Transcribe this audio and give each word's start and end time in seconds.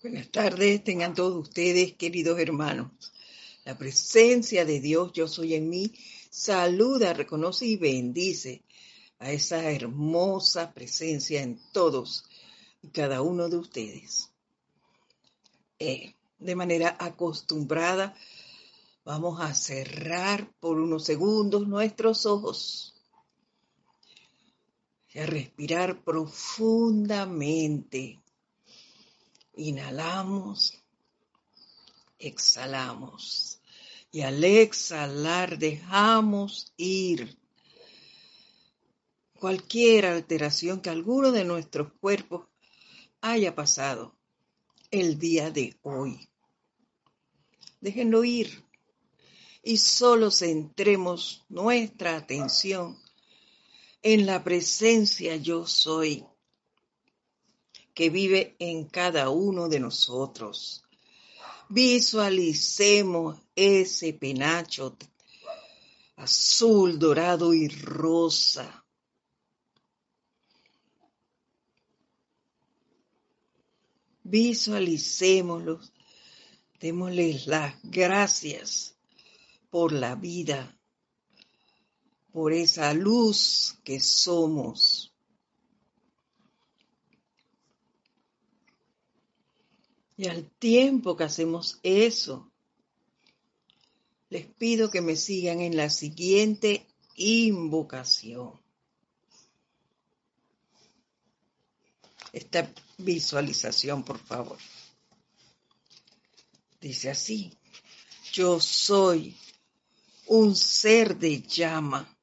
Buenas 0.00 0.30
tardes, 0.30 0.84
tengan 0.84 1.12
todos 1.12 1.48
ustedes, 1.48 1.94
queridos 1.94 2.38
hermanos. 2.38 2.92
La 3.64 3.76
presencia 3.76 4.64
de 4.64 4.78
Dios, 4.78 5.12
yo 5.12 5.26
soy 5.26 5.54
en 5.54 5.68
mí, 5.68 5.92
saluda, 6.30 7.14
reconoce 7.14 7.66
y 7.66 7.76
bendice 7.76 8.62
a 9.18 9.32
esa 9.32 9.72
hermosa 9.72 10.72
presencia 10.72 11.42
en 11.42 11.60
todos 11.72 12.26
y 12.80 12.90
cada 12.90 13.22
uno 13.22 13.48
de 13.48 13.56
ustedes. 13.56 14.30
Eh, 15.80 16.14
de 16.38 16.54
manera 16.54 16.96
acostumbrada, 17.00 18.14
vamos 19.04 19.40
a 19.40 19.52
cerrar 19.52 20.48
por 20.60 20.78
unos 20.78 21.06
segundos 21.06 21.66
nuestros 21.66 22.24
ojos 22.24 22.94
y 25.12 25.18
a 25.18 25.26
respirar 25.26 26.04
profundamente 26.04 28.20
Inhalamos, 29.58 30.72
exhalamos. 32.16 33.60
Y 34.12 34.20
al 34.20 34.42
exhalar 34.44 35.58
dejamos 35.58 36.72
ir 36.76 37.36
cualquier 39.34 40.06
alteración 40.06 40.80
que 40.80 40.90
alguno 40.90 41.32
de 41.32 41.44
nuestros 41.44 41.92
cuerpos 42.00 42.46
haya 43.20 43.56
pasado 43.56 44.16
el 44.92 45.18
día 45.18 45.50
de 45.50 45.76
hoy. 45.82 46.28
Déjenlo 47.80 48.22
ir 48.22 48.64
y 49.64 49.78
solo 49.78 50.30
centremos 50.30 51.44
nuestra 51.48 52.16
atención 52.16 52.96
en 54.02 54.24
la 54.24 54.44
presencia 54.44 55.34
yo 55.34 55.66
soy 55.66 56.24
que 57.98 58.10
vive 58.10 58.54
en 58.60 58.84
cada 58.84 59.28
uno 59.28 59.68
de 59.68 59.80
nosotros. 59.80 60.84
Visualicemos 61.68 63.40
ese 63.56 64.12
penacho 64.12 64.96
azul, 66.14 66.96
dorado 66.96 67.52
y 67.52 67.66
rosa. 67.66 68.84
Visualicémoslos, 74.22 75.92
démosles 76.78 77.48
las 77.48 77.74
gracias 77.82 78.96
por 79.70 79.90
la 79.90 80.14
vida, 80.14 80.78
por 82.30 82.52
esa 82.52 82.94
luz 82.94 83.76
que 83.82 83.98
somos. 83.98 85.12
Y 90.18 90.26
al 90.26 90.50
tiempo 90.50 91.16
que 91.16 91.22
hacemos 91.22 91.78
eso, 91.84 92.50
les 94.30 94.46
pido 94.46 94.90
que 94.90 95.00
me 95.00 95.14
sigan 95.14 95.60
en 95.60 95.76
la 95.76 95.90
siguiente 95.90 96.88
invocación. 97.14 98.60
Esta 102.32 102.68
visualización, 102.98 104.02
por 104.02 104.18
favor. 104.18 104.58
Dice 106.80 107.10
así, 107.10 107.56
yo 108.32 108.58
soy 108.58 109.36
un 110.26 110.56
ser 110.56 111.16
de 111.16 111.42
llama 111.42 112.18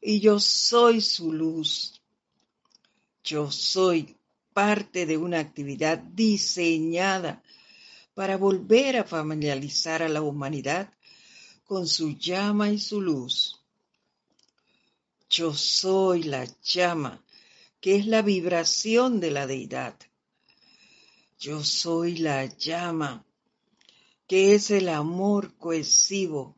y 0.00 0.20
yo 0.20 0.38
soy 0.38 1.00
su 1.00 1.32
luz. 1.32 2.00
Yo 3.24 3.50
soy 3.50 4.15
parte 4.56 5.04
de 5.04 5.18
una 5.18 5.38
actividad 5.38 5.98
diseñada 5.98 7.42
para 8.14 8.38
volver 8.38 8.96
a 8.96 9.04
familiarizar 9.04 10.02
a 10.02 10.08
la 10.08 10.22
humanidad 10.22 10.94
con 11.64 11.86
su 11.86 12.16
llama 12.16 12.70
y 12.70 12.78
su 12.78 13.02
luz. 13.02 13.60
Yo 15.28 15.52
soy 15.52 16.22
la 16.22 16.48
llama, 16.62 17.22
que 17.82 17.96
es 17.96 18.06
la 18.06 18.22
vibración 18.22 19.20
de 19.20 19.30
la 19.30 19.46
deidad. 19.46 19.94
Yo 21.38 21.62
soy 21.62 22.16
la 22.16 22.46
llama, 22.46 23.26
que 24.26 24.54
es 24.54 24.70
el 24.70 24.88
amor 24.88 25.54
cohesivo 25.58 26.56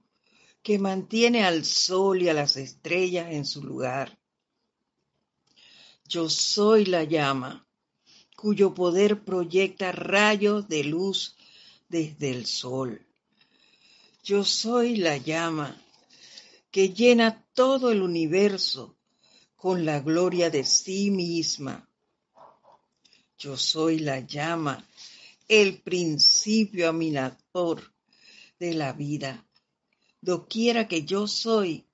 que 0.62 0.78
mantiene 0.78 1.44
al 1.44 1.64
sol 1.64 2.22
y 2.22 2.28
a 2.28 2.34
las 2.34 2.56
estrellas 2.58 3.32
en 3.32 3.44
su 3.44 3.60
lugar. 3.60 4.16
Yo 6.06 6.30
soy 6.30 6.84
la 6.84 7.02
llama, 7.02 7.67
cuyo 8.40 8.72
poder 8.72 9.24
proyecta 9.24 9.90
rayos 9.90 10.68
de 10.68 10.84
luz 10.84 11.34
desde 11.88 12.30
el 12.30 12.46
sol. 12.46 13.04
Yo 14.22 14.44
soy 14.44 14.94
la 14.94 15.16
llama 15.16 15.76
que 16.70 16.90
llena 16.90 17.44
todo 17.52 17.90
el 17.90 18.00
universo 18.00 18.94
con 19.56 19.84
la 19.84 19.98
gloria 19.98 20.50
de 20.50 20.62
sí 20.62 21.10
misma. 21.10 21.88
Yo 23.36 23.56
soy 23.56 23.98
la 23.98 24.20
llama, 24.20 24.86
el 25.48 25.80
principio 25.80 26.88
aminador 26.88 27.92
de 28.60 28.72
la 28.72 28.92
vida. 28.92 29.44
Doquiera 30.20 30.86
que 30.86 31.02
yo 31.02 31.26
soy, 31.26 31.86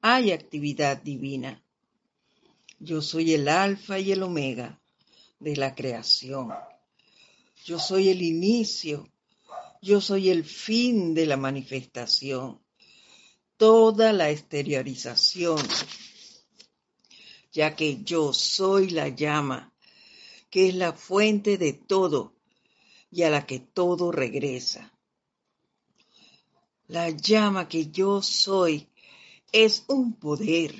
hay 0.00 0.32
actividad 0.32 1.02
divina. 1.02 1.62
Yo 2.78 3.02
soy 3.02 3.34
el 3.34 3.48
alfa 3.48 3.98
y 3.98 4.12
el 4.12 4.22
omega, 4.22 4.79
de 5.40 5.56
la 5.56 5.74
creación. 5.74 6.52
Yo 7.64 7.78
soy 7.78 8.10
el 8.10 8.22
inicio, 8.22 9.08
yo 9.82 10.00
soy 10.00 10.30
el 10.30 10.44
fin 10.44 11.14
de 11.14 11.26
la 11.26 11.36
manifestación, 11.36 12.62
toda 13.56 14.12
la 14.12 14.30
exteriorización, 14.30 15.58
ya 17.52 17.74
que 17.74 18.02
yo 18.04 18.32
soy 18.32 18.90
la 18.90 19.08
llama, 19.08 19.74
que 20.50 20.68
es 20.68 20.74
la 20.74 20.92
fuente 20.92 21.58
de 21.58 21.72
todo 21.72 22.34
y 23.10 23.22
a 23.22 23.30
la 23.30 23.46
que 23.46 23.58
todo 23.58 24.12
regresa. 24.12 24.92
La 26.86 27.10
llama 27.10 27.68
que 27.68 27.90
yo 27.90 28.20
soy 28.20 28.88
es 29.52 29.84
un 29.88 30.14
poder. 30.14 30.74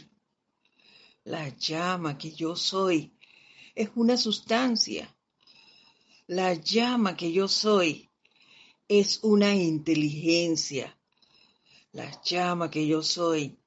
La 1.24 1.48
llama 1.50 2.18
que 2.18 2.32
yo 2.32 2.56
soy 2.56 3.12
es 3.80 3.90
una 3.94 4.18
sustancia. 4.18 5.16
La 6.26 6.52
llama 6.52 7.16
que 7.16 7.32
yo 7.32 7.48
soy 7.48 8.10
es 8.86 9.20
una 9.22 9.54
inteligencia. 9.54 10.98
La 11.92 12.20
llama 12.22 12.70
que 12.70 12.86
yo 12.86 13.02
soy 13.02 13.58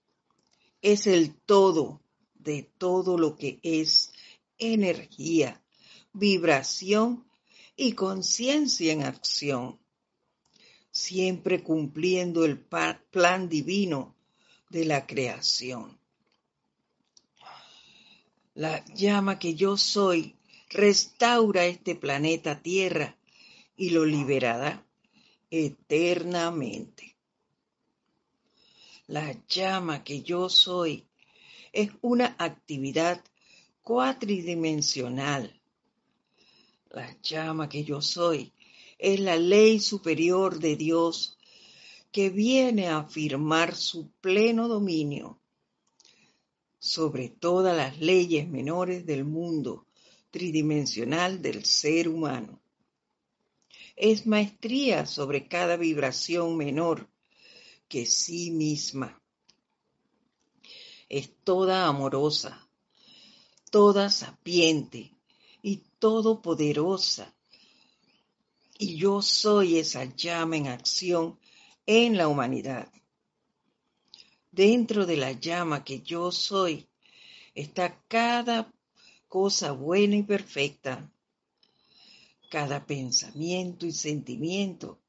es 0.83 1.07
el 1.07 1.33
todo 1.33 2.03
de 2.35 2.61
todo 2.77 3.17
lo 3.17 3.35
que 3.35 3.59
es 3.63 4.11
energía, 4.59 5.63
vibración 6.13 7.27
y 7.75 7.93
conciencia 7.93 8.93
en 8.93 9.01
acción, 9.01 9.79
siempre 10.91 11.63
cumpliendo 11.63 12.45
el 12.45 12.59
plan 12.59 13.49
divino 13.49 14.15
de 14.69 14.85
la 14.85 15.07
creación. 15.07 16.02
La 18.55 18.85
llama 18.93 19.39
que 19.39 19.55
yo 19.55 19.77
soy 19.77 20.35
restaura 20.69 21.65
este 21.65 21.95
planeta 21.95 22.61
Tierra 22.61 23.17
y 23.75 23.89
lo 23.89 24.05
liberará 24.05 24.85
eternamente. 25.49 27.15
La 29.07 29.35
llama 29.47 30.03
que 30.03 30.21
yo 30.21 30.49
soy 30.49 31.03
es 31.71 31.89
una 32.01 32.35
actividad 32.37 33.23
cuatridimensional. 33.81 35.59
La 36.91 37.17
llama 37.23 37.67
que 37.69 37.83
yo 37.83 38.01
soy 38.01 38.53
es 38.99 39.19
la 39.19 39.35
ley 39.35 39.79
superior 39.79 40.59
de 40.59 40.75
Dios 40.75 41.39
que 42.11 42.29
viene 42.29 42.87
a 42.87 42.99
afirmar 42.99 43.75
su 43.75 44.11
pleno 44.21 44.67
dominio 44.67 45.39
sobre 46.83 47.29
todas 47.29 47.77
las 47.77 48.01
leyes 48.01 48.45
menores 48.49 49.05
del 49.05 49.23
mundo 49.23 49.87
tridimensional 50.31 51.41
del 51.41 51.63
ser 51.63 52.09
humano. 52.09 52.61
Es 53.95 54.27
maestría 54.27 55.05
sobre 55.05 55.47
cada 55.47 55.77
vibración 55.77 56.57
menor 56.57 57.09
que 57.87 58.05
sí 58.05 58.51
misma. 58.51 59.23
Es 61.07 61.31
toda 61.45 61.87
amorosa, 61.87 62.67
toda 63.71 64.09
sapiente 64.09 65.15
y 65.61 65.77
todopoderosa. 65.99 67.33
Y 68.77 68.97
yo 68.97 69.21
soy 69.21 69.77
esa 69.77 70.03
llama 70.03 70.57
en 70.57 70.67
acción 70.67 71.39
en 71.85 72.17
la 72.17 72.27
humanidad. 72.27 72.91
Dentro 74.53 75.07
de 75.07 75.17
la 75.17 75.31
llama 75.31 75.83
que 75.83 76.03
yo 76.03 76.31
soy 76.31 76.87
está 77.55 77.99
cada 78.07 78.71
cosa 79.27 79.71
buena 79.71 80.15
y 80.17 80.21
perfecta, 80.21 81.11
cada 82.51 82.85
pensamiento 82.85 83.87
y 83.87 83.91
sentimiento 83.91 84.99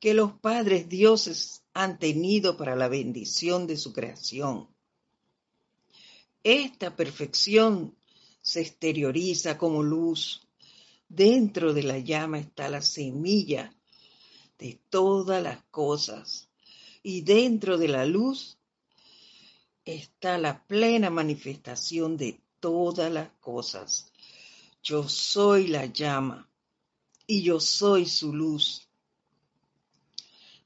que 0.00 0.12
los 0.12 0.32
padres 0.32 0.88
dioses 0.88 1.62
han 1.72 2.00
tenido 2.00 2.56
para 2.56 2.74
la 2.74 2.88
bendición 2.88 3.68
de 3.68 3.76
su 3.76 3.92
creación. 3.92 4.66
Esta 6.42 6.96
perfección 6.96 7.96
se 8.42 8.62
exterioriza 8.62 9.56
como 9.56 9.84
luz. 9.84 10.48
Dentro 11.08 11.74
de 11.74 11.84
la 11.84 11.98
llama 12.00 12.40
está 12.40 12.68
la 12.68 12.82
semilla 12.82 13.72
de 14.58 14.80
todas 14.90 15.40
las 15.40 15.62
cosas 15.70 16.48
y 17.04 17.20
dentro 17.20 17.78
de 17.78 17.86
la 17.86 18.04
luz 18.04 18.56
está 19.84 20.38
la 20.38 20.66
plena 20.66 21.10
manifestación 21.10 22.16
de 22.16 22.40
todas 22.60 23.10
las 23.10 23.30
cosas. 23.40 24.12
Yo 24.82 25.08
soy 25.08 25.66
la 25.66 25.86
llama 25.86 26.50
y 27.26 27.42
yo 27.42 27.60
soy 27.60 28.06
su 28.06 28.32
luz. 28.32 28.88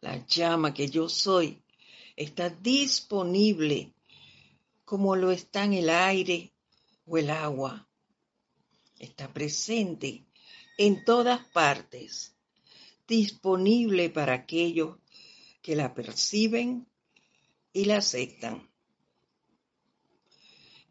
La 0.00 0.26
llama 0.26 0.75
que 0.75 0.88
yo 0.88 1.08
soy 1.08 1.62
está 2.16 2.50
disponible 2.50 3.94
como 4.84 5.16
lo 5.16 5.31
está 5.31 5.64
en 5.64 5.75
el 5.75 5.88
aire 5.88 6.52
o 7.06 7.19
el 7.19 7.31
agua. 7.31 7.88
Está 8.99 9.32
presente 9.32 10.25
en 10.78 11.05
todas 11.05 11.44
partes, 11.49 12.37
disponible 13.06 14.11
para 14.11 14.34
aquellos 14.34 14.99
que 15.62 15.76
la 15.76 15.94
perciben 15.94 16.87
y 17.72 17.87
la 17.87 17.99
aceptan. 17.99 18.74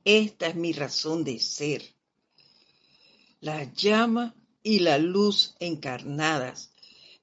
Esta 0.05 0.47
es 0.47 0.55
mi 0.55 0.73
razón 0.73 1.23
de 1.23 1.39
ser. 1.39 1.83
La 3.39 3.63
llama 3.73 4.35
y 4.61 4.79
la 4.79 4.97
luz 4.97 5.55
encarnadas 5.59 6.71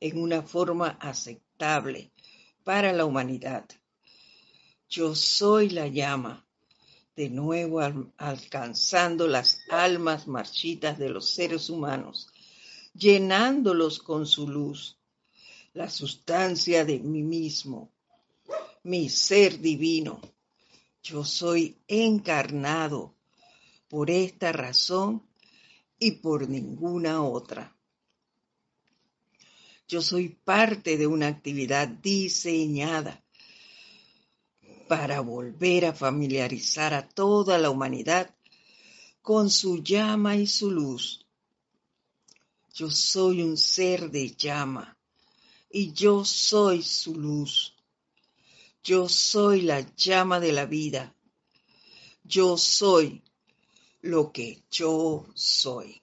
en 0.01 0.21
una 0.21 0.43
forma 0.43 0.99
aceptable 1.01 2.13
para 2.65 2.93
la 2.93 3.05
humanidad. 3.05 3.67
Yo 4.89 5.15
soy 5.15 5.71
la 5.71 5.89
llama, 5.89 6.47
de 7.17 7.29
nuevo 7.29 7.81
alcanzando 8.17 9.27
las 9.27 9.61
almas 9.69 10.27
marchitas 10.27 10.99
de 10.99 11.11
los 11.11 11.31
seres 11.31 11.69
humanos, 11.71 12.29
llenándolos 12.95 13.99
con 13.99 14.27
su 14.27 14.49
luz 14.49 15.01
la 15.73 15.89
sustancia 15.89 16.85
de 16.85 16.99
mí 16.99 17.23
mismo, 17.23 17.93
mi 18.83 19.09
ser 19.09 19.61
divino. 19.61 20.21
Yo 21.03 21.25
soy 21.25 21.79
encarnado 21.89 23.15
por 23.89 24.11
esta 24.11 24.53
razón 24.53 25.27
y 25.99 26.13
por 26.13 26.49
ninguna 26.49 27.23
otra. 27.23 27.77
Yo 29.89 30.03
soy 30.03 30.29
parte 30.29 30.97
de 30.97 31.07
una 31.07 31.27
actividad 31.27 31.89
diseñada 31.89 33.25
para 34.89 35.21
volver 35.21 35.87
a 35.87 35.93
familiarizar 35.93 36.95
a 36.95 37.09
toda 37.09 37.59
la 37.59 37.71
humanidad 37.71 38.35
con 39.23 39.51
su 39.51 39.83
llama 39.83 40.37
y 40.37 40.47
su 40.47 40.71
luz. 40.71 41.27
Yo 42.75 42.91
soy 42.91 43.43
un 43.43 43.57
ser 43.57 44.11
de 44.11 44.31
llama 44.35 44.97
y 45.71 45.93
yo 45.93 46.25
soy 46.25 46.83
su 46.83 47.15
luz. 47.15 47.75
Yo 48.83 49.09
soy 49.09 49.63
la 49.63 49.81
llama 49.97 50.41
de 50.41 50.53
la 50.53 50.67
vida. 50.67 51.15
Yo 52.25 52.57
soy 52.57 53.23
lo 54.01 54.33
que 54.33 54.63
yo 54.71 55.27
soy. 55.35 56.03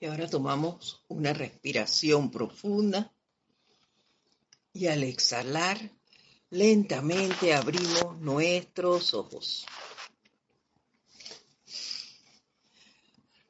Y 0.00 0.06
ahora 0.06 0.30
tomamos 0.30 1.02
una 1.08 1.32
respiración 1.32 2.30
profunda 2.30 3.12
y 4.72 4.86
al 4.86 5.02
exhalar, 5.02 5.97
lentamente 6.50 7.54
abrimos 7.54 8.18
nuestros 8.20 9.14
ojos. 9.14 9.66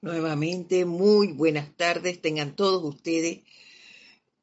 Nuevamente, 0.00 0.84
muy 0.84 1.32
buenas 1.32 1.76
tardes 1.76 2.20
tengan 2.20 2.54
todos 2.54 2.82
ustedes, 2.84 3.40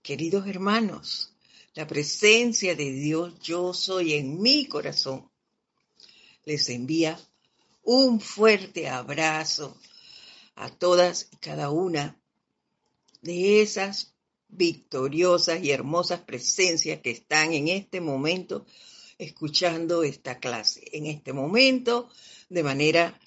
queridos 0.01 0.47
hermanos. 0.47 1.31
La 1.73 1.87
presencia 1.87 2.75
de 2.75 2.91
Dios 2.91 3.39
yo 3.41 3.73
soy 3.73 4.13
en 4.13 4.41
mi 4.41 4.65
corazón. 4.67 5.29
Les 6.43 6.69
envía 6.69 7.19
un 7.83 8.19
fuerte 8.21 8.87
abrazo 8.89 9.77
a 10.55 10.69
todas 10.69 11.29
y 11.31 11.37
cada 11.37 11.69
una 11.69 12.19
de 13.21 13.61
esas 13.61 14.14
victoriosas 14.47 15.63
y 15.63 15.71
hermosas 15.71 16.21
presencias 16.21 17.01
que 17.01 17.11
están 17.11 17.53
en 17.53 17.67
este 17.67 18.01
momento 18.01 18.65
escuchando 19.17 20.03
esta 20.03 20.39
clase, 20.39 20.83
en 20.93 21.05
este 21.05 21.33
momento 21.33 22.09
de 22.49 22.63
manera 22.63 23.19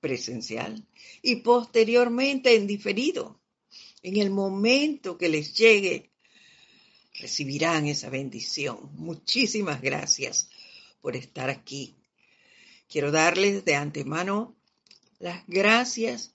presencial 0.00 0.86
y 1.22 1.36
posteriormente 1.36 2.54
en 2.54 2.66
diferido. 2.66 3.40
En 4.02 4.18
el 4.18 4.30
momento 4.30 5.16
que 5.16 5.30
les 5.30 5.54
llegue, 5.54 6.10
recibirán 7.14 7.86
esa 7.86 8.10
bendición. 8.10 8.90
Muchísimas 8.94 9.80
gracias 9.80 10.50
por 11.00 11.16
estar 11.16 11.48
aquí. 11.48 11.96
Quiero 12.88 13.10
darles 13.10 13.64
de 13.64 13.76
antemano 13.76 14.54
las 15.18 15.42
gracias 15.46 16.34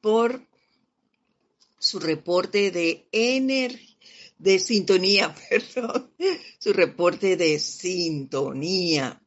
por 0.00 0.46
su 1.82 1.98
reporte 1.98 2.70
de 2.70 3.08
de 4.38 4.58
sintonía, 4.60 5.34
perdón, 5.50 6.12
su 6.58 6.72
reporte 6.72 7.36
de 7.36 7.58
sintonía. 7.58 9.20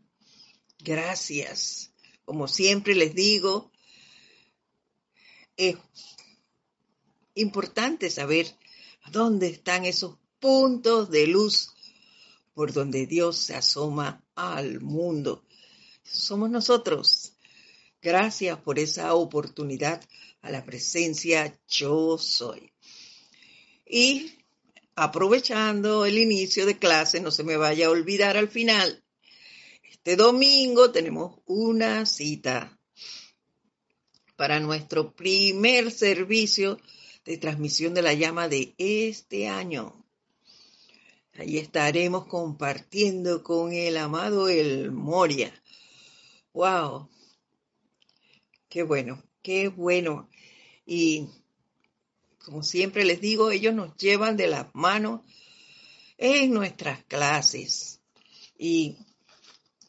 Gracias. 0.79 1.91
Como 2.23 2.47
siempre 2.47 2.95
les 2.95 3.13
digo, 3.13 3.71
es 5.57 5.75
importante 7.33 8.09
saber 8.09 8.47
dónde 9.11 9.47
están 9.47 9.85
esos 9.85 10.17
puntos 10.39 11.12
de 11.12 11.27
luz 11.27 11.71
por 12.53 12.71
donde 12.71 13.05
Dios 13.05 13.38
se 13.38 13.55
asoma 13.55 14.24
al 14.33 14.79
mundo. 14.79 15.43
Somos 16.03 16.50
nosotros. 16.50 17.33
Gracias 18.01 18.57
por 18.59 18.79
esa 18.79 19.13
oportunidad 19.13 20.01
a 20.45 20.51
la 20.51 20.63
presencia 20.63 21.59
yo 21.67 22.19
soy. 22.19 22.71
Y 23.83 24.31
aprovechando 24.95 26.05
el 26.05 26.19
inicio 26.19 26.67
de 26.67 26.77
clase, 26.77 27.19
no 27.19 27.31
se 27.31 27.43
me 27.43 27.57
vaya 27.57 27.87
a 27.87 27.89
olvidar 27.89 28.37
al 28.37 28.47
final, 28.47 29.03
este 29.81 30.15
domingo 30.15 30.91
tenemos 30.91 31.39
una 31.47 32.05
cita 32.05 32.79
para 34.35 34.59
nuestro 34.59 35.15
primer 35.15 35.89
servicio 35.89 36.77
de 37.25 37.37
transmisión 37.37 37.95
de 37.95 38.03
la 38.03 38.13
llama 38.13 38.47
de 38.47 38.75
este 38.77 39.47
año. 39.47 40.05
Ahí 41.33 41.57
estaremos 41.57 42.27
compartiendo 42.27 43.41
con 43.41 43.73
el 43.73 43.97
amado 43.97 44.47
El 44.47 44.91
Moria. 44.91 45.51
¡Wow! 46.53 47.09
Qué 48.69 48.83
bueno, 48.83 49.23
qué 49.41 49.69
bueno. 49.69 50.29
Y 50.86 51.27
como 52.44 52.62
siempre 52.62 53.06
les 53.06 53.22
digo, 53.22 53.51
ellos 53.51 53.74
nos 53.74 53.98
llevan 53.98 54.38
de 54.38 54.48
las 54.48 54.68
manos 54.74 55.22
en 56.18 56.54
nuestras 56.54 57.04
clases. 57.06 58.01
Y, 58.58 58.98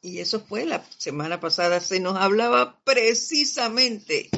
y 0.00 0.19
eso 0.19 0.41
fue 0.41 0.65
la 0.65 0.85
semana 0.99 1.38
pasada, 1.38 1.81
se 1.81 2.00
nos 2.00 2.17
hablaba 2.17 2.81
precisamente, 2.85 4.31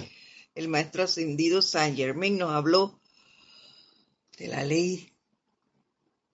el 0.54 0.68
maestro 0.68 1.04
ascendido 1.04 1.62
San 1.62 1.96
Germain 1.96 2.36
nos 2.36 2.50
habló 2.50 3.00
de 4.36 4.48
la 4.48 4.64
ley 4.64 5.12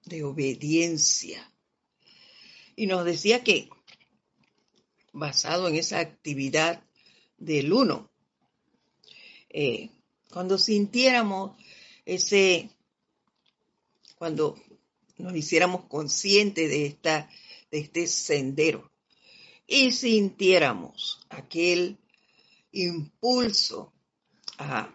de 0.04 0.24
obediencia. 0.24 1.52
Y 2.76 2.86
nos 2.86 3.04
decía 3.04 3.44
que, 3.44 3.68
basado 5.12 5.68
en 5.68 5.76
esa 5.76 6.00
actividad 6.00 6.82
del 7.36 7.72
uno, 7.72 8.10
eh, 9.50 9.90
cuando 10.34 10.58
sintiéramos 10.58 11.56
ese, 12.04 12.68
cuando 14.16 14.60
nos 15.16 15.36
hiciéramos 15.36 15.84
conscientes 15.84 16.68
de, 16.68 16.86
esta, 16.86 17.30
de 17.70 17.78
este 17.78 18.08
sendero 18.08 18.90
y 19.64 19.92
sintiéramos 19.92 21.20
aquel 21.28 22.00
impulso 22.72 23.92
a, 24.58 24.92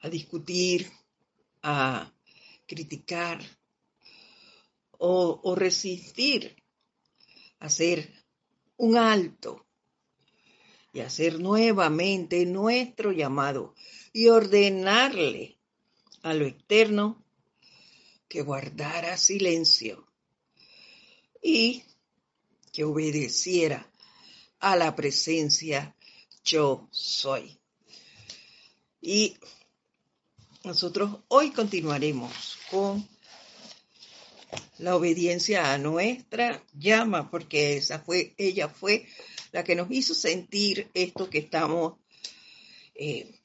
a 0.00 0.08
discutir, 0.08 0.90
a 1.62 2.12
criticar 2.66 3.40
o, 4.98 5.40
o 5.40 5.54
resistir, 5.54 6.56
hacer 7.60 8.12
un 8.76 8.96
alto 8.96 9.68
y 10.92 11.00
hacer 11.00 11.40
nuevamente 11.40 12.44
nuestro 12.46 13.12
llamado 13.12 13.74
y 14.12 14.28
ordenarle 14.28 15.58
a 16.22 16.34
lo 16.34 16.46
externo 16.46 17.24
que 18.28 18.42
guardara 18.42 19.16
silencio 19.16 20.06
y 21.42 21.82
que 22.72 22.84
obedeciera 22.84 23.90
a 24.60 24.76
la 24.76 24.94
presencia 24.94 25.94
yo 26.44 26.88
soy. 26.90 27.58
Y 29.00 29.36
nosotros 30.64 31.18
hoy 31.28 31.50
continuaremos 31.50 32.58
con 32.70 33.06
la 34.78 34.96
obediencia 34.96 35.72
a 35.72 35.78
nuestra 35.78 36.62
llama, 36.74 37.30
porque 37.30 37.76
esa 37.76 37.98
fue, 37.98 38.34
ella 38.36 38.68
fue 38.68 39.06
la 39.52 39.62
que 39.62 39.74
nos 39.74 39.90
hizo 39.90 40.14
sentir 40.14 40.90
esto 40.94 41.30
que 41.30 41.38
estamos 41.38 41.94
eh, 42.94 43.38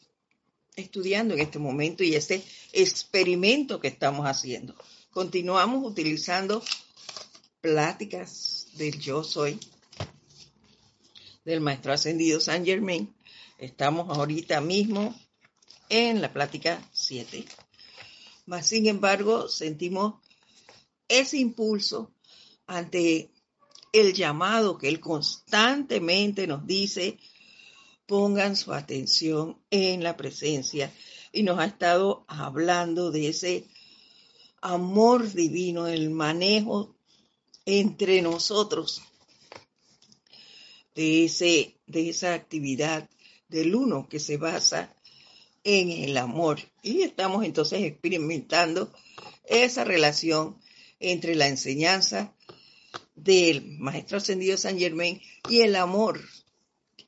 estudiando 0.76 1.34
en 1.34 1.42
este 1.42 1.60
momento 1.60 2.04
y 2.04 2.16
este 2.16 2.44
experimento 2.72 3.80
que 3.80 3.90
estamos 3.90 4.26
haciendo. 4.26 4.76
Continuamos 5.12 5.86
utilizando 5.86 6.64
pláticas 7.62 8.68
del 8.74 9.00
yo 9.00 9.24
soy 9.24 9.60
del 11.44 11.62
maestro 11.62 11.94
ascendido 11.94 12.40
San 12.40 12.66
Germain. 12.66 13.14
Estamos 13.58 14.16
ahorita 14.16 14.62
mismo 14.62 15.18
en 15.90 16.22
la 16.22 16.32
plática 16.32 16.82
7. 16.92 17.46
Mas, 18.46 18.68
sin 18.68 18.88
embargo, 18.88 19.48
sentimos 19.48 20.16
ese 21.08 21.38
impulso 21.38 22.12
ante 22.68 23.32
el 24.00 24.14
llamado 24.14 24.78
que 24.78 24.88
Él 24.88 25.00
constantemente 25.00 26.48
nos 26.48 26.66
dice, 26.66 27.18
pongan 28.06 28.56
su 28.56 28.74
atención 28.74 29.58
en 29.70 30.04
la 30.04 30.18
presencia. 30.18 30.94
Y 31.32 31.44
nos 31.44 31.60
ha 31.60 31.66
estado 31.66 32.26
hablando 32.28 33.12
de 33.12 33.30
ese 33.30 33.66
amor 34.62 35.32
divino, 35.32 35.88
el 35.88 36.10
manejo 36.10 36.96
entre 37.66 38.22
nosotros 38.22 39.02
de, 40.96 41.26
ese, 41.26 41.76
de 41.86 42.10
esa 42.10 42.34
actividad 42.34 43.10
del 43.50 43.76
uno 43.76 44.08
que 44.10 44.20
se 44.20 44.38
basa 44.38 44.96
en 45.64 45.92
el 45.92 46.18
amor. 46.18 46.60
Y 46.82 47.02
estamos 47.02 47.46
entonces 47.46 47.84
experimentando 47.84 48.92
esa 49.46 49.84
relación 49.84 50.58
entre 51.00 51.36
la 51.36 51.48
enseñanza 51.48 52.34
del 53.18 53.78
Maestro 53.80 54.18
Ascendido 54.18 54.58
San 54.58 54.80
Germain 54.80 55.20
y 55.50 55.62
el 55.62 55.76
amor 55.76 56.22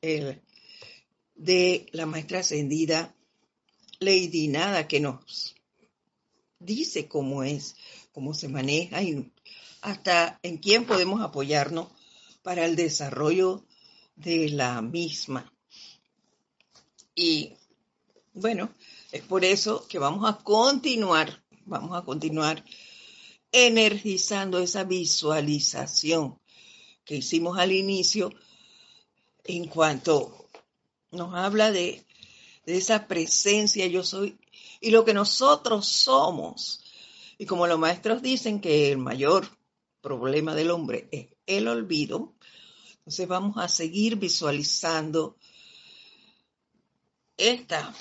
de 0.02 1.86
la 1.92 2.06
Maestra 2.06 2.40
Ascendida 2.40 3.14
Lady 4.00 4.48
Nada, 4.48 4.88
que 4.88 5.00
nos 5.00 5.54
dice 6.58 7.06
cómo 7.08 7.42
es, 7.44 7.76
cómo 8.12 8.34
se 8.34 8.48
maneja 8.48 9.02
y 9.02 9.32
hasta 9.82 10.38
en 10.42 10.58
quién 10.58 10.84
podemos 10.84 11.22
apoyarnos 11.22 11.88
para 12.42 12.64
el 12.64 12.76
desarrollo 12.76 13.64
de 14.16 14.50
la 14.50 14.82
misma. 14.82 15.52
Y 17.14 17.54
bueno, 18.32 18.74
es 19.12 19.22
por 19.22 19.44
eso 19.44 19.86
que 19.86 19.98
vamos 19.98 20.28
a 20.28 20.38
continuar, 20.38 21.42
vamos 21.66 21.96
a 21.96 22.04
continuar 22.04 22.64
energizando 23.52 24.58
esa 24.58 24.84
visualización 24.84 26.38
que 27.04 27.16
hicimos 27.16 27.58
al 27.58 27.72
inicio 27.72 28.32
en 29.44 29.66
cuanto 29.66 30.48
nos 31.10 31.34
habla 31.34 31.72
de, 31.72 32.04
de 32.66 32.76
esa 32.76 33.08
presencia 33.08 33.86
yo 33.86 34.04
soy 34.04 34.38
y 34.80 34.90
lo 34.90 35.04
que 35.04 35.14
nosotros 35.14 35.86
somos. 35.86 36.80
Y 37.38 37.46
como 37.46 37.66
los 37.66 37.78
maestros 37.78 38.22
dicen 38.22 38.60
que 38.60 38.92
el 38.92 38.98
mayor 38.98 39.48
problema 40.00 40.54
del 40.54 40.70
hombre 40.70 41.08
es 41.10 41.28
el 41.46 41.68
olvido, 41.68 42.34
entonces 42.98 43.28
vamos 43.28 43.56
a 43.58 43.68
seguir 43.68 44.16
visualizando 44.16 45.36
esta, 47.36 47.94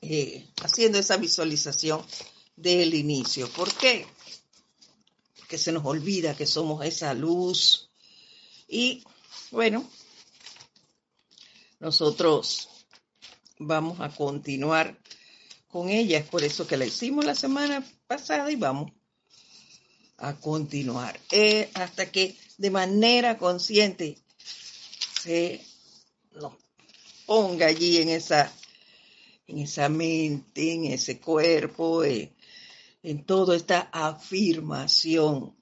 eh, 0.00 0.48
haciendo 0.62 0.98
esa 0.98 1.16
visualización 1.18 2.02
del 2.56 2.94
inicio. 2.94 3.48
¿Por 3.50 3.72
qué? 3.74 4.06
Porque 5.52 5.64
se 5.64 5.72
nos 5.72 5.84
olvida 5.84 6.34
que 6.34 6.46
somos 6.46 6.82
esa 6.82 7.12
luz. 7.12 7.90
Y 8.66 9.04
bueno, 9.50 9.86
nosotros 11.78 12.70
vamos 13.58 14.00
a 14.00 14.08
continuar 14.08 14.98
con 15.68 15.90
ella. 15.90 16.16
Es 16.16 16.26
por 16.26 16.42
eso 16.42 16.66
que 16.66 16.78
la 16.78 16.86
hicimos 16.86 17.26
la 17.26 17.34
semana 17.34 17.86
pasada 18.06 18.50
y 18.50 18.56
vamos 18.56 18.92
a 20.16 20.32
continuar. 20.36 21.20
Eh, 21.30 21.70
hasta 21.74 22.10
que 22.10 22.34
de 22.56 22.70
manera 22.70 23.36
consciente 23.36 24.16
se 25.20 25.62
nos 26.30 26.54
ponga 27.26 27.66
allí 27.66 27.98
en 27.98 28.08
esa, 28.08 28.50
en 29.46 29.58
esa 29.58 29.90
mente, 29.90 30.72
en 30.72 30.86
ese 30.86 31.20
cuerpo, 31.20 32.04
eh, 32.04 32.32
en 33.02 33.24
toda 33.24 33.56
esta 33.56 33.88
afirmación 33.92 35.56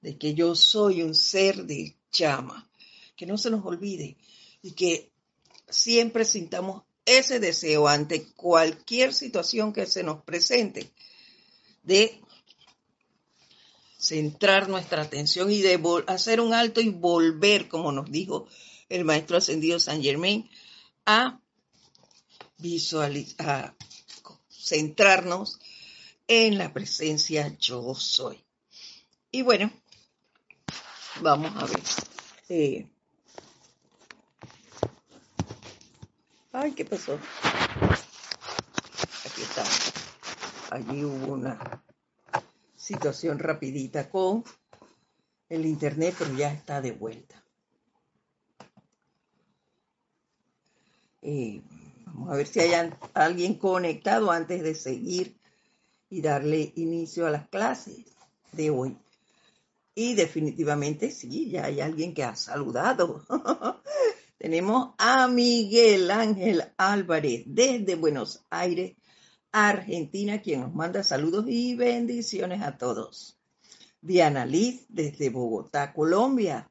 de 0.00 0.18
que 0.18 0.34
yo 0.34 0.54
soy 0.54 1.02
un 1.02 1.14
ser 1.14 1.64
de 1.64 1.96
llama, 2.12 2.68
que 3.16 3.26
no 3.26 3.38
se 3.38 3.50
nos 3.50 3.64
olvide 3.64 4.16
y 4.62 4.72
que 4.72 5.12
siempre 5.68 6.24
sintamos 6.24 6.82
ese 7.04 7.40
deseo 7.40 7.86
ante 7.86 8.26
cualquier 8.32 9.12
situación 9.12 9.72
que 9.72 9.86
se 9.86 10.02
nos 10.02 10.22
presente 10.22 10.90
de 11.82 12.20
centrar 13.98 14.68
nuestra 14.68 15.02
atención 15.02 15.50
y 15.50 15.60
de 15.60 15.80
hacer 16.06 16.40
un 16.40 16.54
alto 16.54 16.80
y 16.80 16.90
volver, 16.90 17.68
como 17.68 17.92
nos 17.92 18.10
dijo 18.10 18.46
el 18.88 19.04
maestro 19.04 19.38
ascendido 19.38 19.78
San 19.78 20.02
Germain, 20.02 20.48
a 21.06 21.40
visualizar, 22.58 23.48
a 23.48 23.74
centrarnos 24.50 25.58
en 26.26 26.58
la 26.58 26.72
presencia 26.72 27.56
yo 27.58 27.94
soy. 27.94 28.44
Y 29.30 29.42
bueno, 29.42 29.70
vamos 31.20 31.52
a 31.56 31.66
ver. 31.66 31.82
Eh, 32.48 32.88
ay, 36.52 36.72
¿qué 36.72 36.84
pasó? 36.84 37.18
Aquí 39.24 39.42
está. 39.42 39.64
Allí 40.70 41.04
hubo 41.04 41.34
una 41.34 41.84
situación 42.76 43.38
rapidita 43.38 44.08
con 44.08 44.44
el 45.48 45.66
internet, 45.66 46.14
pero 46.18 46.34
ya 46.34 46.52
está 46.52 46.80
de 46.80 46.92
vuelta. 46.92 47.42
Eh, 51.22 51.62
vamos 52.06 52.30
a 52.30 52.36
ver 52.36 52.46
si 52.46 52.60
hay 52.60 52.72
alguien 53.14 53.54
conectado 53.54 54.30
antes 54.30 54.62
de 54.62 54.74
seguir 54.74 55.40
y 56.14 56.20
darle 56.20 56.72
inicio 56.76 57.26
a 57.26 57.30
las 57.30 57.48
clases 57.48 58.04
de 58.52 58.70
hoy. 58.70 58.96
Y 59.96 60.14
definitivamente 60.14 61.10
sí, 61.10 61.50
ya 61.50 61.64
hay 61.64 61.80
alguien 61.80 62.14
que 62.14 62.22
ha 62.22 62.36
saludado. 62.36 63.24
Tenemos 64.38 64.94
a 64.96 65.26
Miguel 65.26 66.12
Ángel 66.12 66.62
Álvarez 66.76 67.42
desde 67.46 67.96
Buenos 67.96 68.44
Aires, 68.48 68.96
Argentina, 69.50 70.40
quien 70.40 70.60
nos 70.60 70.72
manda 70.72 71.02
saludos 71.02 71.46
y 71.48 71.74
bendiciones 71.74 72.62
a 72.62 72.78
todos. 72.78 73.36
Diana 74.00 74.46
Liz 74.46 74.86
desde 74.88 75.30
Bogotá, 75.30 75.92
Colombia. 75.92 76.70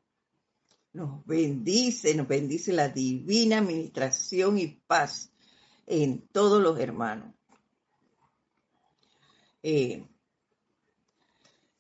Nos 0.94 1.26
bendice, 1.26 2.16
nos 2.16 2.30
bendice 2.30 2.72
la 2.72 2.88
divina 2.88 3.58
administración 3.58 4.58
y 4.58 4.68
paz 4.88 5.34
en 5.86 6.26
todos 6.30 6.64
los 6.64 6.80
hermanos. 6.80 7.36
Eh, 9.64 10.06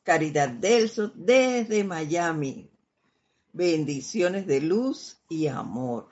Caridad 0.03 0.49
Delso 0.49 1.09
desde 1.09 1.83
Miami. 1.83 2.69
Bendiciones 3.51 4.47
de 4.47 4.61
luz 4.61 5.21
y 5.29 5.47
amor. 5.47 6.09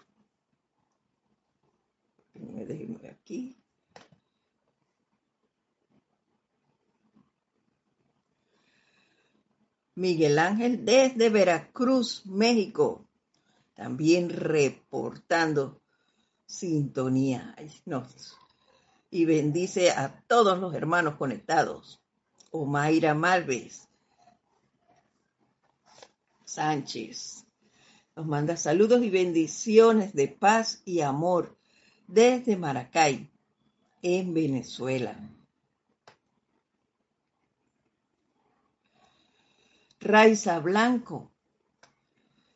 Déjenme 2.34 3.10
aquí. 3.10 3.58
Miguel 9.96 10.40
Ángel 10.40 10.86
desde 10.86 11.30
Veracruz, 11.30 12.26
México, 12.26 13.08
también 13.76 14.30
reportando 14.30 15.82
sintonía. 16.46 17.56
Nos 17.86 18.38
y 19.12 19.26
bendice 19.26 19.92
a 19.92 20.24
todos 20.28 20.58
los 20.58 20.74
hermanos 20.74 21.16
conectados. 21.16 22.02
Omaira 22.50 23.14
Malves 23.14 23.88
Sánchez 26.46 27.46
nos 28.16 28.26
manda 28.26 28.58
saludos 28.58 29.04
y 29.04 29.10
bendiciones 29.10 30.14
de 30.14 30.28
paz 30.28 30.82
y 30.86 31.02
amor 31.02 31.56
desde 32.08 32.58
Maracay, 32.58 33.30
en 34.02 34.34
Venezuela. 34.34 35.16
Raiza 40.02 40.60
Blanco, 40.60 41.32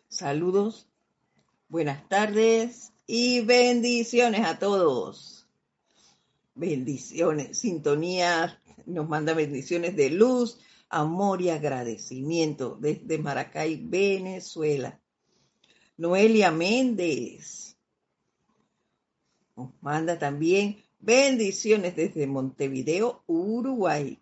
saludos, 0.10 0.88
buenas 1.70 2.08
tardes 2.10 2.92
y 3.08 3.42
bendiciones 3.42 4.46
a 4.46 4.60
todos. 4.60 5.35
Bendiciones, 6.56 7.58
sintonía, 7.58 8.62
nos 8.86 9.08
manda 9.08 9.34
bendiciones 9.34 9.96
de 9.96 10.10
luz, 10.10 10.60
amor 10.90 11.42
y 11.42 11.50
agradecimiento 11.50 12.78
desde 12.80 13.18
Maracay, 13.18 13.76
Venezuela. 13.86 15.00
Noelia 15.98 16.52
Méndez 16.52 17.78
nos 19.56 19.72
manda 19.82 20.20
también 20.20 20.84
bendiciones 21.00 21.96
desde 21.96 22.28
Montevideo, 22.28 23.24
Uruguay. 23.28 24.20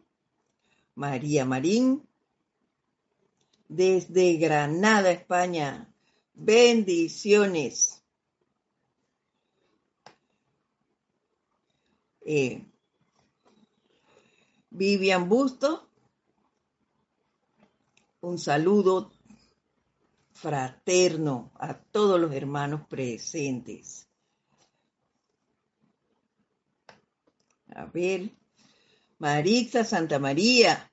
María 0.95 1.43
Marín 1.43 2.07
desde 3.67 4.37
Granada, 4.37 5.11
España. 5.11 5.91
Bendiciones. 6.35 7.82
Eh, 12.25 12.65
Vivian 14.69 15.27
Busto, 15.27 15.89
un 18.21 18.39
saludo 18.39 19.11
fraterno 20.31 21.51
a 21.55 21.73
todos 21.77 22.19
los 22.19 22.33
hermanos 22.33 22.87
presentes. 22.87 24.07
A 27.75 27.85
ver, 27.85 28.29
Marixa 29.19 29.83
Santa 29.83 30.17
María 30.17 30.91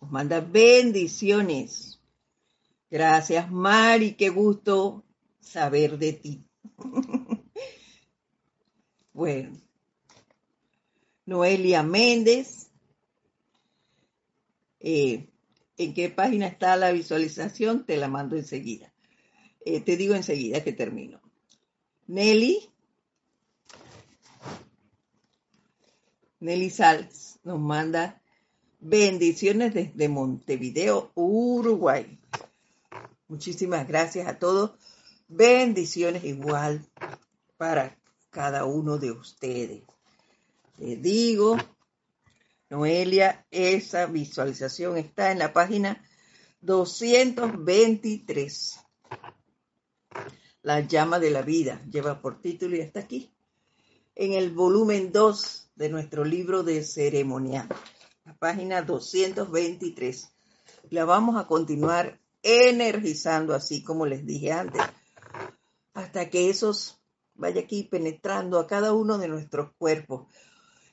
nos 0.00 0.10
manda 0.10 0.40
bendiciones. 0.40 2.00
Gracias, 2.90 3.50
Mari, 3.50 4.14
qué 4.14 4.30
gusto 4.30 5.04
saber 5.40 5.98
de 5.98 6.12
ti. 6.14 6.44
bueno, 9.12 9.63
Noelia 11.26 11.82
Méndez. 11.82 12.70
Eh, 14.80 15.28
¿En 15.76 15.94
qué 15.94 16.10
página 16.10 16.46
está 16.46 16.76
la 16.76 16.92
visualización? 16.92 17.84
Te 17.84 17.96
la 17.96 18.08
mando 18.08 18.36
enseguida. 18.36 18.92
Eh, 19.64 19.80
te 19.80 19.96
digo 19.96 20.14
enseguida 20.14 20.62
que 20.62 20.72
termino. 20.72 21.20
Nelly. 22.06 22.68
Nelly 26.40 26.70
Salz 26.70 27.38
nos 27.42 27.58
manda 27.58 28.20
bendiciones 28.80 29.72
desde 29.72 30.08
Montevideo, 30.08 31.10
Uruguay. 31.14 32.18
Muchísimas 33.28 33.88
gracias 33.88 34.28
a 34.28 34.38
todos. 34.38 34.72
Bendiciones 35.26 36.24
igual 36.24 36.86
para 37.56 37.96
cada 38.30 38.66
uno 38.66 38.98
de 38.98 39.10
ustedes. 39.10 39.82
Te 40.76 40.96
digo, 40.96 41.56
Noelia, 42.68 43.46
esa 43.52 44.06
visualización 44.06 44.96
está 44.96 45.30
en 45.30 45.38
la 45.38 45.52
página 45.52 46.04
223. 46.62 48.80
La 50.62 50.80
llama 50.80 51.20
de 51.20 51.30
la 51.30 51.42
vida 51.42 51.80
lleva 51.88 52.20
por 52.20 52.40
título 52.40 52.74
y 52.74 52.80
está 52.80 52.98
aquí, 53.00 53.32
en 54.16 54.32
el 54.32 54.50
volumen 54.50 55.12
2 55.12 55.70
de 55.76 55.88
nuestro 55.90 56.24
libro 56.24 56.64
de 56.64 56.82
ceremonial, 56.82 57.68
la 58.24 58.34
página 58.34 58.82
223. 58.82 60.32
La 60.90 61.04
vamos 61.04 61.36
a 61.36 61.46
continuar 61.46 62.20
energizando 62.42 63.54
así 63.54 63.84
como 63.84 64.06
les 64.06 64.26
dije 64.26 64.50
antes, 64.50 64.82
hasta 65.92 66.30
que 66.30 66.50
esos 66.50 67.00
vaya 67.34 67.60
aquí 67.60 67.84
penetrando 67.84 68.58
a 68.58 68.66
cada 68.66 68.92
uno 68.92 69.18
de 69.18 69.28
nuestros 69.28 69.70
cuerpos 69.78 70.26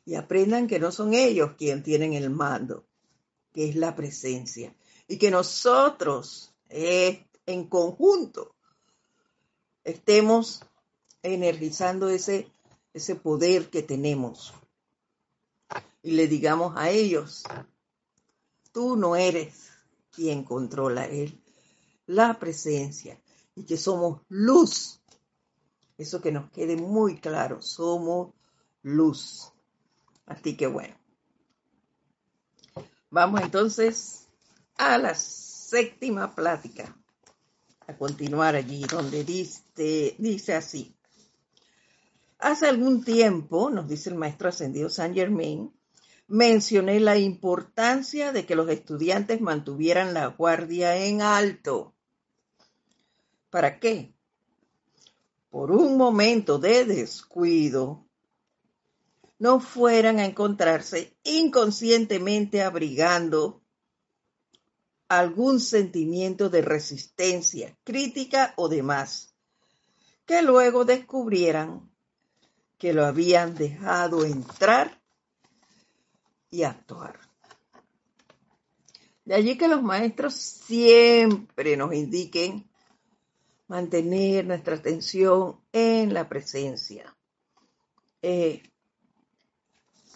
y 0.05 0.15
aprendan 0.15 0.67
que 0.67 0.79
no 0.79 0.91
son 0.91 1.13
ellos 1.13 1.53
quienes 1.57 1.83
tienen 1.83 2.13
el 2.13 2.29
mando, 2.29 2.85
que 3.53 3.69
es 3.69 3.75
la 3.75 3.95
presencia, 3.95 4.75
y 5.07 5.17
que 5.17 5.31
nosotros 5.31 6.53
eh, 6.69 7.25
en 7.45 7.67
conjunto 7.67 8.55
estemos 9.83 10.61
energizando 11.21 12.09
ese, 12.09 12.51
ese 12.93 13.15
poder 13.15 13.69
que 13.69 13.83
tenemos 13.83 14.53
y 16.03 16.11
le 16.11 16.27
digamos 16.27 16.73
a 16.75 16.89
ellos, 16.89 17.43
tú 18.71 18.95
no 18.95 19.15
eres 19.15 19.69
quien 20.11 20.43
controla 20.43 21.05
él, 21.05 21.39
la 22.07 22.39
presencia 22.39 23.19
y 23.55 23.63
que 23.63 23.77
somos 23.77 24.21
luz. 24.29 24.99
Eso 25.97 26.19
que 26.21 26.31
nos 26.31 26.49
quede 26.51 26.75
muy 26.75 27.19
claro, 27.19 27.61
somos 27.61 28.33
luz. 28.81 29.51
Así 30.31 30.55
que 30.55 30.67
bueno. 30.67 30.95
Vamos 33.09 33.41
entonces 33.41 34.27
a 34.77 34.97
la 34.97 35.13
séptima 35.13 36.33
plática. 36.33 36.95
A 37.87 37.97
continuar 37.97 38.55
allí 38.55 38.81
donde 38.83 39.25
dice, 39.25 40.15
dice 40.17 40.55
así. 40.55 40.95
Hace 42.39 42.67
algún 42.67 43.03
tiempo, 43.03 43.69
nos 43.69 43.89
dice 43.89 44.09
el 44.09 44.15
maestro 44.15 44.47
ascendido 44.47 44.89
Saint 44.89 45.13
Germain, 45.13 45.73
mencioné 46.27 47.01
la 47.01 47.17
importancia 47.17 48.31
de 48.31 48.45
que 48.45 48.55
los 48.55 48.69
estudiantes 48.69 49.41
mantuvieran 49.41 50.13
la 50.13 50.27
guardia 50.27 50.95
en 50.95 51.21
alto. 51.21 51.93
¿Para 53.49 53.79
qué? 53.79 54.13
Por 55.49 55.71
un 55.71 55.97
momento 55.97 56.57
de 56.57 56.85
descuido, 56.85 58.07
no 59.41 59.59
fueran 59.59 60.19
a 60.19 60.25
encontrarse 60.25 61.17
inconscientemente 61.23 62.61
abrigando 62.61 63.63
algún 65.07 65.59
sentimiento 65.59 66.51
de 66.51 66.61
resistencia, 66.61 67.75
crítica 67.83 68.53
o 68.55 68.69
demás, 68.69 69.33
que 70.27 70.43
luego 70.43 70.85
descubrieran 70.85 71.89
que 72.77 72.93
lo 72.93 73.03
habían 73.03 73.55
dejado 73.55 74.25
entrar 74.25 75.01
y 76.51 76.61
actuar. 76.61 77.19
De 79.25 79.33
allí 79.33 79.57
que 79.57 79.67
los 79.67 79.81
maestros 79.81 80.35
siempre 80.35 81.75
nos 81.77 81.95
indiquen 81.95 82.69
mantener 83.67 84.45
nuestra 84.45 84.75
atención 84.75 85.59
en 85.71 86.13
la 86.13 86.29
presencia. 86.29 87.17
Eh, 88.21 88.61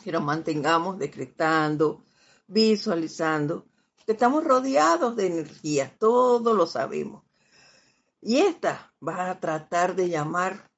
que 0.06 0.12
nos 0.12 0.24
mantengamos 0.24 1.00
decretando, 1.00 2.04
visualizando, 2.46 3.66
que 4.06 4.12
estamos 4.12 4.44
rodeados 4.44 5.16
de 5.16 5.26
energía, 5.26 5.96
todos 5.98 6.56
lo 6.56 6.68
sabemos. 6.68 7.24
Y 8.22 8.38
esta 8.38 8.94
va 9.06 9.32
a 9.32 9.40
tratar 9.40 9.96
de 9.96 10.10
llamar 10.10 10.70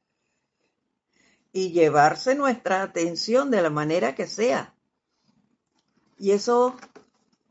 y 1.51 1.71
llevarse 1.73 2.35
nuestra 2.35 2.81
atención 2.81 3.51
de 3.51 3.61
la 3.61 3.69
manera 3.69 4.15
que 4.15 4.27
sea. 4.27 4.73
Y 6.17 6.31
eso 6.31 6.77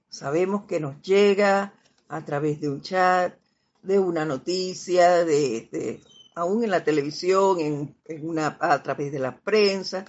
sabemos 0.09 0.65
que 0.65 0.81
nos 0.81 1.03
llega 1.03 1.75
a 2.09 2.25
través 2.25 2.59
de 2.59 2.71
un 2.71 2.81
chat, 2.81 3.39
de 3.83 3.99
una 3.99 4.25
noticia, 4.25 5.27
de, 5.27 6.01
aún 6.35 6.65
en 6.65 6.71
la 6.71 6.83
televisión, 6.83 7.61
en, 7.61 7.95
una, 8.27 8.57
a 8.61 8.83
través 8.83 9.12
de 9.12 9.19
la 9.19 9.39
prensa, 9.39 10.07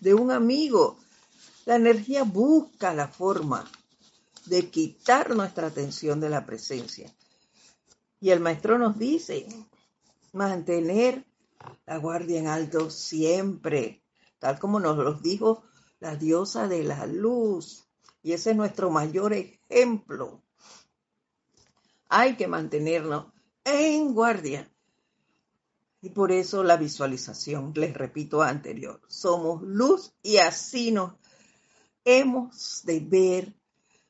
de 0.00 0.12
un 0.12 0.32
amigo 0.32 0.98
la 1.64 1.76
energía 1.76 2.24
busca 2.24 2.92
la 2.94 3.08
forma 3.08 3.70
de 4.46 4.70
quitar 4.70 5.34
nuestra 5.34 5.68
atención 5.68 6.20
de 6.20 6.28
la 6.28 6.44
presencia. 6.44 7.14
Y 8.20 8.30
el 8.30 8.40
maestro 8.40 8.78
nos 8.78 8.98
dice, 8.98 9.46
mantener 10.32 11.24
la 11.86 11.96
guardia 11.98 12.38
en 12.38 12.48
alto 12.48 12.90
siempre, 12.90 14.02
tal 14.38 14.58
como 14.58 14.80
nos 14.80 14.96
lo 14.96 15.14
dijo 15.14 15.62
la 16.00 16.16
diosa 16.16 16.68
de 16.68 16.84
la 16.84 17.06
luz. 17.06 17.84
Y 18.22 18.32
ese 18.32 18.50
es 18.50 18.56
nuestro 18.56 18.90
mayor 18.90 19.32
ejemplo. 19.32 20.42
Hay 22.08 22.36
que 22.36 22.46
mantenernos 22.46 23.26
en 23.64 24.14
guardia. 24.14 24.70
Y 26.02 26.10
por 26.10 26.32
eso 26.32 26.62
la 26.62 26.76
visualización, 26.76 27.72
les 27.74 27.94
repito 27.94 28.42
anterior, 28.42 29.00
somos 29.08 29.62
luz 29.62 30.12
y 30.22 30.36
así 30.36 30.92
nos 30.92 31.14
hemos 32.04 32.82
de 32.84 33.00
ver, 33.00 33.54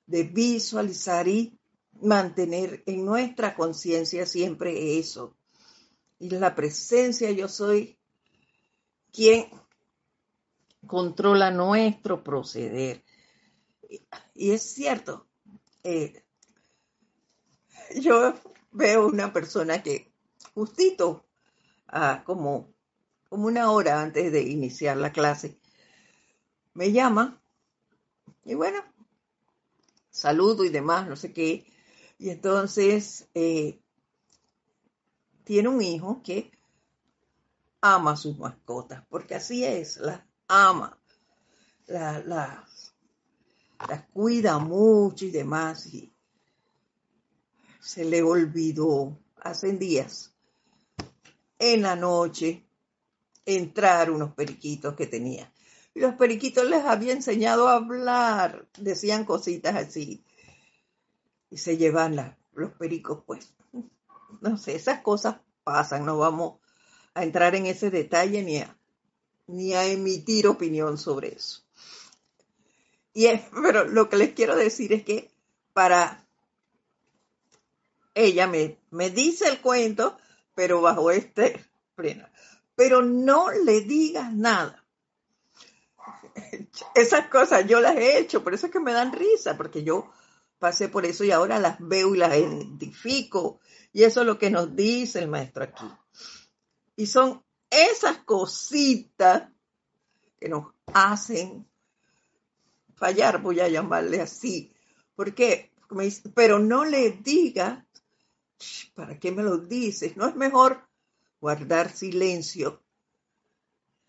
de 0.07 0.25
visualizar 0.25 1.29
y 1.29 1.59
mantener 2.01 2.83
en 2.87 3.05
nuestra 3.05 3.55
conciencia 3.55 4.27
siempre 4.27 4.99
eso. 4.99 5.37
Y 6.19 6.31
la 6.31 6.55
presencia 6.55 7.31
yo 7.31 7.49
soy 7.49 7.99
quien 9.13 9.47
controla 10.87 11.51
nuestro 11.51 12.23
proceder. 12.23 13.05
Y 14.35 14.51
es 14.51 14.63
cierto, 14.63 15.29
eh, 15.83 16.25
yo 17.97 18.35
veo 18.73 19.07
una 19.07 19.33
persona 19.33 19.83
que 19.83 20.13
justito 20.55 21.27
como, 22.25 22.75
como 23.29 23.47
una 23.47 23.71
hora 23.71 24.01
antes 24.01 24.33
de 24.33 24.43
iniciar 24.43 24.97
la 24.97 25.13
clase, 25.13 25.59
me 26.73 26.91
llama 26.91 27.41
y 28.45 28.55
bueno, 28.55 28.83
saludo 30.11 30.65
y 30.65 30.69
demás, 30.69 31.09
no 31.09 31.17
sé 31.17 31.33
qué. 31.33 31.67
Y 32.19 32.31
entonces 32.31 33.29
eh, 33.35 33.81
tiene 35.45 35.69
un 35.69 35.83
hijo 35.83 36.23
que 36.23 36.51
ama 37.81 38.13
a 38.13 38.17
sus 38.17 38.39
mascotas, 38.39 39.05
porque 39.09 39.35
así 39.35 39.65
es, 39.65 39.99
las 39.99 40.23
ama, 40.49 40.99
las 41.87 42.25
la, 42.27 42.67
la 43.89 44.07
cuida 44.07 44.59
mucho 44.59 45.25
y 45.25 45.31
demás. 45.31 45.87
Y 45.87 46.15
se 47.81 48.05
le 48.05 48.23
olvidó 48.23 49.19
hace 49.37 49.73
días 49.73 50.35
en 51.59 51.83
la 51.83 51.97
noche 51.97 52.67
entrar 53.45 54.11
unos 54.11 54.35
periquitos 54.35 54.95
que 54.95 55.07
tenía. 55.07 55.54
Y 55.95 56.01
los 56.01 56.15
periquitos 56.15 56.69
les 56.69 56.85
había 56.85 57.13
enseñado 57.13 57.69
a 57.69 57.77
hablar, 57.77 58.67
decían 58.77 59.25
cositas 59.25 59.77
así. 59.77 60.25
Y 61.51 61.59
se 61.59 61.77
llevan 61.77 62.37
los 62.55 62.73
pericos, 62.73 63.23
pues. 63.25 63.55
No 64.41 64.57
sé, 64.57 64.75
esas 64.75 65.01
cosas 65.01 65.37
pasan, 65.63 66.05
no 66.05 66.19
vamos 66.19 66.59
a 67.15 67.23
entrar 67.23 67.55
en 67.55 67.67
ese 67.67 67.91
detalle 67.91 68.43
ni 68.43 68.59
a, 68.59 68.77
ni 69.47 69.73
a 69.75 69.87
emitir 69.87 70.49
opinión 70.49 70.99
sobre 70.99 71.29
eso. 71.29 71.63
Y 73.13 73.27
es, 73.27 73.43
pero 73.63 73.85
lo 73.85 74.09
que 74.09 74.17
les 74.17 74.33
quiero 74.35 74.57
decir 74.57 74.93
es 74.93 75.05
que 75.05 75.31
para 75.73 76.27
ella 78.15 78.49
me, 78.49 78.79
me 78.91 79.11
dice 79.11 79.49
el 79.49 79.61
cuento, 79.61 80.19
pero 80.55 80.81
bajo 80.81 81.13
este 81.13 81.65
freno. 81.95 82.27
Pero 82.75 83.03
no 83.03 83.51
le 83.53 83.83
digas 83.83 84.33
nada. 84.33 84.84
Esas 86.95 87.29
cosas 87.29 87.67
yo 87.67 87.81
las 87.81 87.97
he 87.97 88.19
hecho, 88.19 88.43
por 88.43 88.55
eso 88.55 88.67
es 88.67 88.73
que 88.73 88.81
me 88.81 88.93
dan 88.93 89.13
risa, 89.13 89.57
porque 89.57 89.85
yo 89.85 90.11
pasé 90.59 90.89
por 90.89 91.05
eso 91.07 91.25
y 91.25 91.31
ahora 91.31 91.59
las 91.59 91.77
veo 91.81 92.15
y 92.15 92.19
las 92.19 92.37
identifico. 92.37 93.61
Y 93.93 94.03
eso 94.03 94.21
es 94.21 94.27
lo 94.27 94.39
que 94.39 94.51
nos 94.51 94.75
dice 94.75 95.21
el 95.21 95.29
maestro 95.29 95.65
aquí. 95.65 95.87
Y 96.97 97.07
son 97.07 97.43
esas 97.71 98.19
cositas 98.19 99.51
que 100.39 100.49
nos 100.49 100.73
hacen 100.93 101.67
fallar, 102.95 103.41
voy 103.41 103.61
a 103.61 103.69
llamarle 103.69 104.21
así. 104.21 104.73
¿Por 105.15 105.35
qué? 105.35 105.73
Pero 106.35 106.59
no 106.59 106.85
le 106.85 107.11
digas 107.11 107.85
¿para 108.95 109.19
qué 109.19 109.33
me 109.33 109.43
lo 109.43 109.59
dices? 109.59 110.17
¿No 110.17 110.29
es 110.29 110.37
mejor 110.37 110.87
guardar 111.41 111.91
silencio 111.91 112.83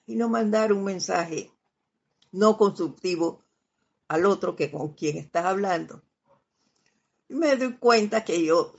y 0.05 0.15
no 0.15 0.29
mandar 0.29 0.71
un 0.71 0.83
mensaje 0.83 1.51
no 2.35 2.57
constructivo 2.57 3.43
al 4.07 4.25
otro 4.25 4.55
que 4.55 4.69
con 4.69 4.89
quien 4.93 5.17
estás 5.17 5.45
hablando? 5.45 6.01
Y 7.29 7.33
me 7.33 7.55
doy 7.55 7.77
cuenta 7.77 8.23
que 8.23 8.43
yo 8.43 8.73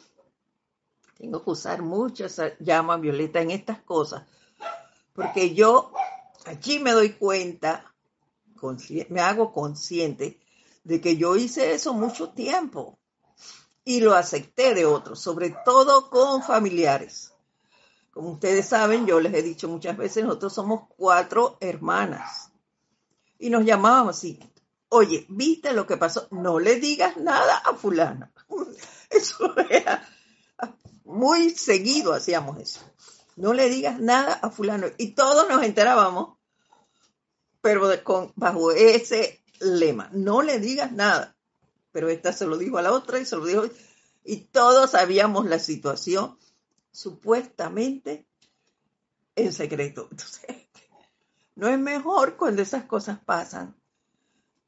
tengo 1.16 1.42
que 1.42 1.50
usar 1.50 1.82
mucho 1.82 2.26
esa 2.26 2.56
llama 2.58 2.98
violeta 2.98 3.40
en 3.40 3.50
estas 3.50 3.80
cosas, 3.80 4.24
porque 5.14 5.54
yo 5.54 5.92
allí 6.44 6.78
me 6.78 6.92
doy 6.92 7.14
cuenta, 7.14 7.92
me 9.08 9.20
hago 9.20 9.52
consciente 9.52 10.38
de 10.84 11.00
que 11.00 11.16
yo 11.16 11.36
hice 11.36 11.72
eso 11.72 11.94
mucho 11.94 12.30
tiempo 12.30 12.98
y 13.84 14.00
lo 14.00 14.14
acepté 14.14 14.74
de 14.74 14.84
otros, 14.84 15.20
sobre 15.20 15.56
todo 15.64 16.10
con 16.10 16.42
familiares. 16.42 17.32
Como 18.12 18.32
ustedes 18.32 18.66
saben, 18.68 19.06
yo 19.06 19.18
les 19.20 19.34
he 19.34 19.42
dicho 19.42 19.68
muchas 19.68 19.96
veces, 19.96 20.24
nosotros 20.24 20.52
somos 20.52 20.82
cuatro 20.96 21.56
hermanas 21.60 22.45
y 23.38 23.50
nos 23.50 23.64
llamábamos 23.64 24.16
así. 24.16 24.38
Oye, 24.88 25.26
¿viste 25.28 25.72
lo 25.72 25.86
que 25.86 25.96
pasó? 25.96 26.28
No 26.30 26.58
le 26.58 26.76
digas 26.76 27.16
nada 27.16 27.58
a 27.58 27.74
fulana. 27.74 28.32
Eso 29.10 29.54
era 29.68 30.08
muy 31.04 31.50
seguido 31.50 32.12
hacíamos 32.12 32.58
eso. 32.58 32.80
No 33.36 33.52
le 33.52 33.68
digas 33.68 34.00
nada 34.00 34.34
a 34.34 34.50
fulano. 34.50 34.88
Y 34.98 35.12
todos 35.12 35.48
nos 35.48 35.62
enterábamos, 35.62 36.36
pero 37.60 37.88
con, 38.02 38.32
bajo 38.34 38.72
ese 38.72 39.40
lema, 39.60 40.10
no 40.12 40.42
le 40.42 40.58
digas 40.58 40.90
nada 40.90 41.36
pero 41.96 42.10
esta 42.10 42.30
se 42.30 42.44
lo 42.44 42.58
dijo 42.58 42.76
a 42.76 42.82
la 42.82 42.92
otra 42.92 43.18
y 43.20 43.24
se 43.24 43.36
lo 43.36 43.46
dijo, 43.46 43.70
y 44.22 44.48
todos 44.48 44.90
sabíamos 44.90 45.46
la 45.46 45.58
situación 45.58 46.38
supuestamente 46.92 48.26
en 49.34 49.50
secreto. 49.50 50.06
Entonces, 50.10 50.65
no 51.56 51.68
es 51.68 51.78
mejor 51.78 52.36
cuando 52.36 52.62
esas 52.62 52.84
cosas 52.84 53.18
pasan 53.18 53.74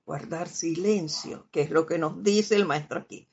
guardar 0.05 0.49
silencio, 0.49 1.47
que 1.53 1.61
es 1.61 1.71
lo 1.71 1.87
que 1.87 1.99
nos 1.99 2.23
dice 2.23 2.57
el 2.57 2.65
maestro 2.65 2.99
aquí. 2.99 3.29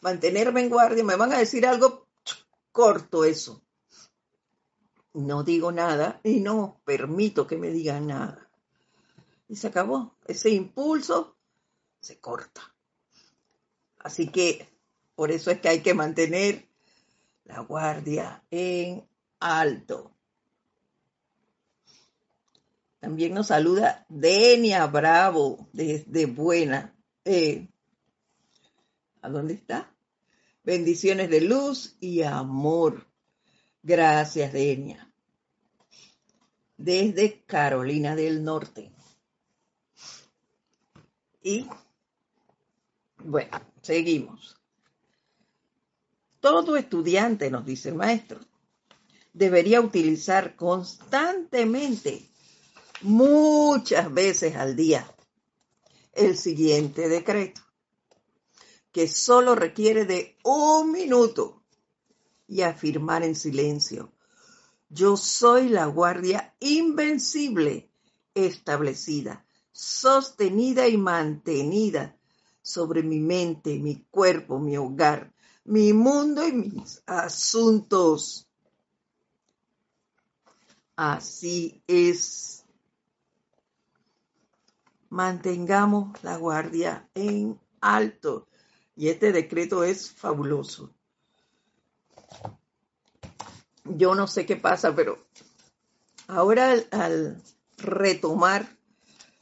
Mantenerme 0.00 0.62
en 0.62 0.68
guardia, 0.68 1.04
me 1.04 1.14
van 1.14 1.32
a 1.32 1.38
decir 1.38 1.66
algo 1.66 2.08
corto 2.72 3.24
eso. 3.24 3.62
No 5.14 5.44
digo 5.44 5.70
nada 5.70 6.20
y 6.24 6.40
no 6.40 6.80
permito 6.84 7.46
que 7.46 7.56
me 7.56 7.70
digan 7.70 8.08
nada. 8.08 8.50
Y 9.48 9.54
se 9.54 9.68
acabó. 9.68 10.16
Ese 10.26 10.50
impulso 10.50 11.36
se 12.00 12.18
corta. 12.18 12.74
Así 14.00 14.28
que 14.28 14.68
por 15.14 15.30
eso 15.30 15.52
es 15.52 15.60
que 15.60 15.68
hay 15.68 15.80
que 15.80 15.94
mantener 15.94 16.68
la 17.44 17.60
guardia 17.60 18.44
en 18.50 19.08
alto. 19.38 20.15
También 23.06 23.34
nos 23.34 23.46
saluda 23.46 24.04
Denia 24.08 24.84
Bravo 24.88 25.68
desde 25.72 26.26
Buena. 26.26 26.92
Eh, 27.24 27.68
¿A 29.22 29.28
dónde 29.28 29.54
está? 29.54 29.94
Bendiciones 30.64 31.30
de 31.30 31.40
luz 31.42 31.96
y 32.00 32.22
amor. 32.22 33.06
Gracias, 33.80 34.52
Denia. 34.52 35.08
Desde 36.76 37.44
Carolina 37.44 38.16
del 38.16 38.42
Norte. 38.42 38.90
Y 41.44 41.68
bueno, 43.18 43.60
seguimos. 43.82 44.56
Todo 46.40 46.76
estudiante, 46.76 47.52
nos 47.52 47.64
dice 47.64 47.90
el 47.90 47.94
maestro, 47.94 48.40
debería 49.32 49.80
utilizar 49.80 50.56
constantemente, 50.56 52.28
muchas 53.02 54.12
veces 54.12 54.56
al 54.56 54.76
día, 54.76 55.10
el 56.12 56.36
siguiente 56.36 57.08
decreto, 57.08 57.60
que 58.92 59.08
solo 59.08 59.54
requiere 59.54 60.04
de 60.04 60.36
un 60.44 60.90
minuto 60.90 61.62
y 62.48 62.62
afirmar 62.62 63.22
en 63.22 63.34
silencio, 63.34 64.12
yo 64.88 65.16
soy 65.16 65.68
la 65.68 65.86
guardia 65.86 66.54
invencible 66.60 67.90
establecida, 68.34 69.44
sostenida 69.72 70.88
y 70.88 70.96
mantenida 70.96 72.16
sobre 72.62 73.02
mi 73.02 73.20
mente, 73.20 73.78
mi 73.78 74.04
cuerpo, 74.10 74.58
mi 74.58 74.76
hogar, 74.76 75.32
mi 75.64 75.92
mundo 75.92 76.46
y 76.46 76.52
mis 76.52 77.02
asuntos. 77.06 78.48
Así 80.96 81.82
es. 81.86 82.65
Mantengamos 85.08 86.22
la 86.22 86.36
guardia 86.36 87.08
en 87.14 87.58
alto. 87.80 88.48
Y 88.94 89.08
este 89.08 89.32
decreto 89.32 89.84
es 89.84 90.10
fabuloso. 90.10 90.92
Yo 93.84 94.14
no 94.14 94.26
sé 94.26 94.46
qué 94.46 94.56
pasa, 94.56 94.94
pero 94.94 95.26
ahora 96.26 96.74
al, 96.90 97.42
retomar 97.76 98.66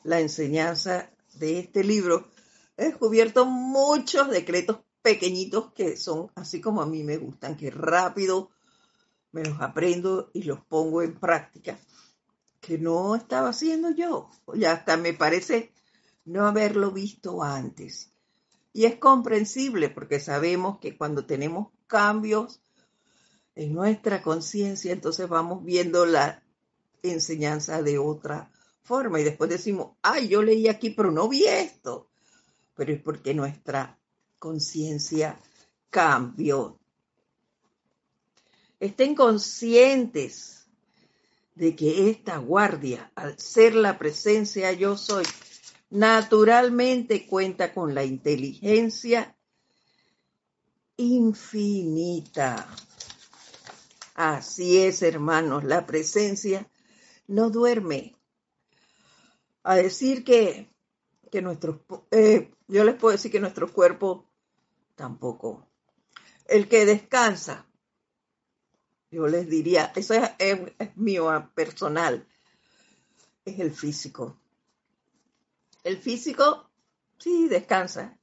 la 0.03 0.21
enseñanza 0.21 1.11
de 1.35 1.61
este 1.61 1.83
libro, 1.83 2.29
he 2.77 2.87
descubierto 2.87 3.47
muchos 3.47 4.29
decretos 4.29 4.81
pequeñitos 5.03 5.73
que 5.73 5.97
son 5.97 6.31
así 6.35 6.61
como 6.61 6.83
a 6.83 6.87
mí 6.87 7.03
me 7.05 7.17
gustan, 7.17 7.57
que 7.57 7.71
rápido 7.71 8.51
me 9.33 9.45
los 9.45 9.61
aprendo 9.61 10.31
y 10.33 10.45
los 10.45 10.61
pongo 10.65 11.03
en 11.03 11.15
práctica, 11.15 11.79
que 12.65 12.79
no 12.79 13.15
estaba 13.15 13.51
haciendo 13.51 13.91
yo. 13.91 14.31
Y 14.55 14.65
hasta 14.65 14.97
me 14.97 15.13
parece 15.13 15.73
no 16.25 16.47
haberlo 16.47 16.91
visto 16.91 17.43
antes. 17.43 18.13
Y 18.73 18.87
es 18.87 18.97
comprensible 18.97 19.91
porque 19.91 20.19
sabemos 20.21 20.79
que 20.79 20.97
cuando 20.97 21.27
tenemos 21.27 21.69
cambios 21.87 22.61
en 23.55 23.73
nuestra 23.73 24.23
conciencia, 24.23 24.93
entonces 24.93 25.29
vamos 25.29 25.65
viendo 25.65 26.07
la 26.07 26.43
enseñanza 27.03 27.83
de 27.83 27.99
otra 27.99 28.51
forma 28.83 29.21
y 29.21 29.25
después 29.25 29.51
decimos, 29.51 29.97
ay, 30.03 30.29
yo 30.29 30.43
leí 30.43 30.69
aquí, 30.69 30.91
pero 30.91 31.11
no 31.13 31.29
vi 31.29 31.47
esto. 31.47 32.09
Pero 32.75 32.93
es 32.93 33.01
porque 33.01 33.35
nuestra 33.35 33.99
conciencia 34.39 35.39
cambió. 35.91 36.79
Estén 38.81 39.15
conscientes 39.15 40.54
de 41.55 41.77
que 41.77 42.11
esta 42.11 42.39
guardia, 42.39 43.13
al 43.15 43.39
ser 43.39 43.75
la 43.75 43.99
presencia 43.99 44.73
yo 44.73 44.97
soy, 44.97 45.25
naturalmente 45.91 47.27
cuenta 47.27 47.73
con 47.73 47.95
la 47.95 48.05
inteligencia 48.05 49.37
infinita. 50.97 52.67
Así 54.15 54.79
es, 54.83 55.03
hermanos, 55.03 55.65
la 55.65 55.87
presencia 55.87 56.69
no 57.27 57.51
duerme. 57.51 58.17
A 59.63 59.77
decir 59.77 60.25
que, 60.25 60.71
que 61.31 61.43
nuestros, 61.43 61.81
eh, 62.11 62.53
yo 62.69 62.85
les 62.85 62.97
puedo 62.97 63.13
decir 63.13 63.31
que 63.31 63.41
nuestro 63.41 63.73
cuerpo 63.73 64.29
tampoco. 64.95 65.67
El 66.47 66.69
que 66.69 66.85
descansa, 66.85 67.67
yo 69.15 69.29
les 69.29 69.49
diría, 69.49 69.93
eso 69.95 70.15
es, 70.39 70.59
mío 70.97 71.31
ah, 71.31 71.51
personal, 71.55 72.27
es 73.45 73.61
el 73.61 73.73
físico. 73.73 74.37
El 75.85 75.99
físico 75.99 76.69
sí 77.19 77.49
descansa, 77.49 78.19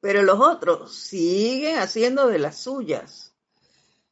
pero 0.00 0.22
los 0.22 0.38
otros 0.40 0.94
siguen 0.94 1.78
haciendo 1.78 2.28
de 2.28 2.38
las 2.38 2.58
suyas. 2.58 3.34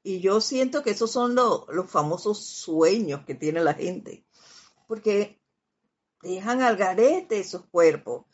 Y 0.03 0.21
yo 0.21 0.41
siento 0.41 0.83
que 0.83 0.91
esos 0.91 1.13
son 1.13 1.37
los 1.37 1.91
famosos 1.91 2.45
sueños 2.45 3.25
que 3.25 3.37
tiene 3.37 3.63
la 3.63 3.75
gente, 3.75 4.25
porque 4.89 5.41
dejan 6.23 6.63
al 6.63 6.77
garete 6.77 7.39
esos 7.39 7.65
cuerpos 7.67 8.25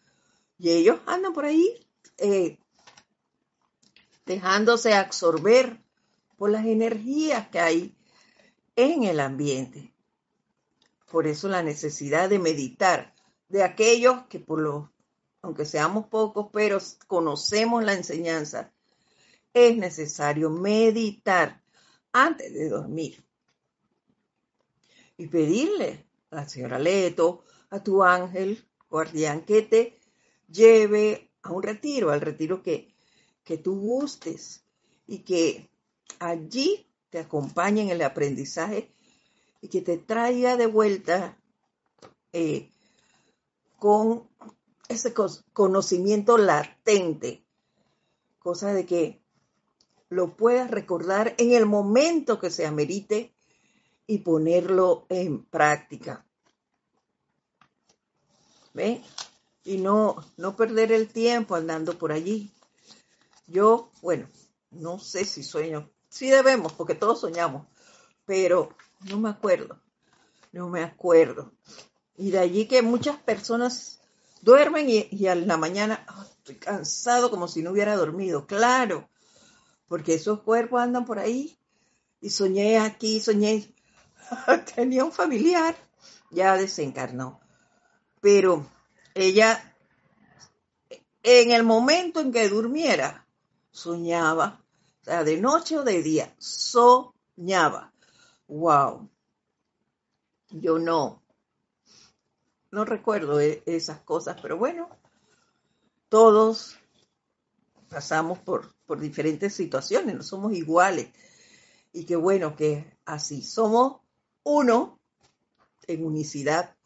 y 0.59 0.71
ellos 0.71 1.01
andan 1.07 1.35
por 1.35 1.45
ahí 1.45 1.87
eh, 2.17 2.59
dejándose 4.25 4.95
absorber 4.95 5.83
por 6.39 6.51
las 6.51 6.65
energías 6.65 7.49
que 7.49 7.59
hay 7.59 7.97
en 8.77 9.03
el 9.03 9.19
ambiente. 9.19 9.93
Por 11.11 11.27
eso 11.27 11.49
la 11.49 11.63
necesidad 11.63 12.31
de 12.31 12.39
meditar 12.39 13.13
de 13.49 13.65
aquellos 13.65 14.25
que 14.29 14.39
por 14.39 14.61
lo, 14.61 14.93
aunque 15.43 15.65
seamos 15.65 16.07
pocos, 16.07 16.47
pero 16.53 16.79
conocemos 17.09 17.85
la 17.85 17.95
enseñanza, 17.95 18.73
es 19.53 19.77
necesario 19.77 20.49
meditar 20.49 21.61
antes 22.13 22.53
de 22.55 22.69
dormir 22.69 23.25
y 25.17 25.27
pedirle 25.27 26.07
a 26.31 26.37
la 26.37 26.49
señora 26.49 26.79
Leto, 26.79 27.45
a 27.71 27.83
tu 27.83 28.05
ángel 28.05 28.65
guardián, 28.89 29.41
que 29.41 29.63
te 29.63 29.99
lleve 30.49 31.33
a 31.43 31.51
un 31.51 31.65
retiro, 31.65 32.11
al 32.11 32.21
retiro 32.21 32.63
que, 32.63 32.95
que 33.43 33.59
tú 33.59 33.81
gustes 33.81 34.63
y 35.07 35.19
que 35.21 35.69
allí 36.19 36.87
te 37.11 37.19
acompañe 37.19 37.83
en 37.83 37.91
el 37.91 38.03
aprendizaje 38.03 38.93
y 39.61 39.69
que 39.69 39.81
te 39.81 39.99
traiga 39.99 40.57
de 40.57 40.67
vuelta 40.67 41.39
eh, 42.33 42.71
con 43.79 44.29
ese 44.89 45.15
conocimiento 45.53 46.39
latente, 46.39 47.45
cosa 48.39 48.73
de 48.73 48.87
que 48.87 49.23
lo 50.09 50.37
puedas 50.37 50.71
recordar 50.71 51.35
en 51.39 51.53
el 51.53 51.67
momento 51.67 52.39
que 52.39 52.51
se 52.51 52.67
amerite 52.67 53.35
y 54.07 54.19
ponerlo 54.19 55.07
en 55.11 55.45
práctica. 55.45 56.25
¿Ve? 58.73 59.03
Y 59.65 59.79
no, 59.79 60.17
no 60.37 60.57
perder 60.57 60.93
el 60.93 61.09
tiempo 61.09 61.55
andando 61.55 61.99
por 61.99 62.13
allí. 62.13 62.51
Yo, 63.47 63.91
bueno, 64.01 64.27
no 64.71 64.99
sé 64.99 65.25
si 65.25 65.43
sueño. 65.43 65.91
Sí 66.09 66.31
debemos, 66.31 66.73
porque 66.73 66.95
todos 66.95 67.21
soñamos, 67.21 67.67
pero 68.25 68.75
no 69.09 69.19
me 69.19 69.31
acuerdo. 69.31 69.81
No 70.53 70.69
me 70.69 70.83
acuerdo. 70.83 71.53
Y 72.17 72.31
de 72.31 72.39
allí 72.39 72.67
que 72.67 72.83
muchas 72.83 73.17
personas 73.19 74.01
duermen 74.41 74.89
y, 74.89 75.09
y 75.11 75.27
a 75.27 75.35
la 75.35 75.57
mañana 75.57 76.05
estoy 76.31 76.57
cansado 76.57 77.31
como 77.31 77.49
si 77.49 77.63
no 77.63 77.73
hubiera 77.73 77.97
dormido. 77.97 78.47
Claro, 78.47 79.09
porque 79.87 80.15
esos 80.15 80.41
cuerpos 80.41 80.81
andan 80.81 81.05
por 81.05 81.19
ahí. 81.19 81.59
Y 82.21 82.31
soñé 82.31 82.79
aquí, 82.79 83.21
soñé, 83.21 83.73
tenía 84.75 85.05
un 85.05 85.13
familiar, 85.13 85.77
ya 86.31 86.57
desencarnó. 86.57 87.41
Pero 88.21 88.67
ella, 89.15 89.77
en 91.23 91.53
el 91.53 91.63
momento 91.63 92.21
en 92.21 92.33
que 92.33 92.49
durmiera, 92.49 93.27
soñaba, 93.71 94.65
sea, 95.09 95.25
de 95.25 95.41
noche 95.41 95.79
o 95.79 95.85
de 95.85 96.03
día, 96.03 96.35
soñaba. 96.39 97.93
Wow. 98.47 99.09
Yo 100.51 100.79
no, 100.79 101.23
no 102.71 102.85
recuerdo 102.85 103.41
e, 103.41 103.63
esas 103.67 104.01
cosas, 104.01 104.39
pero 104.41 104.59
bueno, 104.59 104.91
todos 106.09 106.79
pasamos 107.89 108.39
por, 108.39 108.75
por 108.85 109.01
diferentes 109.01 109.55
situaciones, 109.55 110.15
no 110.15 110.23
somos 110.23 110.53
iguales. 110.53 111.09
Y 111.93 112.05
qué 112.05 112.17
bueno 112.17 112.55
que 112.55 112.99
así 113.07 113.43
somos 113.43 114.03
uno 114.43 115.01
en 115.87 116.05
unicidad 116.05 116.77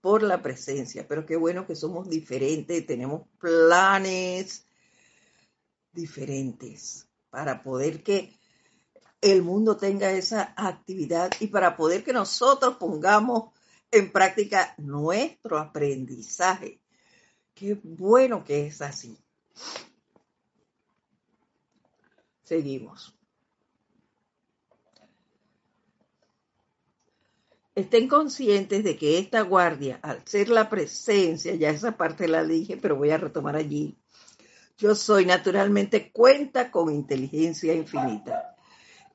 por 0.00 0.22
la 0.22 0.42
presencia, 0.42 1.08
pero 1.08 1.26
qué 1.26 1.34
bueno 1.34 1.66
que 1.66 1.74
somos 1.74 2.08
diferentes, 2.08 2.86
tenemos 2.86 3.26
planes 3.38 4.64
diferentes 5.92 7.08
para 7.34 7.64
poder 7.64 8.04
que 8.04 8.32
el 9.20 9.42
mundo 9.42 9.76
tenga 9.76 10.12
esa 10.12 10.54
actividad 10.56 11.32
y 11.40 11.48
para 11.48 11.76
poder 11.76 12.04
que 12.04 12.12
nosotros 12.12 12.76
pongamos 12.76 13.50
en 13.90 14.12
práctica 14.12 14.72
nuestro 14.78 15.58
aprendizaje. 15.58 16.80
Qué 17.52 17.76
bueno 17.82 18.44
que 18.44 18.68
es 18.68 18.80
así. 18.80 19.18
Seguimos. 22.44 23.18
Estén 27.74 28.06
conscientes 28.06 28.84
de 28.84 28.96
que 28.96 29.18
esta 29.18 29.40
guardia, 29.40 29.98
al 30.02 30.24
ser 30.24 30.50
la 30.50 30.70
presencia, 30.70 31.52
ya 31.56 31.70
esa 31.70 31.96
parte 31.96 32.28
la 32.28 32.44
dije, 32.44 32.76
pero 32.76 32.94
voy 32.94 33.10
a 33.10 33.18
retomar 33.18 33.56
allí. 33.56 33.98
Yo 34.76 34.94
soy 34.94 35.26
naturalmente 35.26 36.10
cuenta 36.10 36.70
con 36.70 36.92
inteligencia 36.92 37.74
infinita. 37.74 38.56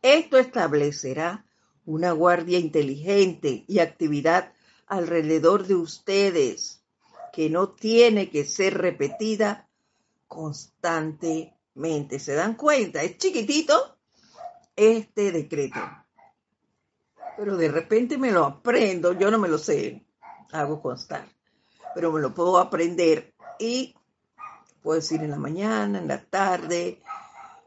Esto 0.01 0.37
establecerá 0.37 1.45
una 1.85 2.11
guardia 2.11 2.59
inteligente 2.59 3.65
y 3.67 3.79
actividad 3.79 4.53
alrededor 4.87 5.67
de 5.67 5.75
ustedes 5.75 6.81
que 7.33 7.49
no 7.49 7.69
tiene 7.69 8.29
que 8.29 8.45
ser 8.45 8.77
repetida 8.77 9.67
constantemente 10.27 11.59
¿Se 12.19 12.33
dan 12.33 12.55
cuenta? 12.55 13.01
Es 13.03 13.17
chiquitito 13.17 13.97
este 14.75 15.31
decreto. 15.31 15.79
Pero 17.37 17.55
de 17.55 17.69
repente 17.69 18.17
me 18.17 18.31
lo 18.31 18.43
aprendo, 18.43 19.13
yo 19.13 19.31
no 19.31 19.39
me 19.39 19.47
lo 19.47 19.57
sé, 19.57 20.05
hago 20.51 20.81
constar, 20.81 21.25
pero 21.95 22.11
me 22.11 22.19
lo 22.19 22.33
puedo 22.33 22.57
aprender 22.57 23.33
y 23.59 23.95
puedo 24.81 24.99
decir 24.99 25.21
en 25.21 25.31
la 25.31 25.37
mañana, 25.37 25.99
en 25.99 26.07
la 26.07 26.21
tarde, 26.21 27.01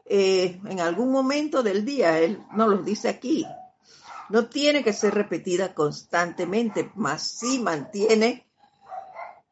eh, 0.05 0.59
en 0.65 0.79
algún 0.79 1.11
momento 1.11 1.63
del 1.63 1.85
día, 1.85 2.19
él 2.19 2.43
no 2.55 2.67
lo 2.67 2.77
dice 2.77 3.09
aquí. 3.09 3.45
No 4.29 4.47
tiene 4.47 4.83
que 4.83 4.93
ser 4.93 5.13
repetida 5.13 5.73
constantemente, 5.73 6.91
más 6.95 7.23
sí 7.23 7.59
mantiene 7.59 8.47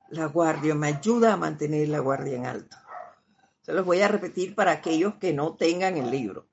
la 0.09 0.25
guardia, 0.25 0.75
me 0.75 0.87
ayuda 0.87 1.33
a 1.33 1.37
mantener 1.37 1.87
la 1.89 1.99
guardia 1.99 2.37
en 2.37 2.45
alto. 2.45 2.77
Se 3.61 3.73
los 3.73 3.85
voy 3.85 4.01
a 4.01 4.07
repetir 4.07 4.55
para 4.55 4.71
aquellos 4.71 5.15
que 5.15 5.33
no 5.33 5.55
tengan 5.55 5.97
el 5.97 6.11
libro. 6.11 6.47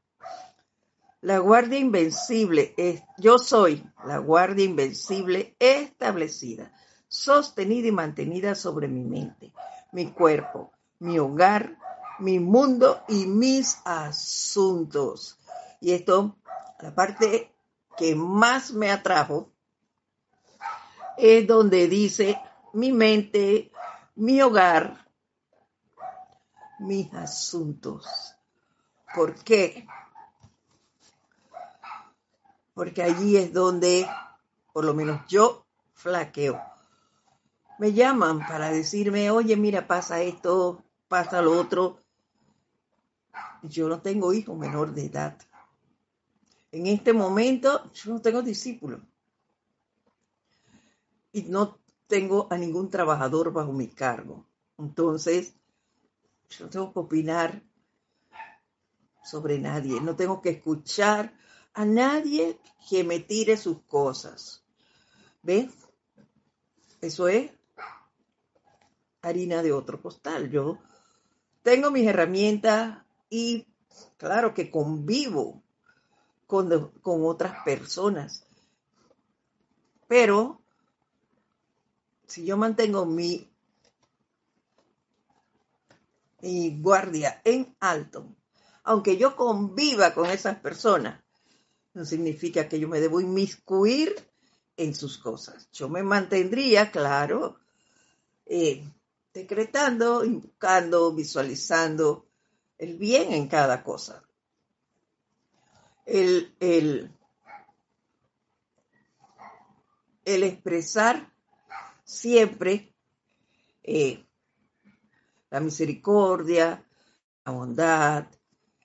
La 1.20 1.38
guardia 1.38 1.78
invencible 1.78 2.74
es, 2.76 3.02
yo 3.16 3.38
soy 3.38 3.84
la 4.04 4.18
guardia 4.18 4.64
invencible 4.64 5.56
establecida, 5.58 6.72
sostenida 7.08 7.88
y 7.88 7.92
mantenida 7.92 8.54
sobre 8.54 8.86
mi 8.86 9.02
mente, 9.02 9.52
mi 9.90 10.12
cuerpo, 10.12 10.70
mi 10.98 11.18
hogar, 11.18 11.76
mi 12.18 12.40
mundo 12.40 13.02
y 13.08 13.26
mis 13.26 13.78
asuntos. 13.84 15.38
Y 15.80 15.92
esto, 15.92 16.36
la 16.80 16.94
parte 16.94 17.54
que 17.96 18.14
más 18.14 18.72
me 18.72 18.90
atrajo 18.90 19.52
es 21.16 21.46
donde 21.46 21.88
dice 21.88 22.40
mi 22.72 22.92
mente, 22.92 23.72
mi 24.14 24.40
hogar, 24.40 25.06
mis 26.78 27.12
asuntos. 27.14 28.06
¿Por 29.14 29.34
qué? 29.42 29.86
Porque 32.74 33.02
allí 33.02 33.36
es 33.36 33.52
donde, 33.52 34.08
por 34.72 34.84
lo 34.84 34.94
menos 34.94 35.26
yo, 35.26 35.66
flaqueo. 35.94 36.62
Me 37.78 37.92
llaman 37.92 38.46
para 38.46 38.70
decirme, 38.70 39.30
oye, 39.30 39.56
mira, 39.56 39.86
pasa 39.86 40.20
esto, 40.20 40.84
pasa 41.08 41.42
lo 41.42 41.58
otro. 41.58 41.98
Yo 43.62 43.88
no 43.88 44.00
tengo 44.00 44.32
hijo 44.32 44.54
menor 44.54 44.94
de 44.94 45.06
edad. 45.06 45.38
En 46.70 46.86
este 46.86 47.12
momento 47.12 47.90
yo 47.92 48.12
no 48.12 48.20
tengo 48.20 48.42
discípulos. 48.42 49.00
Y 51.32 51.42
no 51.42 51.78
tengo 52.06 52.46
a 52.50 52.56
ningún 52.56 52.90
trabajador 52.90 53.52
bajo 53.52 53.72
mi 53.72 53.88
cargo. 53.88 54.46
Entonces, 54.78 55.54
yo 56.50 56.66
no 56.66 56.70
tengo 56.70 56.92
que 56.92 56.98
opinar 57.00 57.62
sobre 59.24 59.58
nadie. 59.58 60.00
No 60.00 60.16
tengo 60.16 60.40
que 60.40 60.50
escuchar 60.50 61.34
a 61.74 61.84
nadie 61.84 62.58
que 62.88 63.04
me 63.04 63.20
tire 63.20 63.56
sus 63.56 63.82
cosas. 63.82 64.62
¿Ves? 65.42 65.70
Eso 67.00 67.28
es 67.28 67.50
harina 69.22 69.62
de 69.62 69.72
otro 69.72 70.00
costal. 70.00 70.50
Yo 70.50 70.78
tengo 71.62 71.90
mis 71.90 72.06
herramientas 72.06 72.98
y 73.28 73.66
claro 74.16 74.54
que 74.54 74.70
convivo 74.70 75.62
con, 76.46 76.90
con 77.02 77.24
otras 77.24 77.62
personas. 77.64 78.44
Pero 80.06 80.62
si 82.28 82.44
yo 82.44 82.56
mantengo 82.56 83.06
mi, 83.06 83.50
guardia 86.80 87.40
en 87.44 87.74
alto, 87.80 88.36
aunque 88.84 89.16
yo 89.16 89.34
conviva 89.34 90.14
con 90.14 90.30
esas 90.30 90.58
personas, 90.60 91.22
no 91.94 92.04
significa 92.04 92.68
que 92.68 92.78
yo 92.78 92.88
me 92.88 93.00
debo 93.00 93.20
inmiscuir 93.20 94.14
en 94.76 94.94
sus 94.94 95.18
cosas. 95.18 95.68
Yo 95.72 95.88
me 95.88 96.02
mantendría, 96.02 96.90
claro, 96.92 97.58
eh, 98.46 98.88
decretando, 99.38 100.24
invocando, 100.24 101.14
visualizando 101.14 102.26
el 102.76 102.98
bien 102.98 103.32
en 103.32 103.46
cada 103.46 103.84
cosa. 103.84 104.24
El, 106.04 106.56
el, 106.58 107.12
expresar 110.24 111.32
siempre 112.02 112.92
eh, 113.84 114.26
la 115.50 115.60
misericordia, 115.60 116.84
la 117.44 117.52
bondad, 117.52 118.26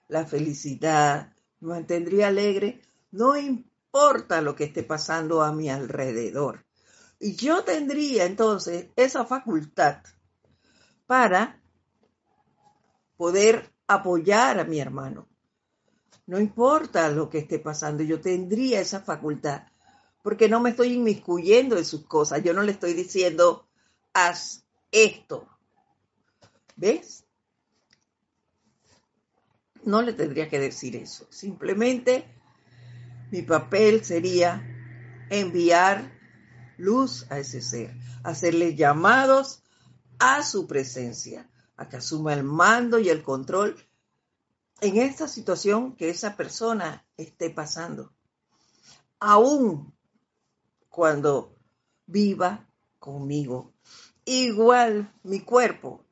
la 0.08 0.26
felicidad, 0.28 1.34
me 1.62 1.70
mantendría 1.70 2.28
alegre, 2.28 2.80
no 3.10 3.36
importa 3.36 4.40
lo 4.42 4.56
que 4.56 4.66
esté 4.66 4.84
pasando 4.84 5.42
a 5.42 5.52
mi 5.52 5.72
alrededor. 5.72 6.64
Y 7.20 7.36
yo 7.36 7.64
tendría 7.64 8.26
entonces 8.26 8.90
esa 8.96 9.26
facultad 9.26 10.04
para 11.06 11.62
poder 13.18 13.72
apoyar 13.88 14.60
a 14.60 14.64
mi 14.64 14.80
hermano. 14.80 15.28
No 16.26 16.40
importa 16.40 17.10
lo 17.10 17.30
que 17.30 17.40
esté 17.40 17.60
pasando, 17.60 18.04
yo 18.04 18.22
tendría 18.22 18.80
esa 18.80 19.02
facultad, 19.02 19.64
porque 20.22 20.48
no 20.48 20.62
me 20.62 20.70
estoy 20.70 20.94
inmiscuyendo 20.94 21.78
en 21.78 21.86
sus 21.86 22.06
cosas, 22.06 22.44
yo 22.44 22.54
no 22.54 22.64
le 22.64 22.72
estoy 22.72 22.94
diciendo, 22.94 23.68
haz 24.14 24.64
esto. 24.92 25.48
¿Ves? 26.76 27.26
No 29.84 30.02
le 30.02 30.14
tendría 30.14 30.48
que 30.48 30.60
decir 30.60 30.96
eso. 30.96 31.28
Simplemente 31.30 32.26
mi 33.32 33.42
papel 33.42 34.06
sería 34.06 34.66
enviar 35.30 36.12
luz 36.78 37.26
a 37.30 37.40
ese 37.40 37.62
ser, 37.62 37.94
hacerle 38.24 38.76
llamados 38.76 39.64
a 40.24 40.42
su 40.42 40.68
presencia, 40.68 41.50
a 41.76 41.90
que 41.90 41.98
asuma 41.98 42.34
el 42.34 42.44
mando 42.44 42.98
y 42.98 43.10
el 43.10 43.24
control 43.24 43.76
en 44.80 44.98
esta 44.98 45.28
situación 45.28 45.98
que 45.98 46.10
esa 46.10 46.38
persona 46.38 47.06
esté 47.18 47.50
pasando. 47.50 48.14
Aún 49.20 49.94
cuando 50.88 51.58
viva 52.06 52.70
conmigo. 53.00 53.74
Igual 54.24 55.14
mi 55.24 55.42
cuerpo. 55.42 56.06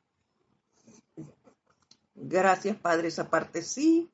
Gracias, 2.14 2.76
Padre, 2.76 3.08
esa 3.08 3.30
parte 3.30 3.62
sí 3.62 4.12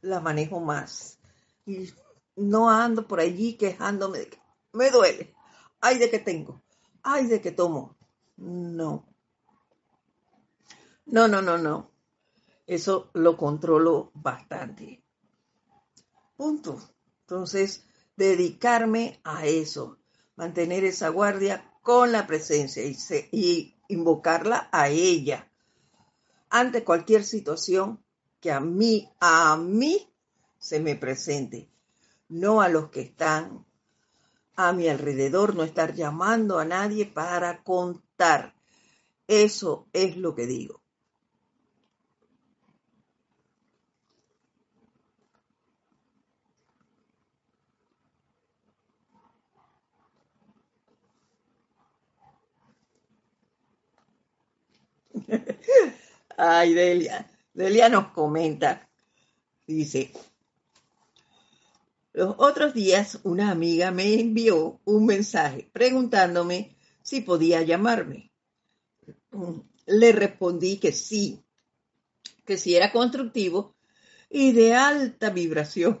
la 0.00 0.20
manejo 0.20 0.60
más. 0.60 1.18
Y 1.66 1.92
no 2.36 2.70
ando 2.70 3.08
por 3.08 3.18
allí 3.18 3.56
quejándome 3.56 4.18
de 4.18 4.28
que 4.28 4.38
me 4.72 4.90
duele. 4.92 5.34
Ay, 5.80 5.98
de 5.98 6.08
que 6.08 6.20
tengo. 6.20 6.62
Ay, 7.02 7.26
de 7.26 7.40
que 7.40 7.50
tomo. 7.50 7.96
No. 8.36 9.13
No, 11.06 11.28
no, 11.28 11.42
no, 11.42 11.58
no. 11.58 11.90
Eso 12.66 13.10
lo 13.14 13.36
controlo 13.36 14.10
bastante. 14.14 15.02
Punto. 16.36 16.80
Entonces, 17.20 17.84
dedicarme 18.16 19.20
a 19.24 19.46
eso, 19.46 19.98
mantener 20.36 20.84
esa 20.84 21.08
guardia 21.08 21.72
con 21.82 22.12
la 22.12 22.26
presencia 22.26 22.82
y, 22.82 22.96
y 23.32 23.76
invocarla 23.88 24.68
a 24.72 24.88
ella 24.88 25.50
ante 26.50 26.84
cualquier 26.84 27.24
situación 27.24 28.04
que 28.40 28.52
a 28.52 28.60
mí, 28.60 29.10
a 29.18 29.56
mí 29.56 30.08
se 30.58 30.78
me 30.78 30.94
presente, 30.94 31.68
no 32.28 32.60
a 32.60 32.68
los 32.68 32.90
que 32.90 33.00
están 33.00 33.66
a 34.54 34.72
mi 34.72 34.88
alrededor, 34.88 35.56
no 35.56 35.64
estar 35.64 35.94
llamando 35.94 36.60
a 36.60 36.64
nadie 36.64 37.06
para 37.06 37.64
contar. 37.64 38.54
Eso 39.26 39.88
es 39.92 40.16
lo 40.16 40.34
que 40.36 40.46
digo. 40.46 40.83
Ay, 56.36 56.74
Delia. 56.74 57.30
Delia 57.52 57.88
nos 57.88 58.08
comenta. 58.08 58.88
Dice, 59.66 60.12
los 62.12 62.34
otros 62.38 62.74
días 62.74 63.18
una 63.22 63.50
amiga 63.50 63.90
me 63.90 64.14
envió 64.14 64.80
un 64.84 65.06
mensaje 65.06 65.68
preguntándome 65.72 66.76
si 67.02 67.22
podía 67.22 67.62
llamarme. 67.62 68.30
Le 69.86 70.12
respondí 70.12 70.78
que 70.78 70.92
sí, 70.92 71.42
que 72.44 72.56
si 72.56 72.76
era 72.76 72.92
constructivo 72.92 73.74
y 74.30 74.52
de 74.52 74.74
alta 74.74 75.30
vibración. 75.30 76.00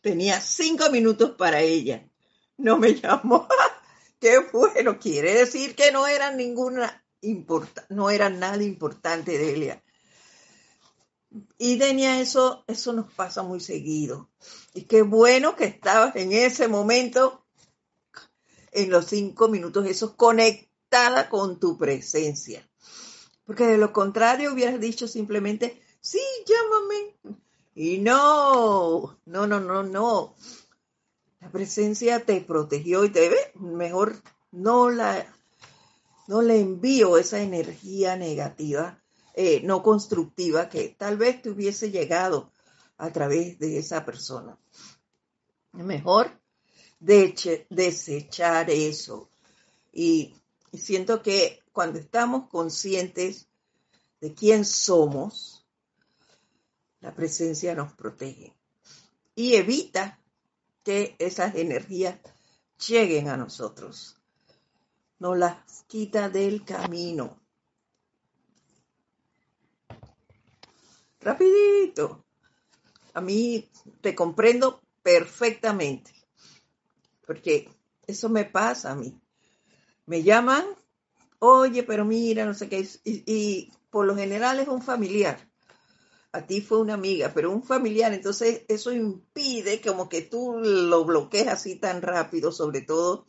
Tenía 0.00 0.40
cinco 0.40 0.90
minutos 0.90 1.32
para 1.38 1.60
ella. 1.60 2.08
No 2.56 2.78
me 2.78 2.94
llamó. 2.94 3.46
Qué 4.20 4.38
bueno, 4.52 4.98
quiere 4.98 5.34
decir 5.34 5.74
que 5.74 5.92
no 5.92 6.06
era 6.06 6.32
ninguna 6.32 7.04
no 7.88 8.10
era 8.10 8.28
nada 8.28 8.62
importante 8.62 9.32
de 9.32 9.46
Delia. 9.46 9.82
Y 11.56 11.76
Denia, 11.76 12.20
eso, 12.20 12.64
eso 12.66 12.92
nos 12.92 13.10
pasa 13.12 13.42
muy 13.42 13.60
seguido. 13.60 14.28
Y 14.74 14.82
qué 14.82 15.02
bueno 15.02 15.56
que 15.56 15.64
estabas 15.64 16.14
en 16.16 16.32
ese 16.32 16.68
momento, 16.68 17.46
en 18.72 18.90
los 18.90 19.06
cinco 19.06 19.48
minutos, 19.48 19.86
eso 19.86 20.16
conectada 20.16 21.28
con 21.30 21.58
tu 21.58 21.78
presencia. 21.78 22.68
Porque 23.46 23.66
de 23.66 23.78
lo 23.78 23.92
contrario 23.92 24.52
hubieras 24.52 24.78
dicho 24.78 25.08
simplemente, 25.08 25.80
sí, 26.00 26.20
llámame. 26.46 27.38
Y 27.74 27.98
no, 27.98 29.18
no, 29.24 29.46
no, 29.46 29.60
no, 29.60 29.82
no. 29.82 30.34
La 31.40 31.50
presencia 31.50 32.24
te 32.24 32.40
protegió 32.40 33.04
y 33.04 33.10
te 33.10 33.28
ve, 33.28 33.52
mejor 33.54 34.16
no 34.50 34.90
la 34.90 35.26
no 36.28 36.42
le 36.42 36.60
envío 36.60 37.18
esa 37.18 37.40
energía 37.40 38.16
negativa, 38.16 39.02
eh, 39.34 39.60
no 39.64 39.82
constructiva, 39.82 40.68
que 40.68 40.88
tal 40.90 41.16
vez 41.16 41.42
te 41.42 41.50
hubiese 41.50 41.90
llegado 41.90 42.52
a 42.98 43.10
través 43.10 43.58
de 43.58 43.78
esa 43.78 44.04
persona. 44.04 44.58
Mejor 45.72 46.30
desechar 47.00 48.70
eso. 48.70 49.28
Y, 49.92 50.34
y 50.70 50.78
siento 50.78 51.22
que 51.22 51.60
cuando 51.72 51.98
estamos 51.98 52.48
conscientes 52.48 53.48
de 54.20 54.34
quién 54.34 54.64
somos, 54.64 55.66
la 57.00 57.14
presencia 57.14 57.74
nos 57.74 57.92
protege 57.94 58.54
y 59.34 59.54
evita 59.54 60.20
que 60.84 61.16
esas 61.18 61.54
energías 61.54 62.18
lleguen 62.86 63.28
a 63.28 63.36
nosotros. 63.36 64.16
Nos 65.22 65.38
las 65.38 65.84
quita 65.86 66.28
del 66.28 66.64
camino. 66.64 67.38
Rapidito. 71.20 72.24
A 73.14 73.20
mí 73.20 73.70
te 74.00 74.16
comprendo 74.16 74.82
perfectamente. 75.00 76.10
Porque 77.24 77.68
eso 78.04 78.28
me 78.30 78.46
pasa 78.46 78.90
a 78.90 78.96
mí. 78.96 79.16
Me 80.06 80.24
llaman, 80.24 80.64
oye, 81.38 81.84
pero 81.84 82.04
mira, 82.04 82.44
no 82.44 82.54
sé 82.54 82.68
qué. 82.68 82.80
Y, 83.04 83.22
y 83.24 83.72
por 83.90 84.06
lo 84.06 84.16
general 84.16 84.58
es 84.58 84.66
un 84.66 84.82
familiar 84.82 85.38
a 86.32 86.46
ti 86.46 86.62
fue 86.62 86.78
una 86.78 86.94
amiga, 86.94 87.30
pero 87.34 87.50
un 87.50 87.62
familiar, 87.62 88.12
entonces 88.14 88.62
eso 88.68 88.90
impide 88.90 89.82
como 89.82 90.08
que 90.08 90.22
tú 90.22 90.58
lo 90.58 91.04
bloquees 91.04 91.46
así 91.46 91.76
tan 91.76 92.00
rápido, 92.00 92.52
sobre 92.52 92.80
todo 92.80 93.26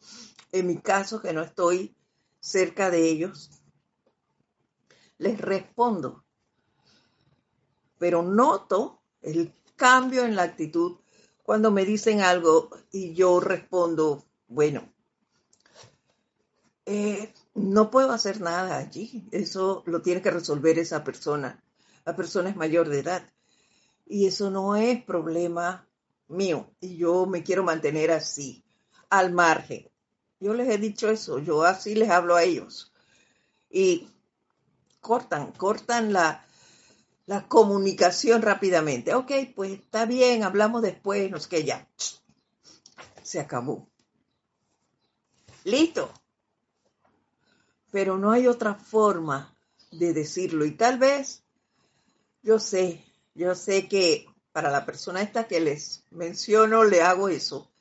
en 0.54 0.68
mi 0.68 0.78
caso 0.78 1.22
que 1.22 1.34
no 1.34 1.42
estoy 1.42 1.94
cerca 2.40 2.90
de 2.90 3.10
ellos. 3.10 3.52
Les 5.18 5.38
respondo, 5.40 6.24
pero 7.98 8.24
noto 8.24 9.02
el 9.22 9.54
cambio 9.76 10.24
en 10.24 10.38
la 10.38 10.44
actitud 10.44 11.00
cuando 11.44 11.72
me 11.72 11.84
dicen 11.84 12.22
algo 12.22 12.70
y 12.90 13.14
yo 13.14 13.42
respondo, 13.42 14.24
bueno, 14.48 14.90
eh, 16.86 17.34
no 17.54 17.92
puedo 17.92 18.12
hacer 18.14 18.40
nada 18.40 18.78
allí, 18.78 19.28
eso 19.32 19.84
lo 19.86 20.02
tiene 20.02 20.22
que 20.22 20.32
resolver 20.32 20.80
esa 20.80 21.04
persona 21.04 21.62
la 22.06 22.16
persona 22.16 22.50
es 22.50 22.56
mayor 22.56 22.90
de 22.90 23.00
edad. 23.00 23.30
Y 24.06 24.28
eso 24.28 24.50
no 24.50 24.76
es 24.76 25.04
problema 25.04 25.88
mío. 26.28 26.70
Y 26.82 26.98
yo 26.98 27.26
me 27.26 27.44
quiero 27.44 27.64
mantener 27.64 28.12
así, 28.12 28.64
al 29.10 29.32
margen. 29.32 29.90
Yo 30.44 30.54
les 30.54 30.68
he 30.68 30.78
dicho 30.78 31.10
eso, 31.10 31.40
yo 31.40 31.64
así 31.64 31.96
les 31.96 32.10
hablo 32.10 32.36
a 32.36 32.44
ellos. 32.44 32.92
Y 33.70 34.10
cortan, 35.00 35.54
cortan 35.54 36.12
la, 36.12 36.46
la 37.28 37.48
comunicación 37.48 38.42
rápidamente. 38.42 39.16
Ok, 39.16 39.32
pues 39.56 39.72
está 39.72 40.06
bien, 40.06 40.44
hablamos 40.44 40.82
después, 40.82 41.32
no 41.32 41.40
sé 41.40 41.48
qué, 41.48 41.64
ya. 41.64 41.88
Se 43.22 43.40
acabó. 43.40 43.88
Listo. 45.64 46.12
Pero 47.90 48.18
no 48.18 48.34
hay 48.34 48.48
otra 48.48 48.76
forma 48.76 49.56
de 49.92 50.12
decirlo. 50.12 50.66
Y 50.66 50.72
tal 50.72 50.98
vez 51.00 51.46
yo 52.42 52.60
sé, 52.60 53.02
yo 53.34 53.56
sé 53.56 53.88
que 53.88 54.26
para 54.52 54.70
la 54.70 54.86
persona 54.86 55.22
esta 55.22 55.48
que 55.48 55.62
les 55.62 56.04
menciono, 56.12 56.84
le 56.84 57.02
hago 57.02 57.30
eso. 57.30 57.72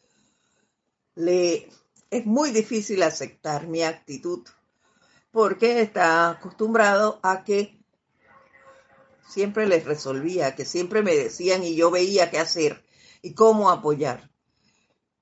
Le 1.16 1.68
es 2.12 2.26
muy 2.26 2.50
difícil 2.50 3.02
aceptar 3.02 3.66
mi 3.66 3.82
actitud 3.82 4.46
porque 5.30 5.80
está 5.80 6.28
acostumbrado 6.28 7.18
a 7.22 7.42
que 7.42 7.82
siempre 9.26 9.66
les 9.66 9.86
resolvía, 9.86 10.54
que 10.54 10.66
siempre 10.66 11.00
me 11.00 11.16
decían 11.16 11.64
y 11.64 11.74
yo 11.74 11.90
veía 11.90 12.30
qué 12.30 12.38
hacer 12.38 12.84
y 13.22 13.32
cómo 13.32 13.70
apoyar. 13.70 14.30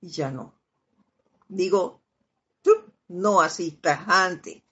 Y 0.00 0.08
ya 0.08 0.32
no. 0.32 0.60
Digo, 1.46 2.02
no 3.06 3.40
así 3.40 3.70
tajante. 3.70 4.64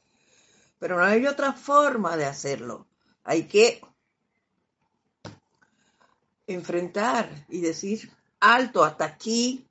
Pero 0.80 0.96
no 0.96 1.04
hay 1.04 1.24
otra 1.24 1.52
forma 1.52 2.16
de 2.16 2.26
hacerlo. 2.26 2.88
Hay 3.22 3.44
que 3.46 3.80
enfrentar 6.48 7.46
y 7.48 7.60
decir, 7.60 8.10
alto, 8.40 8.82
hasta 8.82 9.04
aquí, 9.04 9.67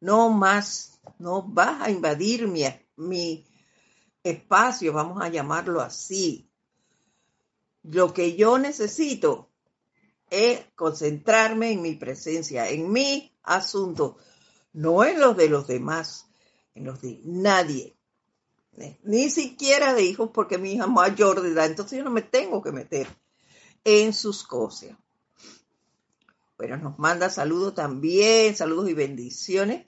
no 0.00 0.30
más, 0.30 1.00
no 1.18 1.42
vas 1.42 1.82
a 1.82 1.90
invadir 1.90 2.48
mi, 2.48 2.64
mi 2.96 3.46
espacio, 4.22 4.92
vamos 4.92 5.22
a 5.22 5.28
llamarlo 5.28 5.80
así. 5.80 6.50
Lo 7.82 8.12
que 8.12 8.36
yo 8.36 8.58
necesito 8.58 9.50
es 10.30 10.60
concentrarme 10.74 11.70
en 11.70 11.82
mi 11.82 11.94
presencia, 11.94 12.68
en 12.68 12.90
mi 12.90 13.32
asunto, 13.42 14.16
no 14.72 15.04
en 15.04 15.20
los 15.20 15.36
de 15.36 15.48
los 15.48 15.66
demás, 15.66 16.26
en 16.74 16.84
los 16.84 17.00
de 17.00 17.20
nadie. 17.24 17.96
Ni 19.04 19.30
siquiera 19.30 19.94
de 19.94 20.02
hijos 20.02 20.30
porque 20.34 20.58
mi 20.58 20.72
hija 20.72 20.86
mayor 20.86 21.40
de 21.40 21.50
edad, 21.50 21.66
entonces 21.66 21.98
yo 21.98 22.04
no 22.04 22.10
me 22.10 22.22
tengo 22.22 22.62
que 22.62 22.72
meter 22.72 23.06
en 23.84 24.12
sus 24.12 24.44
cosas. 24.44 24.90
Bueno, 26.56 26.76
nos 26.78 26.98
manda 26.98 27.28
saludos 27.28 27.74
también, 27.74 28.56
saludos 28.56 28.88
y 28.88 28.94
bendiciones. 28.94 29.86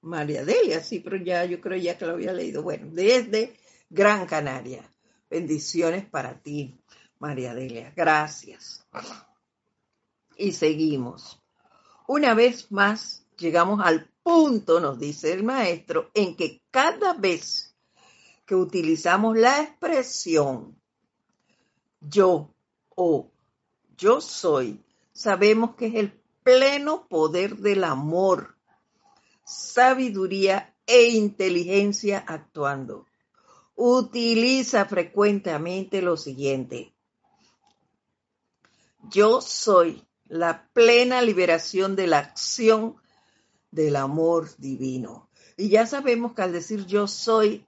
María 0.00 0.44
Delia, 0.44 0.82
sí, 0.82 1.00
pero 1.00 1.16
ya 1.16 1.44
yo 1.44 1.60
creo 1.60 1.76
ya 1.76 1.98
que 1.98 2.06
lo 2.06 2.12
había 2.12 2.32
leído. 2.32 2.62
Bueno, 2.62 2.88
desde 2.92 3.56
Gran 3.90 4.26
Canaria. 4.26 4.88
Bendiciones 5.30 6.06
para 6.06 6.40
ti, 6.40 6.80
María 7.18 7.54
Delia. 7.54 7.92
Gracias. 7.94 8.86
Y 10.36 10.52
seguimos. 10.52 11.40
Una 12.06 12.34
vez 12.34 12.70
más 12.70 13.26
llegamos 13.36 13.80
al 13.84 14.08
punto, 14.22 14.80
nos 14.80 14.98
dice 14.98 15.32
el 15.32 15.42
maestro, 15.42 16.10
en 16.14 16.36
que 16.36 16.62
cada 16.70 17.12
vez 17.12 17.76
que 18.46 18.54
utilizamos 18.54 19.36
la 19.36 19.62
expresión 19.62 20.80
yo 22.00 22.54
o 22.94 23.30
yo 23.98 24.20
soy, 24.20 24.82
sabemos 25.12 25.74
que 25.74 25.88
es 25.88 25.94
el 25.96 26.12
pleno 26.42 27.06
poder 27.08 27.56
del 27.56 27.84
amor, 27.84 28.56
sabiduría 29.44 30.74
e 30.86 31.08
inteligencia 31.08 32.24
actuando. 32.26 33.06
Utiliza 33.74 34.86
frecuentemente 34.86 36.00
lo 36.00 36.16
siguiente. 36.16 36.94
Yo 39.10 39.40
soy 39.40 40.06
la 40.28 40.68
plena 40.72 41.20
liberación 41.20 41.96
de 41.96 42.06
la 42.06 42.18
acción 42.18 42.96
del 43.70 43.96
amor 43.96 44.48
divino. 44.58 45.28
Y 45.56 45.70
ya 45.70 45.86
sabemos 45.86 46.34
que 46.34 46.42
al 46.42 46.52
decir 46.52 46.86
yo 46.86 47.08
soy, 47.08 47.66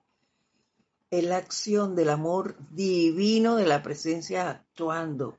es 1.11 1.25
la 1.25 1.39
acción 1.39 1.97
del 1.97 2.11
amor 2.11 2.57
divino 2.71 3.57
de 3.57 3.67
la 3.67 3.83
presencia 3.83 4.49
actuando. 4.49 5.37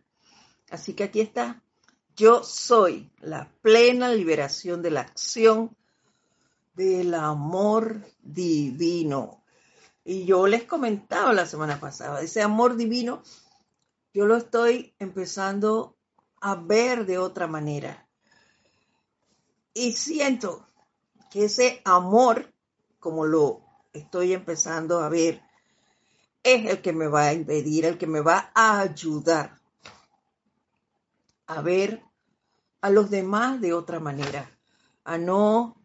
Así 0.71 0.93
que 0.93 1.03
aquí 1.03 1.19
está. 1.19 1.61
Yo 2.15 2.43
soy 2.43 3.11
la 3.19 3.51
plena 3.61 4.09
liberación 4.09 4.81
de 4.81 4.91
la 4.91 5.01
acción 5.01 5.75
del 6.73 7.13
amor 7.13 8.05
divino. 8.23 9.43
Y 10.05 10.25
yo 10.25 10.47
les 10.47 10.63
comentaba 10.63 11.33
la 11.33 11.45
semana 11.45 11.79
pasada, 11.79 12.21
ese 12.21 12.41
amor 12.41 12.75
divino, 12.75 13.21
yo 14.13 14.25
lo 14.25 14.37
estoy 14.37 14.95
empezando 14.97 15.97
a 16.39 16.55
ver 16.55 17.05
de 17.05 17.17
otra 17.17 17.47
manera. 17.47 18.07
Y 19.73 19.91
siento 19.91 20.65
que 21.29 21.45
ese 21.45 21.81
amor, 21.85 22.51
como 22.99 23.25
lo 23.25 23.61
estoy 23.93 24.33
empezando 24.33 25.01
a 25.01 25.09
ver, 25.09 25.41
es 26.43 26.65
el 26.65 26.81
que 26.81 26.93
me 26.93 27.07
va 27.07 27.27
a 27.27 27.33
impedir, 27.33 27.85
el 27.85 27.97
que 27.97 28.07
me 28.07 28.21
va 28.21 28.51
a 28.55 28.79
ayudar 28.79 29.60
a 31.51 31.61
ver 31.61 32.01
a 32.79 32.89
los 32.89 33.09
demás 33.09 33.59
de 33.59 33.73
otra 33.73 33.99
manera, 33.99 34.57
a 35.03 35.17
no 35.17 35.75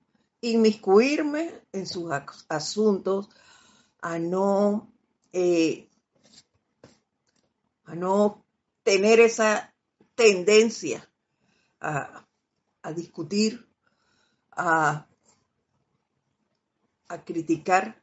inmiscuirme 0.41 1.61
en 1.73 1.89
sus 1.89 2.09
asuntos, 2.49 3.29
a 4.01 4.21
no, 4.21 4.93
eh, 5.33 5.91
a 7.85 7.97
no 7.97 8.47
tener 8.85 9.19
esa 9.19 9.75
tendencia 10.15 11.11
a, 11.81 12.25
discutir, 12.95 13.69
a, 14.53 15.09
a 17.09 17.25
criticar, 17.25 18.01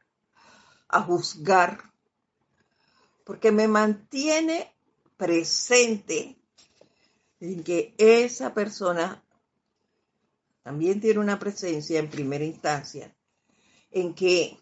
a 0.88 1.00
juzgar, 1.00 1.94
porque 3.24 3.50
me 3.52 3.68
mantiene 3.68 4.76
presente 5.16 6.43
en 7.40 7.62
que 7.62 7.94
esa 7.98 8.54
persona 8.54 9.24
también 10.62 11.00
tiene 11.00 11.20
una 11.20 11.38
presencia 11.38 11.98
en 11.98 12.08
primera 12.08 12.44
instancia, 12.44 13.14
en 13.90 14.14
que 14.14 14.58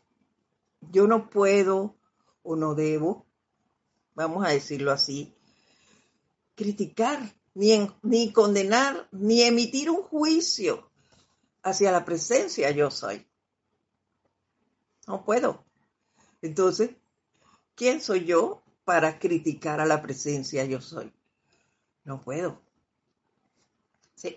yo 0.80 1.06
no 1.06 1.30
puedo 1.30 1.96
o 2.42 2.56
no 2.56 2.74
debo, 2.74 3.26
vamos 4.14 4.44
a 4.44 4.50
decirlo 4.50 4.90
así, 4.90 5.32
criticar, 6.54 7.34
ni, 7.54 7.88
ni 8.02 8.32
condenar, 8.32 9.08
ni 9.12 9.42
emitir 9.42 9.90
un 9.90 10.02
juicio 10.02 10.90
hacia 11.62 11.92
la 11.92 12.04
presencia 12.04 12.70
yo 12.70 12.90
soy. 12.90 13.26
No 15.06 15.24
puedo. 15.24 15.64
Entonces, 16.40 16.90
¿quién 17.74 18.00
soy 18.00 18.24
yo 18.24 18.62
para 18.84 19.18
criticar 19.18 19.80
a 19.80 19.86
la 19.86 20.02
presencia 20.02 20.64
yo 20.64 20.80
soy? 20.80 21.12
No 22.04 22.20
puedo. 22.20 22.60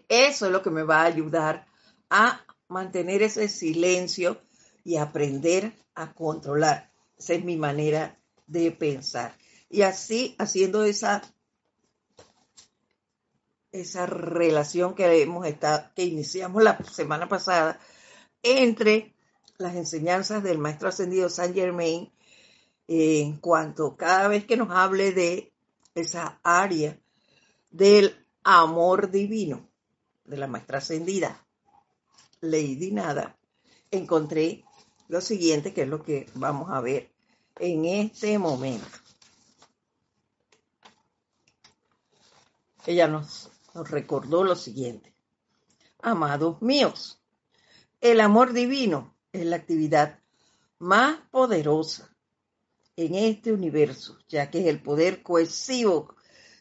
Eso 0.10 0.46
es 0.46 0.52
lo 0.52 0.62
que 0.62 0.72
me 0.72 0.84
va 0.84 1.02
a 1.02 1.06
ayudar 1.06 1.68
a 2.10 2.42
mantener 2.68 3.22
ese 3.22 3.48
silencio 3.50 4.42
y 4.84 4.98
aprender 4.98 5.74
a 5.94 6.14
controlar. 6.14 6.92
Esa 7.18 7.34
es 7.34 7.44
mi 7.44 7.58
manera 7.58 8.18
de 8.48 8.72
pensar. 8.72 9.36
Y 9.70 9.82
así, 9.82 10.36
haciendo 10.38 10.84
esa, 10.84 11.22
esa 13.72 14.06
relación 14.06 14.96
que 14.96 15.22
hemos 15.22 15.46
estado, 15.46 15.92
que 15.96 16.04
iniciamos 16.04 16.64
la 16.64 16.78
semana 16.86 17.28
pasada 17.28 17.80
entre 18.44 19.14
las 19.58 19.76
enseñanzas 19.76 20.44
del 20.44 20.58
maestro 20.58 20.90
ascendido 20.90 21.30
Saint 21.30 21.56
Germain 21.56 22.12
en 22.88 23.38
cuanto 23.38 23.96
cada 23.96 24.28
vez 24.28 24.46
que 24.46 24.58
nos 24.58 24.70
hable 24.70 25.12
de 25.12 25.54
esa 25.96 26.40
área 26.44 27.00
del 27.76 28.26
amor 28.44 29.12
divino 29.12 29.70
de 30.24 30.38
la 30.38 30.48
maestra 30.48 30.78
ascendida 30.78 31.46
Lady 32.40 32.92
Nada, 32.92 33.38
encontré 33.92 34.64
lo 35.10 35.20
siguiente, 35.20 35.74
que 35.74 35.82
es 35.82 35.88
lo 35.88 36.02
que 36.02 36.30
vamos 36.36 36.72
a 36.72 36.80
ver 36.80 37.12
en 37.60 37.86
este 37.86 38.40
momento. 38.40 38.88
Ella 42.86 43.08
nos, 43.08 43.50
recordó 43.74 44.46
lo 44.46 44.56
siguiente. 44.56 45.14
Amados 46.02 46.62
míos, 46.62 47.22
el 48.00 48.22
amor 48.22 48.54
divino 48.54 49.18
es 49.34 49.46
la 49.46 49.58
actividad 49.58 50.20
más 50.80 51.20
poderosa 51.30 52.16
en 52.96 53.16
este 53.16 53.52
universo, 53.52 54.18
ya 54.30 54.50
que 54.50 54.62
es 54.62 54.68
el 54.68 54.82
poder 54.82 55.24
cohesivo 55.24 56.16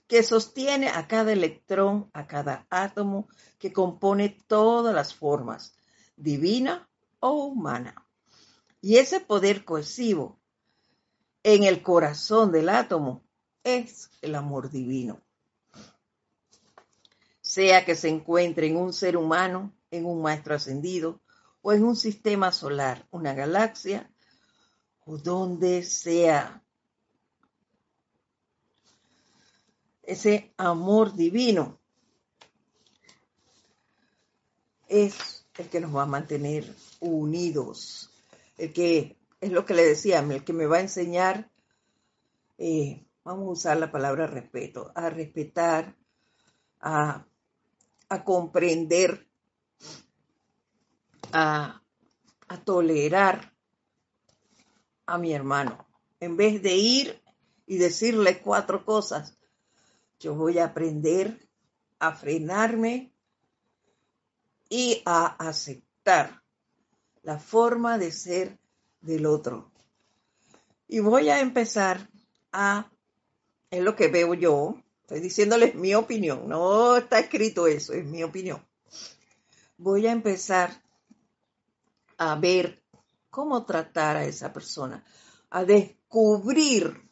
que 0.06 0.22
sostiene 0.22 0.88
a 0.88 1.08
cada 1.08 1.32
electrón, 1.32 2.10
a 2.12 2.26
cada 2.26 2.66
átomo 2.70 3.28
que 3.58 3.72
compone 3.72 4.36
todas 4.46 4.94
las 4.94 5.14
formas, 5.14 5.76
divina 6.16 6.88
o 7.20 7.44
humana. 7.44 8.06
Y 8.80 8.96
ese 8.96 9.20
poder 9.20 9.64
cohesivo 9.64 10.38
en 11.42 11.64
el 11.64 11.82
corazón 11.82 12.52
del 12.52 12.68
átomo 12.68 13.24
es 13.62 14.10
el 14.20 14.34
amor 14.34 14.70
divino. 14.70 15.20
Sea 17.40 17.84
que 17.84 17.94
se 17.94 18.08
encuentre 18.08 18.66
en 18.66 18.76
un 18.76 18.92
ser 18.92 19.16
humano, 19.16 19.74
en 19.90 20.06
un 20.06 20.22
maestro 20.22 20.54
ascendido, 20.54 21.20
o 21.62 21.72
en 21.72 21.84
un 21.84 21.96
sistema 21.96 22.52
solar, 22.52 23.06
una 23.10 23.32
galaxia, 23.32 24.10
o 25.06 25.18
donde 25.18 25.82
sea. 25.82 26.63
Ese 30.06 30.52
amor 30.56 31.14
divino 31.14 31.80
es 34.88 35.46
el 35.56 35.68
que 35.68 35.80
nos 35.80 35.94
va 35.94 36.02
a 36.02 36.06
mantener 36.06 36.74
unidos, 37.00 38.10
el 38.58 38.72
que 38.72 39.16
es 39.40 39.52
lo 39.52 39.64
que 39.64 39.74
le 39.74 39.84
decía, 39.84 40.20
el 40.20 40.44
que 40.44 40.52
me 40.52 40.66
va 40.66 40.78
a 40.78 40.82
enseñar, 40.82 41.50
eh, 42.58 43.04
vamos 43.24 43.46
a 43.46 43.52
usar 43.52 43.76
la 43.78 43.90
palabra 43.90 44.26
respeto, 44.26 44.92
a 44.94 45.10
respetar, 45.10 45.96
a, 46.80 47.26
a 48.08 48.24
comprender, 48.24 49.26
a, 51.32 51.82
a 52.48 52.64
tolerar 52.64 53.52
a 55.06 55.18
mi 55.18 55.32
hermano. 55.32 55.86
En 56.20 56.36
vez 56.36 56.62
de 56.62 56.76
ir 56.76 57.22
y 57.66 57.78
decirle 57.78 58.40
cuatro 58.40 58.84
cosas, 58.84 59.36
yo 60.24 60.34
voy 60.34 60.58
a 60.58 60.64
aprender 60.64 61.38
a 61.98 62.12
frenarme 62.12 63.12
y 64.70 65.02
a 65.04 65.26
aceptar 65.26 66.42
la 67.22 67.38
forma 67.38 67.98
de 67.98 68.10
ser 68.10 68.58
del 69.02 69.26
otro. 69.26 69.70
Y 70.88 71.00
voy 71.00 71.28
a 71.28 71.40
empezar 71.40 72.08
a, 72.52 72.90
es 73.70 73.82
lo 73.82 73.94
que 73.94 74.08
veo 74.08 74.32
yo, 74.32 74.82
estoy 75.02 75.20
diciéndoles 75.20 75.74
mi 75.74 75.94
opinión, 75.94 76.48
no 76.48 76.96
está 76.96 77.18
escrito 77.18 77.66
eso, 77.66 77.92
es 77.92 78.06
mi 78.06 78.22
opinión. 78.22 78.66
Voy 79.76 80.06
a 80.06 80.12
empezar 80.12 80.70
a 82.16 82.34
ver 82.36 82.82
cómo 83.28 83.66
tratar 83.66 84.16
a 84.16 84.24
esa 84.24 84.54
persona, 84.54 85.04
a 85.50 85.66
descubrir 85.66 87.10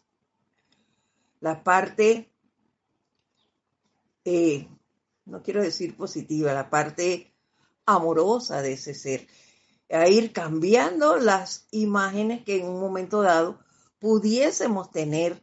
la 1.40 1.62
parte, 1.62 2.31
eh, 4.24 4.68
no 5.24 5.42
quiero 5.42 5.62
decir 5.62 5.96
positiva, 5.96 6.52
la 6.52 6.70
parte 6.70 7.32
amorosa 7.86 8.62
de 8.62 8.72
ese 8.72 8.94
ser, 8.94 9.26
a 9.90 10.08
ir 10.08 10.32
cambiando 10.32 11.16
las 11.16 11.66
imágenes 11.70 12.44
que 12.44 12.60
en 12.60 12.66
un 12.66 12.80
momento 12.80 13.22
dado 13.22 13.60
pudiésemos 13.98 14.90
tener 14.90 15.42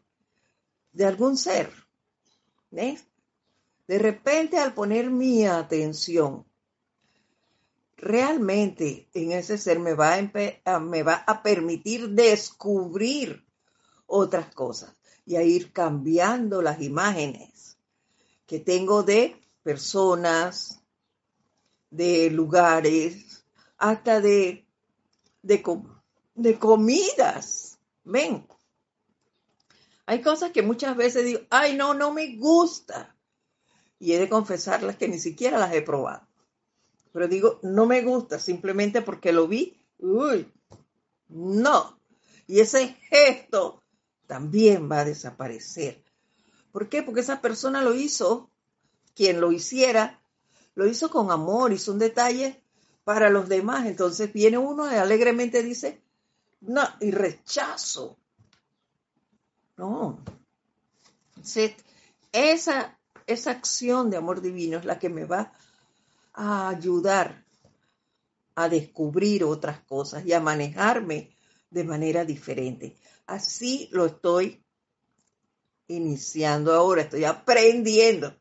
de 0.91 1.05
algún 1.05 1.37
ser. 1.37 1.71
De 2.71 3.99
repente 3.99 4.57
al 4.57 4.73
poner 4.73 5.09
mi 5.09 5.45
atención 5.45 6.45
realmente 8.01 9.09
en 9.13 9.33
ese 9.33 9.57
ser 9.57 9.79
me 9.79 9.93
va 9.93 10.15
a, 10.65 10.79
me 10.79 11.03
va 11.03 11.15
a 11.27 11.43
permitir 11.43 12.09
descubrir 12.09 13.45
otras 14.05 14.53
cosas 14.53 14.95
y 15.25 15.35
a 15.35 15.43
ir 15.43 15.73
cambiando 15.73 16.61
las 16.61 16.81
imágenes 16.81 17.77
que 18.49 18.59
tengo 18.59 19.03
de 19.03 19.39
personas, 19.61 20.81
de 21.91 22.31
lugares, 22.31 23.45
hasta 23.77 24.21
de, 24.21 24.67
de, 25.43 26.57
comidas. 26.57 27.77
Ven, 28.03 28.47
hay 30.07 30.23
cosas 30.23 30.51
que 30.51 30.63
muchas 30.63 30.97
veces 30.97 31.25
digo, 31.25 31.41
ay, 31.51 31.75
no, 31.77 31.93
no 31.93 32.11
me 32.11 32.37
gusta. 32.37 33.15
Y 33.99 34.13
he 34.13 34.19
de 34.19 34.27
confesarlas 34.27 34.95
que 34.95 35.07
ni 35.07 35.19
siquiera 35.19 35.59
las 35.59 35.71
he 35.75 35.83
probado. 35.83 36.27
Pero 37.13 37.27
digo, 37.27 37.59
no 37.61 37.85
me 37.85 38.01
gusta 38.01 38.39
simplemente 38.39 39.03
porque 39.03 39.31
lo 39.31 39.47
vi. 39.47 39.79
Uy, 39.99 40.51
no. 41.27 41.99
Y 42.47 42.61
ese 42.61 42.95
gesto 43.11 43.83
también 44.25 44.89
va 44.91 45.01
a 45.01 45.05
desaparecer. 45.05 46.03
¿Por 46.71 46.89
qué? 46.89 47.03
Porque 47.03 47.21
esa 47.21 47.41
persona 47.41 47.81
lo 47.81 47.95
hizo, 47.95 48.49
quien 49.15 49.41
lo 49.41 49.51
hiciera, 49.51 50.21
lo 50.75 50.87
hizo 50.87 51.09
con 51.09 51.31
amor, 51.31 51.73
hizo 51.73 51.91
un 51.91 51.99
detalle 51.99 52.63
para 53.03 53.29
los 53.29 53.49
demás. 53.49 53.85
Entonces 53.85 54.31
viene 54.31 54.57
uno 54.57 54.91
y 54.91 54.95
alegremente 54.95 55.63
dice, 55.63 56.01
no, 56.61 56.83
y 56.99 57.11
rechazo. 57.11 58.17
No. 59.77 60.23
esa, 62.31 62.99
esa 63.25 63.51
acción 63.51 64.09
de 64.09 64.17
amor 64.17 64.41
divino 64.41 64.77
es 64.77 64.85
la 64.85 64.99
que 64.99 65.09
me 65.09 65.25
va 65.25 65.53
a 66.33 66.69
ayudar 66.69 67.45
a 68.55 68.67
descubrir 68.67 69.45
otras 69.45 69.79
cosas 69.81 70.25
y 70.25 70.33
a 70.33 70.41
manejarme 70.41 71.33
de 71.69 71.83
manera 71.83 72.25
diferente. 72.25 72.97
Así 73.25 73.87
lo 73.91 74.05
estoy 74.05 74.63
iniciando 75.89 76.73
ahora, 76.73 77.01
estoy 77.01 77.25
aprendiendo. 77.25 78.33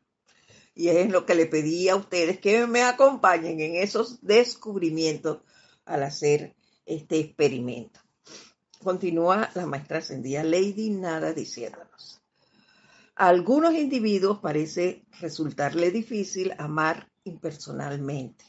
Y 0.75 0.89
es 0.89 1.11
lo 1.11 1.27
que 1.27 1.35
le 1.35 1.47
pedí 1.47 1.89
a 1.89 1.97
ustedes 1.97 2.39
que 2.39 2.67
me 2.69 2.83
acompañen 2.83 3.59
en 3.61 3.75
esos 3.75 4.25
descubrimientos 4.25 5.39
al 5.85 6.05
hacer 6.05 6.55
este 6.87 7.19
experimento. 7.19 7.99
Continúa 8.83 9.51
la 9.55 9.67
maestra 9.67 9.99
ascendida 9.99 10.45
Lady 10.45 10.91
Nada 10.91 11.33
diciéndonos. 11.33 12.21
A 13.17 13.27
algunos 13.27 13.75
individuos 13.75 14.39
parece 14.39 15.05
resultarle 15.21 15.91
difícil 15.91 16.55
amar 16.59 17.11
impersonalmente. 17.25 18.45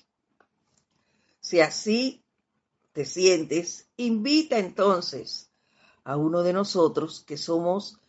Si 1.39 1.61
así 1.61 2.23
te 2.91 3.05
sientes, 3.05 3.89
invita 3.97 4.59
entonces 4.59 5.49
a 6.03 6.17
uno 6.17 6.43
de 6.43 6.53
nosotros 6.53 7.23
que 7.25 7.37
somos 7.37 7.99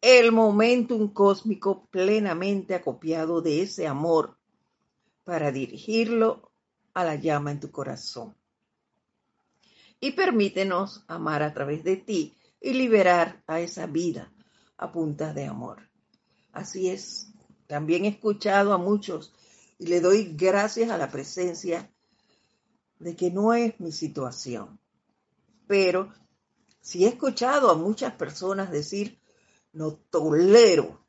el 0.00 0.32
momentum 0.32 1.12
cósmico 1.12 1.86
plenamente 1.90 2.74
acopiado 2.74 3.42
de 3.42 3.62
ese 3.62 3.86
amor 3.86 4.38
para 5.24 5.52
dirigirlo 5.52 6.50
a 6.94 7.04
la 7.04 7.16
llama 7.16 7.50
en 7.52 7.60
tu 7.60 7.70
corazón. 7.70 8.34
Y 10.00 10.12
permítenos 10.12 11.04
amar 11.06 11.42
a 11.42 11.52
través 11.52 11.84
de 11.84 11.96
ti 11.96 12.34
y 12.60 12.72
liberar 12.72 13.42
a 13.46 13.60
esa 13.60 13.86
vida 13.86 14.32
a 14.78 14.90
punta 14.90 15.34
de 15.34 15.44
amor. 15.44 15.90
Así 16.52 16.88
es. 16.88 17.28
También 17.66 18.06
he 18.06 18.08
escuchado 18.08 18.72
a 18.72 18.78
muchos 18.78 19.34
y 19.78 19.86
le 19.86 20.00
doy 20.00 20.34
gracias 20.34 20.90
a 20.90 20.98
la 20.98 21.10
presencia 21.10 21.90
de 22.98 23.14
que 23.14 23.30
no 23.30 23.52
es 23.54 23.78
mi 23.78 23.92
situación. 23.92 24.80
Pero 25.66 26.12
si 26.80 27.04
he 27.04 27.08
escuchado 27.08 27.70
a 27.70 27.74
muchas 27.74 28.14
personas 28.14 28.70
decir, 28.70 29.19
no 29.72 29.94
tolero 30.10 31.04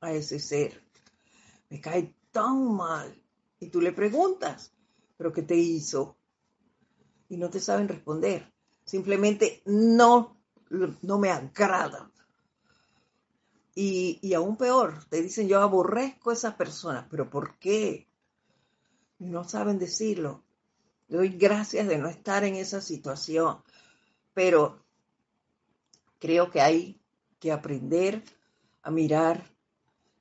a 0.00 0.12
ese 0.12 0.38
ser. 0.38 0.82
Me 1.68 1.80
cae 1.80 2.14
tan 2.30 2.74
mal. 2.74 3.14
Y 3.58 3.68
tú 3.68 3.80
le 3.80 3.92
preguntas, 3.92 4.72
¿pero 5.16 5.32
qué 5.32 5.42
te 5.42 5.56
hizo? 5.56 6.16
Y 7.28 7.36
no 7.36 7.50
te 7.50 7.60
saben 7.60 7.88
responder. 7.88 8.52
Simplemente 8.84 9.62
no, 9.66 10.40
no 11.02 11.18
me 11.18 11.30
agrada. 11.30 12.10
Y, 13.74 14.18
y 14.22 14.34
aún 14.34 14.56
peor, 14.56 15.04
te 15.08 15.22
dicen, 15.22 15.48
yo 15.48 15.60
aborrezco 15.60 16.30
a 16.30 16.34
esa 16.34 16.56
persona, 16.56 17.06
pero 17.10 17.30
¿por 17.30 17.58
qué? 17.58 18.08
No 19.18 19.48
saben 19.48 19.78
decirlo. 19.78 20.42
Doy 21.08 21.30
gracias 21.30 21.86
de 21.86 21.98
no 21.98 22.08
estar 22.08 22.44
en 22.44 22.56
esa 22.56 22.80
situación, 22.80 23.62
pero 24.32 24.84
creo 26.18 26.50
que 26.50 26.60
hay 26.60 26.99
que 27.40 27.50
aprender 27.50 28.22
a 28.82 28.90
mirar 28.90 29.44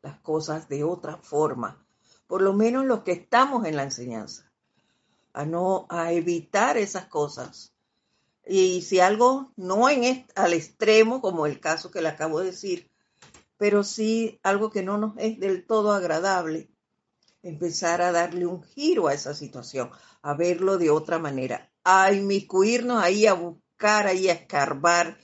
las 0.01 0.17
cosas 0.19 0.69
de 0.69 0.83
otra 0.83 1.17
forma, 1.17 1.85
por 2.25 2.41
lo 2.41 2.53
menos 2.53 2.85
los 2.85 3.03
que 3.03 3.11
estamos 3.11 3.65
en 3.65 3.75
la 3.75 3.83
enseñanza, 3.83 4.51
a 5.33 5.45
no 5.45 5.85
a 5.89 6.11
evitar 6.13 6.77
esas 6.77 7.05
cosas. 7.05 7.73
Y 8.45 8.81
si 8.81 8.99
algo 8.99 9.51
no 9.57 9.89
en 9.89 10.25
al 10.35 10.53
extremo, 10.53 11.21
como 11.21 11.45
el 11.45 11.59
caso 11.59 11.91
que 11.91 12.01
le 12.01 12.07
acabo 12.07 12.39
de 12.39 12.47
decir, 12.47 12.89
pero 13.57 13.83
sí 13.83 14.39
algo 14.41 14.71
que 14.71 14.83
no 14.83 14.97
nos 14.97 15.13
es 15.17 15.39
del 15.39 15.67
todo 15.67 15.91
agradable, 15.91 16.69
empezar 17.43 18.01
a 18.01 18.11
darle 18.11 18.45
un 18.45 18.63
giro 18.63 19.07
a 19.07 19.13
esa 19.13 19.33
situación, 19.33 19.91
a 20.21 20.33
verlo 20.33 20.77
de 20.77 20.89
otra 20.89 21.19
manera, 21.19 21.69
a 21.83 22.11
inmiscuirnos 22.11 23.03
ahí, 23.03 23.27
a 23.27 23.33
buscar 23.33 24.07
ahí, 24.07 24.29
a 24.29 24.33
escarbar 24.33 25.17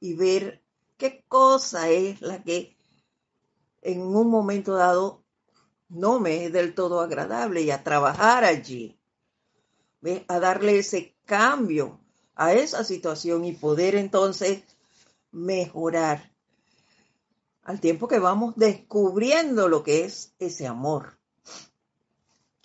y 0.00 0.14
ver 0.14 0.57
qué 0.98 1.24
cosa 1.28 1.88
es 1.88 2.20
la 2.20 2.42
que 2.42 2.76
en 3.80 4.02
un 4.02 4.28
momento 4.28 4.74
dado 4.74 5.24
no 5.88 6.20
me 6.20 6.44
es 6.44 6.52
del 6.52 6.74
todo 6.74 7.00
agradable 7.00 7.62
y 7.62 7.70
a 7.70 7.82
trabajar 7.82 8.44
allí, 8.44 9.00
a 10.26 10.38
darle 10.38 10.78
ese 10.78 11.16
cambio 11.24 12.00
a 12.34 12.52
esa 12.52 12.84
situación 12.84 13.44
y 13.44 13.52
poder 13.52 13.96
entonces 13.96 14.62
mejorar 15.32 16.32
al 17.62 17.80
tiempo 17.80 18.06
que 18.08 18.18
vamos 18.18 18.54
descubriendo 18.56 19.68
lo 19.68 19.82
que 19.82 20.04
es 20.04 20.34
ese 20.38 20.66
amor. 20.66 21.18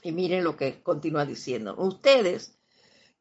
Y 0.02 0.12
miren 0.12 0.44
lo 0.44 0.56
que 0.56 0.84
continúa 0.84 1.26
diciendo. 1.26 1.76
Ustedes 1.78 2.58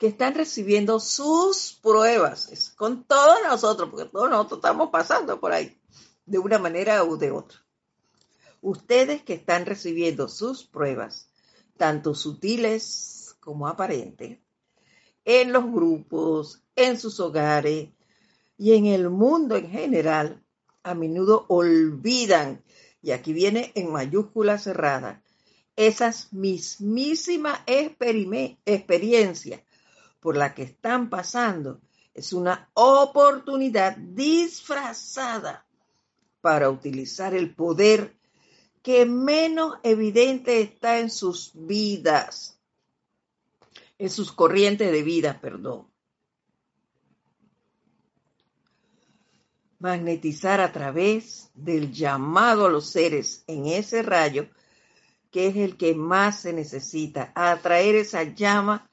que 0.03 0.09
están 0.09 0.34
recibiendo 0.34 0.98
sus 0.98 1.78
pruebas, 1.80 2.72
con 2.74 3.05
todos 3.05 3.38
nosotros, 3.48 3.88
porque 3.88 4.11
todos 4.11 4.28
nosotros 4.28 4.59
estamos 4.59 4.90
pasando 4.90 5.38
por 5.38 5.53
ahí, 5.53 5.78
de 6.26 6.40
una 6.40 6.59
manera 6.59 7.05
u 7.05 7.16
de 7.16 7.30
otra. 7.30 7.64
Ustedes 8.61 9.22
que 9.22 9.34
están 9.34 9.64
recibiendo 9.64 10.28
sus 10.28 10.64
pruebas, 10.64 11.30
tanto 11.76 12.16
sutiles 12.16 13.36
como 13.38 13.68
aparentes, 13.68 14.40
en 15.24 15.53
los 15.53 15.70
grupos, 15.70 16.64
en 16.74 16.98
sus 16.98 17.20
hogares 17.20 17.90
y 18.59 18.72
en 18.72 18.86
el 18.86 19.09
mundo 19.09 19.55
en 19.55 19.70
general, 19.70 20.42
a 20.82 20.94
menudo 20.94 21.46
olvidan, 21.46 22.64
y 23.03 23.12
aquí 23.12 23.32
viene 23.32 23.70
en 23.76 23.92
mayúscula 23.92 24.59
cerrada, 24.59 25.22
esas 25.76 26.32
mismísimas 26.32 27.61
experiencias 27.66 29.62
por 30.23 30.37
la 30.37 30.55
que 30.55 30.62
están 30.62 31.11
pasando 31.11 31.81
es 32.14 32.33
una 32.33 32.70
oportunidad 32.75 33.97
disfrazada 33.97 35.66
para 36.41 36.70
utilizar 36.70 37.35
el 37.35 37.53
poder 37.53 38.16
que 38.83 39.05
menos 39.05 39.75
evidente 39.83 40.61
está 40.61 41.01
en 41.01 41.11
sus 41.11 41.51
vidas, 41.55 42.57
en 43.99 44.11
sus 44.11 44.31
corrientes 44.31 44.93
de 44.93 45.03
vida, 45.03 45.41
perdón. 45.41 45.89
Magnetizar 49.81 50.61
a 50.61 50.73
través 50.73 51.51
del 51.55 51.93
llamado 51.93 52.66
a 52.66 52.70
los 52.70 52.89
seres 52.91 53.43
en 53.49 53.66
ese 53.66 54.03
rayo 54.03 54.49
que 55.33 55.49
es 55.49 55.57
el 55.57 55.77
que 55.77 55.97
más 55.97 56.43
se 56.43 56.53
necesita, 56.53 57.33
atraer 57.35 57.97
esa 57.97 58.23
llama 58.23 58.89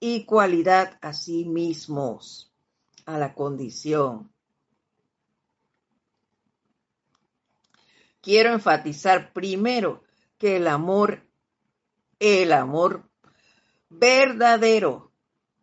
y 0.00 0.24
cualidad 0.24 0.98
a 1.00 1.12
sí 1.12 1.44
mismos, 1.44 2.52
a 3.04 3.18
la 3.18 3.34
condición. 3.34 4.30
Quiero 8.20 8.52
enfatizar 8.52 9.32
primero 9.32 10.02
que 10.38 10.56
el 10.56 10.66
amor, 10.66 11.22
el 12.18 12.52
amor 12.52 13.08
verdadero, 13.88 15.12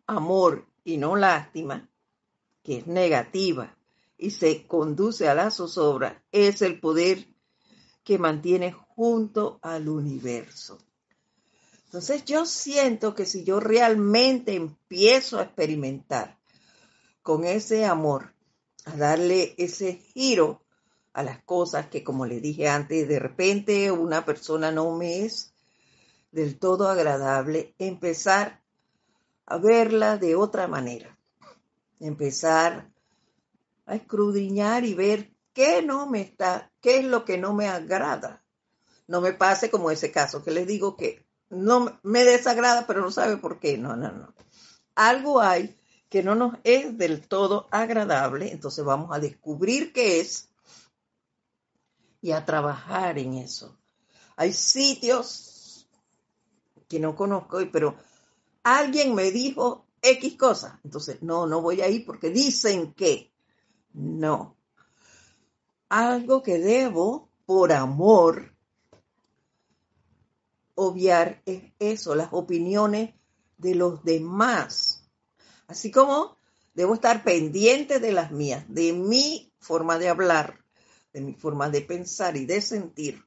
amor 0.06 0.66
y 0.82 0.96
no 0.96 1.16
lástima, 1.16 1.88
que 2.62 2.78
es 2.78 2.86
negativa 2.86 3.76
y 4.16 4.30
se 4.30 4.66
conduce 4.66 5.28
a 5.28 5.34
la 5.34 5.50
zozobra, 5.50 6.22
es 6.32 6.62
el 6.62 6.80
poder 6.80 7.28
que 8.02 8.18
mantiene 8.18 8.72
junto 8.72 9.58
al 9.62 9.88
universo. 9.88 10.78
Entonces 11.94 12.24
yo 12.24 12.44
siento 12.44 13.14
que 13.14 13.24
si 13.24 13.44
yo 13.44 13.60
realmente 13.60 14.56
empiezo 14.56 15.38
a 15.38 15.44
experimentar 15.44 16.40
con 17.22 17.44
ese 17.44 17.84
amor, 17.84 18.34
a 18.84 18.96
darle 18.96 19.54
ese 19.58 19.92
giro 19.92 20.64
a 21.12 21.22
las 21.22 21.40
cosas 21.44 21.86
que 21.86 22.02
como 22.02 22.26
le 22.26 22.40
dije 22.40 22.68
antes, 22.68 23.06
de 23.06 23.20
repente 23.20 23.92
una 23.92 24.24
persona 24.24 24.72
no 24.72 24.90
me 24.96 25.24
es 25.24 25.54
del 26.32 26.58
todo 26.58 26.88
agradable, 26.88 27.76
empezar 27.78 28.60
a 29.46 29.58
verla 29.58 30.18
de 30.18 30.34
otra 30.34 30.66
manera, 30.66 31.16
empezar 32.00 32.90
a 33.86 33.94
escudriñar 33.94 34.84
y 34.84 34.94
ver 34.94 35.30
qué 35.52 35.80
no 35.80 36.08
me 36.08 36.22
está, 36.22 36.72
qué 36.80 36.98
es 36.98 37.04
lo 37.04 37.24
que 37.24 37.38
no 37.38 37.54
me 37.54 37.68
agrada. 37.68 38.42
No 39.06 39.20
me 39.20 39.32
pase 39.32 39.70
como 39.70 39.92
ese 39.92 40.10
caso 40.10 40.42
que 40.42 40.50
les 40.50 40.66
digo 40.66 40.96
que 40.96 41.23
no 41.50 41.98
me 42.02 42.24
desagrada, 42.24 42.86
pero 42.86 43.00
no 43.00 43.10
sabe 43.10 43.36
por 43.36 43.60
qué. 43.60 43.78
No, 43.78 43.96
no, 43.96 44.12
no. 44.12 44.34
Algo 44.94 45.40
hay 45.40 45.76
que 46.08 46.22
no 46.22 46.34
nos 46.36 46.58
es 46.62 46.96
del 46.96 47.26
todo 47.26 47.66
agradable, 47.72 48.52
entonces 48.52 48.84
vamos 48.84 49.10
a 49.12 49.18
descubrir 49.18 49.92
qué 49.92 50.20
es 50.20 50.48
y 52.20 52.30
a 52.30 52.44
trabajar 52.44 53.18
en 53.18 53.34
eso. 53.34 53.76
Hay 54.36 54.52
sitios 54.52 55.88
que 56.88 57.00
no 57.00 57.16
conozco, 57.16 57.58
pero 57.72 57.96
alguien 58.62 59.14
me 59.14 59.32
dijo 59.32 59.86
X 60.00 60.36
cosa, 60.36 60.80
entonces 60.84 61.22
no, 61.22 61.46
no 61.46 61.60
voy 61.60 61.80
a 61.80 61.88
ir 61.88 62.06
porque 62.06 62.30
dicen 62.30 62.94
que 62.94 63.32
no. 63.92 64.56
Algo 65.88 66.42
que 66.42 66.58
debo 66.58 67.30
por 67.44 67.72
amor 67.72 68.53
obviar 70.74 71.42
es 71.46 71.72
eso, 71.78 72.14
las 72.14 72.28
opiniones 72.32 73.14
de 73.58 73.74
los 73.74 74.04
demás. 74.04 75.08
Así 75.66 75.90
como 75.90 76.38
debo 76.74 76.94
estar 76.94 77.24
pendiente 77.24 78.00
de 78.00 78.12
las 78.12 78.32
mías, 78.32 78.64
de 78.68 78.92
mi 78.92 79.52
forma 79.58 79.98
de 79.98 80.08
hablar, 80.08 80.64
de 81.12 81.20
mi 81.20 81.34
forma 81.34 81.70
de 81.70 81.80
pensar 81.80 82.36
y 82.36 82.46
de 82.46 82.60
sentir. 82.60 83.24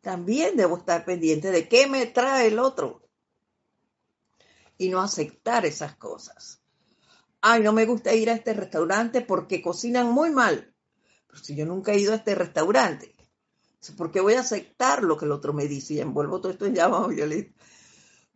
También 0.00 0.56
debo 0.56 0.78
estar 0.78 1.04
pendiente 1.04 1.50
de 1.50 1.68
qué 1.68 1.86
me 1.86 2.06
trae 2.06 2.48
el 2.48 2.58
otro 2.58 3.08
y 4.78 4.88
no 4.88 5.00
aceptar 5.00 5.64
esas 5.64 5.96
cosas. 5.96 6.60
Ay, 7.40 7.62
no 7.62 7.72
me 7.72 7.86
gusta 7.86 8.14
ir 8.14 8.30
a 8.30 8.34
este 8.34 8.54
restaurante 8.54 9.20
porque 9.20 9.62
cocinan 9.62 10.10
muy 10.10 10.30
mal. 10.30 10.74
Pero 11.26 11.42
si 11.42 11.54
yo 11.54 11.66
nunca 11.66 11.92
he 11.92 11.98
ido 11.98 12.12
a 12.12 12.16
este 12.16 12.34
restaurante, 12.34 13.11
¿Por 13.90 14.12
qué 14.12 14.20
voy 14.20 14.34
a 14.34 14.40
aceptar 14.40 15.02
lo 15.02 15.16
que 15.16 15.24
el 15.24 15.32
otro 15.32 15.52
me 15.52 15.66
dice? 15.66 15.94
Y 15.94 16.00
envuelvo 16.00 16.40
todo 16.40 16.52
esto 16.52 16.66
en 16.66 16.74
llama 16.74 17.06
violeta. 17.08 17.52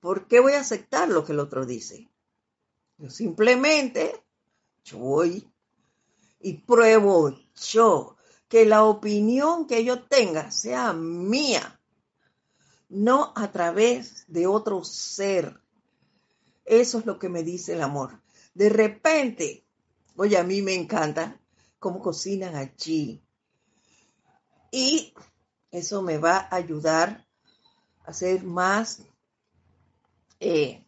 ¿Por 0.00 0.26
qué 0.26 0.40
voy 0.40 0.54
a 0.54 0.60
aceptar 0.60 1.08
lo 1.08 1.24
que 1.24 1.32
el 1.32 1.40
otro 1.40 1.64
dice? 1.64 2.10
Yo 2.98 3.10
simplemente, 3.10 4.24
yo 4.84 4.98
voy 4.98 5.48
y 6.40 6.54
pruebo 6.54 7.36
yo 7.70 8.16
que 8.48 8.64
la 8.64 8.84
opinión 8.84 9.66
que 9.66 9.84
yo 9.84 10.04
tenga 10.04 10.50
sea 10.50 10.92
mía, 10.92 11.80
no 12.88 13.32
a 13.34 13.50
través 13.50 14.24
de 14.28 14.46
otro 14.46 14.84
ser. 14.84 15.60
Eso 16.64 16.98
es 16.98 17.06
lo 17.06 17.18
que 17.18 17.28
me 17.28 17.42
dice 17.42 17.74
el 17.74 17.82
amor. 17.82 18.22
De 18.54 18.68
repente, 18.68 19.64
oye, 20.16 20.38
a 20.38 20.44
mí 20.44 20.62
me 20.62 20.74
encanta 20.74 21.40
cómo 21.78 22.00
cocinan 22.00 22.54
allí. 22.54 23.22
Y 24.70 25.14
eso 25.76 26.00
me 26.00 26.16
va 26.16 26.38
a 26.38 26.56
ayudar 26.56 27.26
a 28.06 28.12
ser 28.14 28.44
más, 28.44 29.02
eh, 30.40 30.82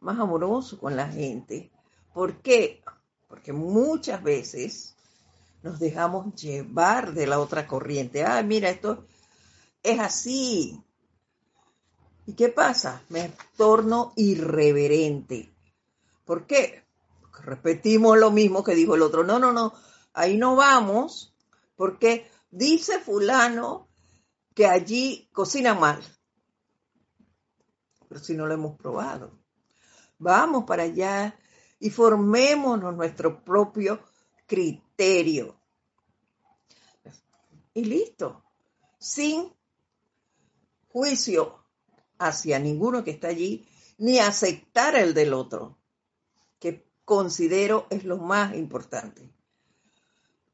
más 0.00 0.18
amoroso 0.18 0.78
con 0.78 0.96
la 0.96 1.08
gente. 1.08 1.70
¿Por 2.12 2.42
qué? 2.42 2.82
Porque 3.28 3.54
muchas 3.54 4.22
veces 4.22 4.96
nos 5.62 5.78
dejamos 5.78 6.34
llevar 6.34 7.14
de 7.14 7.26
la 7.26 7.40
otra 7.40 7.66
corriente. 7.66 8.22
Ah, 8.22 8.42
mira, 8.42 8.68
esto 8.68 9.06
es 9.82 9.98
así. 9.98 10.82
¿Y 12.26 12.34
qué 12.34 12.50
pasa? 12.50 13.02
Me 13.08 13.32
torno 13.56 14.12
irreverente. 14.16 15.50
¿Por 16.26 16.46
qué? 16.46 16.84
Repetimos 17.44 18.18
lo 18.18 18.30
mismo 18.30 18.62
que 18.62 18.74
dijo 18.74 18.94
el 18.94 19.02
otro. 19.02 19.24
No, 19.24 19.38
no, 19.38 19.52
no, 19.52 19.72
ahí 20.12 20.36
no 20.36 20.54
vamos, 20.54 21.34
porque 21.76 22.30
dice 22.52 23.00
fulano 23.00 23.88
que 24.54 24.66
allí 24.66 25.28
cocina 25.32 25.74
mal. 25.74 26.00
Pero 28.08 28.20
si 28.20 28.34
no 28.34 28.46
lo 28.46 28.54
hemos 28.54 28.76
probado. 28.76 29.40
Vamos 30.18 30.64
para 30.64 30.84
allá 30.84 31.36
y 31.80 31.90
formémonos 31.90 32.94
nuestro 32.94 33.42
propio 33.42 34.00
criterio. 34.46 35.58
Y 37.74 37.84
listo. 37.86 38.44
Sin 38.98 39.52
juicio 40.88 41.64
hacia 42.18 42.58
ninguno 42.58 43.02
que 43.02 43.10
está 43.10 43.28
allí, 43.28 43.66
ni 43.98 44.18
aceptar 44.18 44.94
el 44.94 45.14
del 45.14 45.32
otro, 45.32 45.78
que 46.60 46.86
considero 47.04 47.86
es 47.90 48.04
lo 48.04 48.18
más 48.18 48.54
importante. 48.54 49.32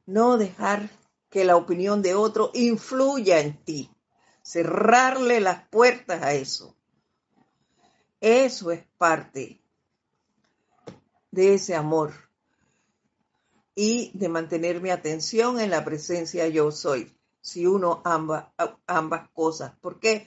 No 0.06 0.38
dejar 0.38 0.88
que 1.30 1.44
la 1.44 1.56
opinión 1.56 2.02
de 2.02 2.14
otro 2.14 2.50
influya 2.54 3.40
en 3.40 3.62
ti, 3.64 3.90
cerrarle 4.42 5.40
las 5.40 5.68
puertas 5.68 6.22
a 6.22 6.32
eso. 6.32 6.74
Eso 8.20 8.70
es 8.70 8.84
parte 8.96 9.60
de 11.30 11.54
ese 11.54 11.74
amor 11.74 12.12
y 13.74 14.10
de 14.14 14.28
mantener 14.28 14.80
mi 14.80 14.90
atención 14.90 15.60
en 15.60 15.70
la 15.70 15.84
presencia 15.84 16.48
yo 16.48 16.72
soy, 16.72 17.16
si 17.40 17.66
uno 17.66 18.02
ambas, 18.04 18.46
ambas 18.86 19.28
cosas. 19.30 19.72
¿Por 19.80 20.00
qué? 20.00 20.26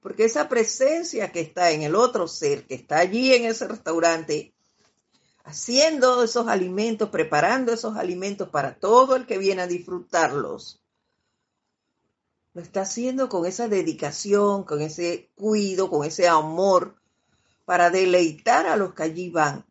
Porque 0.00 0.24
esa 0.24 0.48
presencia 0.48 1.32
que 1.32 1.40
está 1.40 1.72
en 1.72 1.82
el 1.82 1.96
otro 1.96 2.28
ser, 2.28 2.66
que 2.66 2.74
está 2.74 2.98
allí 2.98 3.34
en 3.34 3.46
ese 3.46 3.66
restaurante, 3.66 4.54
haciendo 5.44 6.22
esos 6.22 6.48
alimentos, 6.48 7.10
preparando 7.10 7.72
esos 7.72 7.96
alimentos 7.96 8.48
para 8.48 8.76
todo 8.78 9.16
el 9.16 9.26
que 9.26 9.38
viene 9.38 9.62
a 9.62 9.66
disfrutarlos, 9.66 10.82
lo 12.54 12.60
está 12.60 12.82
haciendo 12.82 13.28
con 13.28 13.46
esa 13.46 13.68
dedicación, 13.68 14.64
con 14.64 14.82
ese 14.82 15.30
cuido, 15.34 15.88
con 15.88 16.04
ese 16.04 16.28
amor, 16.28 16.96
para 17.64 17.90
deleitar 17.90 18.66
a 18.66 18.76
los 18.76 18.94
que 18.94 19.04
allí 19.04 19.30
van. 19.30 19.64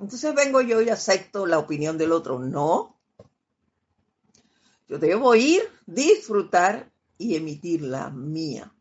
Entonces 0.00 0.34
vengo 0.34 0.60
yo 0.60 0.82
y 0.82 0.90
acepto 0.90 1.46
la 1.46 1.58
opinión 1.58 1.96
del 1.96 2.10
otro. 2.10 2.40
No. 2.40 2.98
Yo 4.88 4.98
debo 4.98 5.34
ir, 5.34 5.62
disfrutar 5.86 6.90
y 7.16 7.36
emitir 7.36 7.82
la 7.82 8.10
mía. 8.10 8.74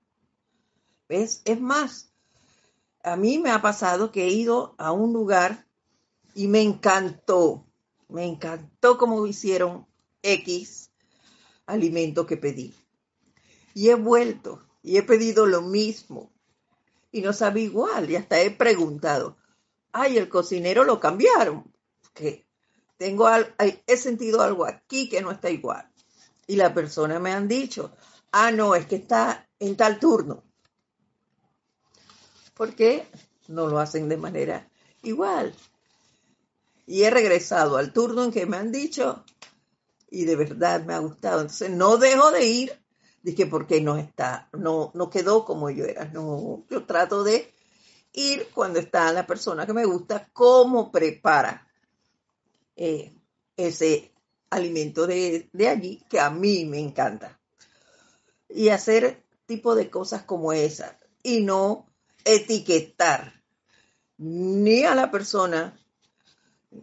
Es 1.08 1.62
más, 1.62 2.12
a 3.04 3.16
mí 3.16 3.38
me 3.38 3.52
ha 3.52 3.62
pasado 3.62 4.12
que 4.12 4.24
he 4.24 4.30
ido 4.30 4.74
a 4.80 4.92
un 4.92 5.14
lugar 5.14 5.68
y 6.34 6.48
me 6.48 6.62
encantó, 6.62 7.66
me 8.10 8.26
encantó 8.26 8.98
cómo 8.98 9.26
hicieron 9.28 9.88
X 10.22 10.92
alimento 11.66 12.26
que 12.26 12.38
pedí. 12.38 12.74
Y 13.74 13.90
he 13.90 13.96
vuelto 13.96 14.64
y 14.82 14.98
he 14.98 15.04
pedido 15.04 15.46
lo 15.46 15.62
mismo 15.62 16.32
y 17.12 17.22
no 17.22 17.34
sabe 17.34 17.62
igual 17.62 18.10
y 18.10 18.16
hasta 18.16 18.42
he 18.42 18.52
preguntado, 18.52 19.38
ay, 19.92 20.18
el 20.18 20.30
cocinero 20.30 20.84
lo 20.84 21.00
cambiaron, 21.00 21.72
que 22.14 22.48
tengo 22.98 23.28
he 23.88 23.98
sentido 23.98 24.42
algo 24.42 24.66
aquí 24.66 25.10
que 25.10 25.22
no 25.22 25.32
está 25.32 25.50
igual. 25.50 25.90
Y 26.48 26.56
la 26.56 26.74
persona 26.74 27.20
me 27.20 27.32
han 27.32 27.48
dicho, 27.48 27.96
ah, 28.32 28.52
no, 28.52 28.76
es 28.76 28.86
que 28.86 28.98
está 28.98 29.48
en 29.60 29.76
tal 29.76 30.00
turno 30.00 30.44
porque 32.54 33.08
no 33.48 33.68
lo 33.68 33.80
hacen 33.80 34.10
de 34.10 34.18
manera 34.18 34.70
igual. 35.02 35.54
Y 36.86 37.04
he 37.04 37.10
regresado 37.10 37.78
al 37.78 37.94
turno 37.94 38.24
en 38.24 38.32
que 38.32 38.46
me 38.46 38.58
han 38.58 38.72
dicho 38.72 39.24
y 40.14 40.26
de 40.26 40.36
verdad 40.36 40.86
me 40.86 40.94
ha 40.94 41.00
gustado. 41.00 41.42
Entonces 41.42 41.72
no 41.72 41.98
dejo 41.98 42.32
de 42.32 42.46
ir, 42.46 42.84
dije 43.24 43.48
porque 43.48 43.82
no 43.82 43.98
está, 43.98 44.48
no, 44.54 44.92
no 44.94 45.10
quedó 45.10 45.44
como 45.44 45.72
yo 45.72 45.86
era. 45.86 46.06
No, 46.06 46.66
yo 46.70 46.86
trato 46.86 47.24
de 47.24 47.52
ir 48.14 48.50
cuando 48.54 48.80
está 48.80 49.12
la 49.12 49.26
persona 49.26 49.66
que 49.66 49.74
me 49.74 49.86
gusta, 49.86 50.30
cómo 50.32 50.92
prepara 50.92 51.68
eh, 52.76 53.12
ese 53.58 54.12
alimento 54.52 55.08
de, 55.08 55.50
de 55.52 55.68
allí 55.68 56.04
que 56.08 56.20
a 56.20 56.30
mí 56.30 56.66
me 56.66 56.80
encanta. 56.80 57.40
Y 58.50 58.70
hacer 58.70 59.24
tipo 59.48 59.74
de 59.74 59.90
cosas 59.90 60.24
como 60.24 60.54
esa. 60.54 61.00
Y 61.24 61.42
no 61.42 61.88
etiquetar 62.24 63.42
ni 64.18 64.84
a 64.84 64.94
la 64.94 65.10
persona 65.10 65.76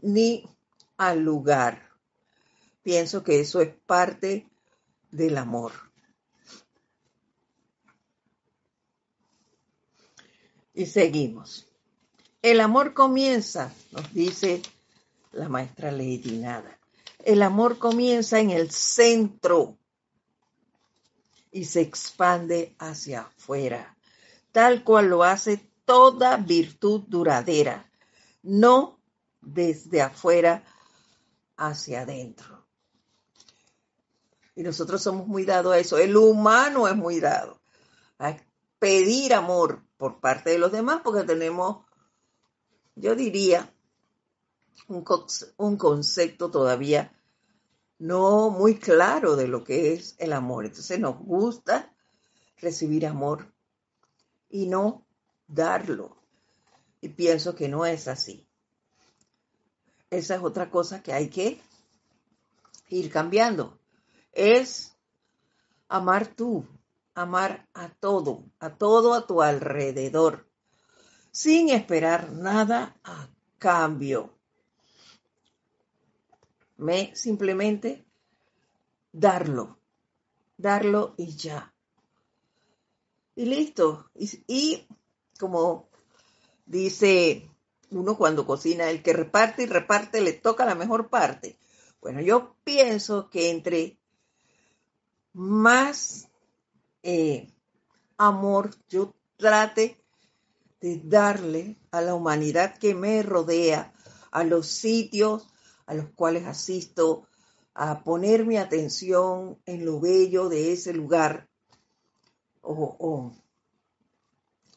ni 0.03 0.49
al 0.97 1.21
lugar. 1.21 1.91
Pienso 2.83 3.23
que 3.23 3.41
eso 3.41 3.61
es 3.61 3.75
parte 3.87 4.47
del 5.11 5.39
amor. 5.39 5.73
Y 10.75 10.87
seguimos. 10.87 11.67
El 12.43 12.61
amor 12.61 12.95
comienza, 12.95 13.73
nos 13.93 14.13
dice 14.15 14.63
la 15.33 15.49
maestra 15.49 15.91
Lady 15.91 16.39
Nada. 16.39 16.79
El 17.19 17.43
amor 17.43 17.79
comienza 17.79 18.41
en 18.41 18.51
el 18.51 18.71
centro 18.71 19.77
y 21.53 21.65
se 21.65 21.83
expande 21.83 22.75
hacia 22.79 23.23
afuera 23.23 23.97
tal 24.53 24.85
cual 24.85 25.09
lo 25.09 25.25
hace 25.25 25.71
toda 25.85 26.37
virtud 26.37 27.03
duradera, 27.07 27.91
no 28.43 29.00
desde 29.41 30.03
afuera 30.03 30.65
hacia 31.57 32.03
adentro. 32.03 32.67
Y 34.55 34.63
nosotros 34.63 35.03
somos 35.03 35.27
muy 35.27 35.45
dados 35.45 35.73
a 35.73 35.79
eso. 35.79 35.99
El 35.99 36.17
humano 36.17 36.89
es 36.89 36.97
muy 36.97 37.21
dado 37.21 37.61
a 38.19 38.37
pedir 38.79 39.35
amor 39.35 39.85
por 39.97 40.21
parte 40.21 40.51
de 40.51 40.59
los 40.59 40.73
demás 40.73 41.01
porque 41.03 41.25
tenemos, 41.25 41.85
yo 42.95 43.15
diría, 43.15 43.73
un, 44.89 45.05
un 45.57 45.77
concepto 45.77 46.51
todavía 46.51 47.13
no 47.99 48.49
muy 48.49 48.79
claro 48.79 49.37
de 49.37 49.47
lo 49.47 49.63
que 49.63 49.93
es 49.93 50.17
el 50.19 50.33
amor. 50.33 50.65
Entonces 50.65 50.99
nos 50.99 51.19
gusta 51.19 51.95
recibir 52.57 53.07
amor 53.07 53.55
y 54.49 54.67
no 54.67 55.07
darlo. 55.47 56.17
Y 57.01 57.11
pienso 57.11 57.55
que 57.55 57.69
no 57.69 57.87
es 57.87 58.09
así. 58.09 58.50
Esa 60.11 60.35
es 60.35 60.43
otra 60.43 60.71
cosa 60.71 61.03
que 61.03 61.13
hay 61.13 61.29
que 61.29 61.61
ir 62.89 63.11
cambiando. 63.11 63.79
Es 64.33 64.97
amar 65.89 66.27
tú, 66.27 66.67
amar 67.15 67.69
a 67.75 67.89
todo, 67.89 68.45
a 68.59 68.77
todo 68.77 69.15
a 69.15 69.27
tu 69.27 69.41
alrededor, 69.41 70.49
sin 71.31 71.71
esperar 71.71 72.33
nada 72.33 72.97
a 73.05 73.29
cambio. 73.59 74.37
Me 76.77 77.15
simplemente 77.15 78.05
darlo, 79.13 79.79
darlo 80.57 81.15
y 81.17 81.37
ya 81.37 81.73
y 83.41 83.47
listo. 83.47 84.11
Y, 84.15 84.87
como 85.39 85.89
dice 86.67 87.50
uno 87.91 88.17
cuando 88.17 88.47
cocina, 88.47 88.91
el 88.91 89.03
que 89.03 89.13
reparte 89.13 89.65
y 89.65 89.67
reparte 89.67 90.21
le 90.21 90.33
toca 90.33 90.65
la 90.65 90.75
mejor 90.75 91.09
parte. 91.09 91.59
Bueno, 92.01 92.21
yo 92.21 92.57
pienso 92.65 93.29
que 93.31 93.51
entre 93.51 93.99
más 95.33 96.29
eh, 97.03 97.53
amor 98.17 98.71
yo 98.89 99.15
trate 99.37 100.03
de 100.81 101.01
darle 101.05 101.77
a 101.91 102.01
la 102.01 102.15
humanidad 102.15 102.79
que 102.79 102.95
me 102.95 103.23
rodea, 103.23 103.93
a 104.31 104.45
los 104.45 104.67
sitios 104.69 105.51
a 105.91 105.95
los 105.95 106.11
cuales 106.11 106.47
asisto, 106.47 107.27
a 107.75 108.05
poner 108.05 108.47
mi 108.47 108.57
atención 108.57 109.59
en 109.67 109.85
lo 109.85 109.99
bello 109.99 110.49
de 110.49 110.73
ese 110.73 110.93
lugar, 110.93 111.49
o, 112.63 113.33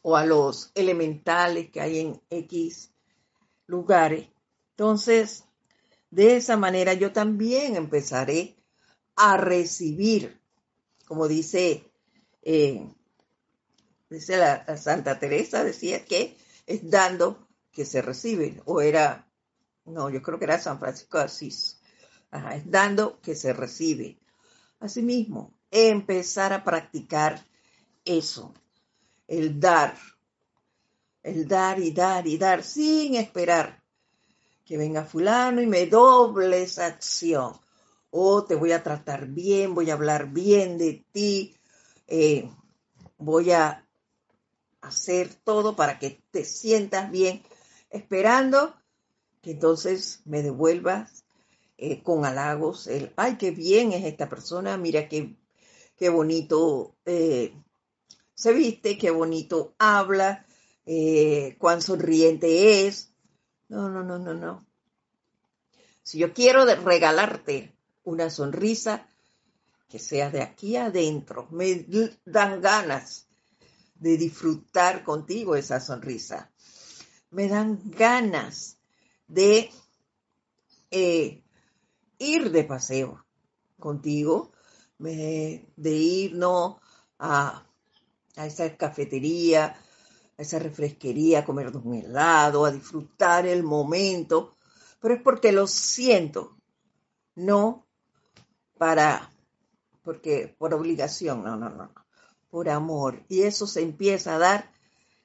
a 0.03 0.25
los 0.25 0.71
elementales 0.73 1.69
que 1.69 1.81
hay 1.81 1.99
en 1.99 2.21
X 2.31 2.92
lugares. 3.67 4.27
Entonces, 4.71 5.45
de 6.09 6.35
esa 6.37 6.57
manera 6.57 6.93
yo 6.93 7.11
también 7.11 7.75
empezaré 7.75 8.55
a 9.15 9.37
recibir, 9.37 10.39
como 11.05 11.27
dice, 11.27 11.91
eh, 12.41 12.87
dice 14.09 14.37
la, 14.37 14.77
Santa 14.77 15.19
Teresa, 15.19 15.63
decía 15.63 16.05
que 16.05 16.37
es 16.65 16.89
dando 16.89 17.47
que 17.71 17.85
se 17.85 18.01
recibe, 18.01 18.61
o 18.65 18.81
era, 18.81 19.27
no, 19.85 20.09
yo 20.09 20.21
creo 20.21 20.37
que 20.37 20.45
era 20.45 20.59
San 20.59 20.79
Francisco 20.79 21.17
de 21.17 21.23
Asís, 21.25 21.79
es 22.51 22.69
dando 22.69 23.19
que 23.21 23.35
se 23.35 23.53
recibe. 23.53 24.19
Asimismo, 24.79 25.53
empezar 25.71 26.53
a 26.53 26.63
practicar 26.63 27.43
eso, 28.05 28.53
el 29.27 29.59
dar, 29.59 29.97
el 31.23 31.47
dar 31.47 31.79
y 31.79 31.91
dar 31.91 32.27
y 32.27 32.37
dar 32.37 32.63
sin 32.63 33.15
esperar 33.15 33.81
que 34.65 34.77
venga 34.77 35.05
fulano 35.05 35.61
y 35.61 35.67
me 35.67 35.87
doble 35.87 36.63
esa 36.63 36.85
acción. 36.85 37.53
O 38.09 38.43
te 38.43 38.55
voy 38.55 38.71
a 38.71 38.83
tratar 38.83 39.27
bien, 39.27 39.73
voy 39.73 39.89
a 39.89 39.93
hablar 39.93 40.29
bien 40.29 40.77
de 40.77 41.05
ti, 41.11 41.55
eh, 42.07 42.49
voy 43.17 43.51
a 43.51 43.87
hacer 44.81 45.33
todo 45.33 45.75
para 45.75 45.97
que 45.97 46.21
te 46.31 46.45
sientas 46.45 47.09
bien, 47.09 47.41
esperando 47.89 48.75
que 49.41 49.51
entonces 49.51 50.21
me 50.25 50.43
devuelvas 50.43 51.25
eh, 51.77 52.03
con 52.03 52.25
halagos 52.25 52.87
el, 52.87 53.11
ay, 53.15 53.37
qué 53.37 53.51
bien 53.51 53.93
es 53.93 54.05
esta 54.05 54.29
persona, 54.29 54.77
mira 54.77 55.09
qué, 55.09 55.35
qué 55.97 56.09
bonito 56.09 56.95
eh, 57.05 57.53
se 58.35 58.53
viste, 58.53 58.97
qué 58.97 59.09
bonito 59.09 59.73
habla, 59.79 60.45
eh, 60.85 61.55
cuán 61.59 61.81
sonriente 61.81 62.87
es. 62.87 63.13
No, 63.69 63.89
no, 63.89 64.03
no, 64.03 64.19
no, 64.19 64.33
no. 64.33 64.65
Si 66.03 66.17
yo 66.17 66.33
quiero 66.33 66.65
regalarte 66.65 67.75
una 68.03 68.29
sonrisa, 68.29 69.09
que 69.87 69.99
sea 69.99 70.29
de 70.29 70.41
aquí 70.41 70.75
adentro, 70.75 71.47
me 71.51 71.85
dan 72.25 72.61
ganas 72.61 73.27
de 73.95 74.17
disfrutar 74.17 75.03
contigo 75.03 75.55
esa 75.55 75.79
sonrisa. 75.79 76.51
Me 77.29 77.47
dan 77.47 77.79
ganas 77.85 78.77
de 79.27 79.71
eh, 80.91 81.43
ir 82.17 82.51
de 82.51 82.63
paseo 82.63 83.25
contigo, 83.79 84.51
de 84.97 85.65
irnos 85.77 86.77
a 87.19 87.65
a 88.35 88.45
esa 88.45 88.75
cafetería, 88.75 89.75
a 90.37 90.41
esa 90.41 90.59
refresquería, 90.59 91.39
a 91.39 91.45
comer 91.45 91.75
un 91.75 91.95
helado, 91.95 92.65
a 92.65 92.71
disfrutar 92.71 93.45
el 93.45 93.63
momento, 93.63 94.55
pero 94.99 95.15
es 95.15 95.21
porque 95.21 95.51
lo 95.51 95.67
siento, 95.67 96.57
no 97.35 97.85
para, 98.77 99.31
porque 100.01 100.55
por 100.57 100.73
obligación, 100.73 101.43
no, 101.43 101.55
no, 101.55 101.69
no, 101.69 101.93
por 102.49 102.69
amor. 102.69 103.23
Y 103.29 103.43
eso 103.43 103.67
se 103.67 103.81
empieza 103.81 104.35
a 104.35 104.39
dar 104.39 104.71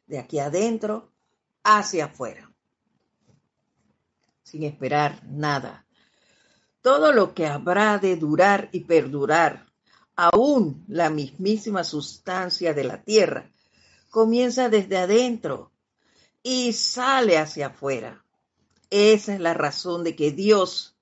de 0.07 0.19
aquí 0.19 0.39
adentro 0.39 1.13
hacia 1.63 2.07
afuera, 2.07 2.51
sin 4.43 4.63
esperar 4.65 5.23
nada. 5.25 5.87
Todo 6.81 7.13
lo 7.13 7.35
que 7.35 7.47
habrá 7.47 7.99
de 7.99 8.17
durar 8.17 8.69
y 8.73 8.81
perdurar 8.81 9.67
aún 10.17 10.85
la 10.89 11.11
mismísima 11.11 11.85
sustancia 11.85 12.75
de 12.75 12.85
la 12.85 13.03
tierra, 13.03 13.51
comienza 14.11 14.69
desde 14.69 14.97
adentro 14.97 15.73
y 16.43 16.73
sale 16.73 17.39
hacia 17.39 17.69
afuera. 17.69 18.25
Esa 18.91 19.35
es 19.35 19.41
la 19.41 19.55
razón 19.55 20.05
de 20.05 20.17
que 20.17 20.33
Dios, 20.33 20.97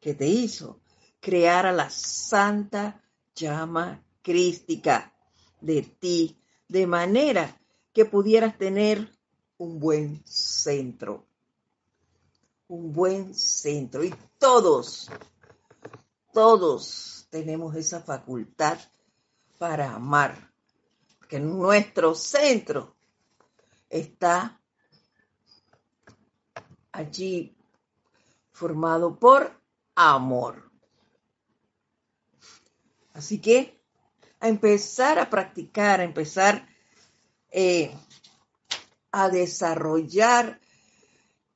que 0.00 0.14
te 0.14 0.26
hizo, 0.26 0.80
creara 1.20 1.72
la 1.72 1.90
santa 1.90 3.02
llama 3.34 4.04
crística 4.22 5.14
de 5.60 5.82
ti, 5.82 6.38
de 6.68 6.86
manera 6.86 7.60
que 7.92 8.04
pudieras 8.04 8.58
tener 8.58 9.10
un 9.56 9.78
buen 9.78 10.22
centro. 10.26 11.26
Un 12.66 12.92
buen 12.92 13.34
centro. 13.34 14.04
Y 14.04 14.14
todos, 14.38 15.10
todos 16.32 17.26
tenemos 17.30 17.74
esa 17.74 18.00
facultad 18.00 18.78
para 19.58 19.94
amar, 19.94 20.47
porque 21.28 21.40
nuestro 21.40 22.14
centro 22.14 22.96
está 23.90 24.58
allí 26.90 27.54
formado 28.50 29.18
por 29.18 29.52
amor. 29.94 30.70
Así 33.12 33.42
que 33.42 33.78
a 34.40 34.48
empezar 34.48 35.18
a 35.18 35.28
practicar, 35.28 36.00
a 36.00 36.04
empezar 36.04 36.66
eh, 37.50 37.94
a 39.12 39.28
desarrollar 39.28 40.58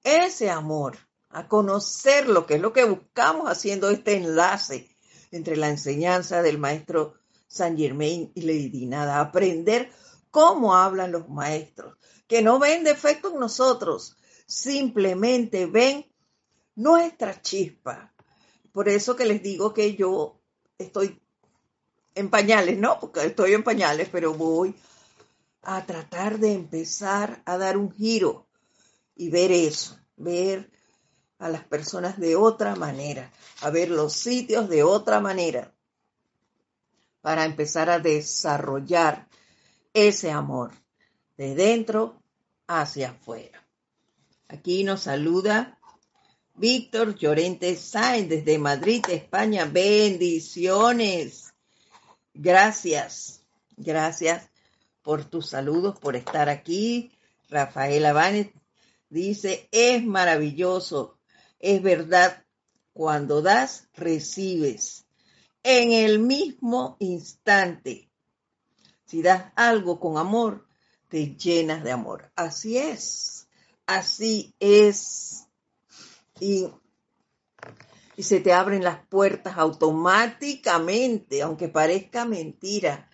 ese 0.04 0.50
amor, 0.50 0.98
a 1.30 1.48
conocer 1.48 2.28
lo 2.28 2.44
que 2.44 2.56
es 2.56 2.60
lo 2.60 2.74
que 2.74 2.84
buscamos 2.84 3.48
haciendo 3.48 3.88
este 3.88 4.16
enlace 4.16 4.94
entre 5.30 5.56
la 5.56 5.70
enseñanza 5.70 6.42
del 6.42 6.58
maestro 6.58 7.21
San 7.52 7.76
Germain 7.76 8.32
y 8.34 8.42
Lady 8.42 8.86
Nada, 8.86 9.20
aprender 9.20 9.90
cómo 10.30 10.74
hablan 10.74 11.12
los 11.12 11.28
maestros, 11.28 11.98
que 12.26 12.40
no 12.40 12.58
ven 12.58 12.82
defecto 12.82 13.30
en 13.30 13.38
nosotros, 13.38 14.16
simplemente 14.46 15.66
ven 15.66 16.10
nuestra 16.74 17.42
chispa. 17.42 18.14
Por 18.72 18.88
eso 18.88 19.16
que 19.16 19.26
les 19.26 19.42
digo 19.42 19.74
que 19.74 19.94
yo 19.94 20.40
estoy 20.78 21.20
en 22.14 22.30
pañales, 22.30 22.78
no, 22.78 22.98
porque 22.98 23.26
estoy 23.26 23.52
en 23.52 23.62
pañales, 23.62 24.08
pero 24.10 24.32
voy 24.32 24.74
a 25.60 25.84
tratar 25.84 26.38
de 26.38 26.54
empezar 26.54 27.42
a 27.44 27.58
dar 27.58 27.76
un 27.76 27.92
giro 27.92 28.48
y 29.14 29.28
ver 29.28 29.52
eso, 29.52 29.98
ver 30.16 30.70
a 31.38 31.50
las 31.50 31.64
personas 31.64 32.18
de 32.18 32.34
otra 32.34 32.76
manera, 32.76 33.30
a 33.60 33.68
ver 33.68 33.90
los 33.90 34.14
sitios 34.14 34.70
de 34.70 34.82
otra 34.84 35.20
manera, 35.20 35.74
para 37.22 37.46
empezar 37.46 37.88
a 37.88 37.98
desarrollar 37.98 39.26
ese 39.94 40.30
amor 40.30 40.72
de 41.38 41.54
dentro 41.54 42.22
hacia 42.66 43.12
afuera. 43.12 43.66
Aquí 44.48 44.84
nos 44.84 45.04
saluda 45.04 45.78
Víctor 46.54 47.14
Llorente 47.14 47.74
Sáenz 47.76 48.28
desde 48.28 48.58
Madrid, 48.58 49.02
España. 49.08 49.64
Bendiciones. 49.64 51.54
Gracias, 52.34 53.42
gracias 53.78 54.50
por 55.00 55.24
tus 55.24 55.48
saludos, 55.48 55.98
por 55.98 56.16
estar 56.16 56.50
aquí. 56.50 57.12
Rafael 57.48 58.04
Abanes 58.04 58.48
dice, 59.08 59.68
es 59.72 60.04
maravilloso 60.04 61.18
es 61.62 61.80
verdad, 61.80 62.44
cuando 62.92 63.40
das, 63.40 63.88
recibes. 63.94 65.01
En 65.62 65.92
el 65.92 66.18
mismo 66.18 66.96
instante. 66.98 68.10
Si 69.06 69.22
das 69.22 69.52
algo 69.54 70.00
con 70.00 70.16
amor, 70.18 70.66
te 71.08 71.36
llenas 71.36 71.84
de 71.84 71.92
amor. 71.92 72.32
Así 72.34 72.78
es. 72.78 73.46
Así 73.86 74.54
es. 74.58 75.46
Y, 76.40 76.66
y 78.16 78.22
se 78.22 78.40
te 78.40 78.52
abren 78.52 78.82
las 78.82 79.06
puertas 79.06 79.58
automáticamente, 79.58 81.42
aunque 81.42 81.68
parezca 81.68 82.24
mentira. 82.24 83.08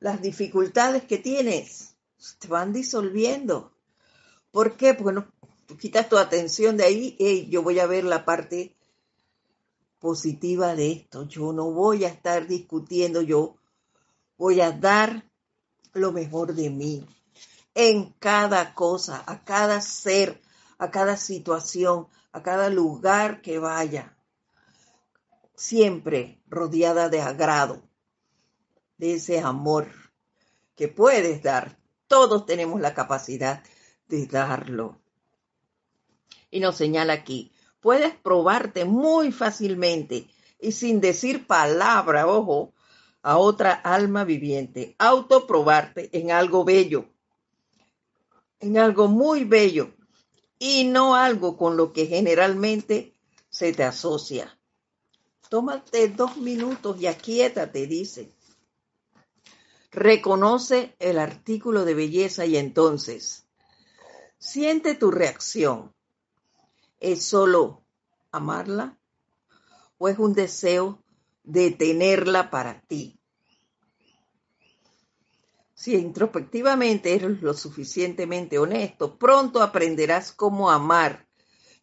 Las 0.00 0.22
dificultades 0.22 1.04
que 1.04 1.18
tienes 1.18 1.96
te 2.38 2.48
van 2.48 2.72
disolviendo. 2.72 3.72
¿Por 4.50 4.76
qué? 4.76 4.94
Porque 4.94 5.14
no, 5.14 5.30
quitas 5.76 6.08
tu 6.08 6.16
atención 6.16 6.76
de 6.76 6.84
ahí, 6.84 7.16
y 7.18 7.48
yo 7.48 7.62
voy 7.62 7.78
a 7.78 7.86
ver 7.86 8.04
la 8.04 8.24
parte 8.24 8.77
positiva 9.98 10.74
de 10.74 10.92
esto. 10.92 11.26
Yo 11.28 11.52
no 11.52 11.70
voy 11.70 12.04
a 12.04 12.08
estar 12.08 12.46
discutiendo, 12.46 13.22
yo 13.22 13.56
voy 14.36 14.60
a 14.60 14.72
dar 14.72 15.30
lo 15.92 16.12
mejor 16.12 16.54
de 16.54 16.70
mí 16.70 17.06
en 17.74 18.12
cada 18.18 18.74
cosa, 18.74 19.22
a 19.26 19.44
cada 19.44 19.80
ser, 19.80 20.40
a 20.78 20.90
cada 20.90 21.16
situación, 21.16 22.08
a 22.32 22.42
cada 22.42 22.70
lugar 22.70 23.40
que 23.40 23.58
vaya. 23.58 24.16
Siempre 25.54 26.40
rodeada 26.46 27.08
de 27.08 27.20
agrado, 27.20 27.82
de 28.96 29.14
ese 29.14 29.40
amor 29.40 29.88
que 30.76 30.88
puedes 30.88 31.42
dar. 31.42 31.78
Todos 32.06 32.46
tenemos 32.46 32.80
la 32.80 32.94
capacidad 32.94 33.62
de 34.06 34.26
darlo 34.26 35.00
y 36.50 36.60
nos 36.60 36.76
señala 36.76 37.12
aquí, 37.12 37.52
puedes 37.80 38.14
probarte 38.14 38.84
muy 38.84 39.32
fácilmente 39.32 40.28
y 40.60 40.72
sin 40.72 41.00
decir 41.00 41.46
palabra, 41.46 42.26
ojo, 42.26 42.72
a 43.22 43.38
otra 43.38 43.72
alma 43.72 44.24
viviente, 44.24 44.94
autoprobarte 44.98 46.08
en 46.18 46.30
algo 46.30 46.64
bello, 46.64 47.06
en 48.60 48.78
algo 48.78 49.08
muy 49.08 49.44
bello 49.44 49.94
y 50.58 50.84
no 50.84 51.14
algo 51.14 51.56
con 51.56 51.76
lo 51.76 51.92
que 51.92 52.06
generalmente 52.06 53.14
se 53.48 53.72
te 53.72 53.84
asocia. 53.84 54.58
Tómate 55.48 56.08
dos 56.08 56.36
minutos 56.36 57.00
y 57.00 57.06
aquíétate, 57.06 57.86
dice. 57.86 58.32
Reconoce 59.90 60.94
el 60.98 61.18
artículo 61.18 61.84
de 61.84 61.94
belleza 61.94 62.44
y 62.44 62.56
entonces 62.56 63.46
siente 64.38 64.94
tu 64.94 65.10
reacción 65.10 65.94
es 67.00 67.24
solo 67.24 67.84
amarla 68.30 68.98
o 69.98 70.08
es 70.08 70.18
un 70.18 70.34
deseo 70.34 71.02
de 71.42 71.70
tenerla 71.70 72.50
para 72.50 72.80
ti. 72.82 73.18
Si 75.74 75.94
introspectivamente 75.94 77.14
eres 77.14 77.40
lo 77.40 77.54
suficientemente 77.54 78.58
honesto, 78.58 79.16
pronto 79.16 79.62
aprenderás 79.62 80.32
cómo 80.32 80.70
amar 80.70 81.28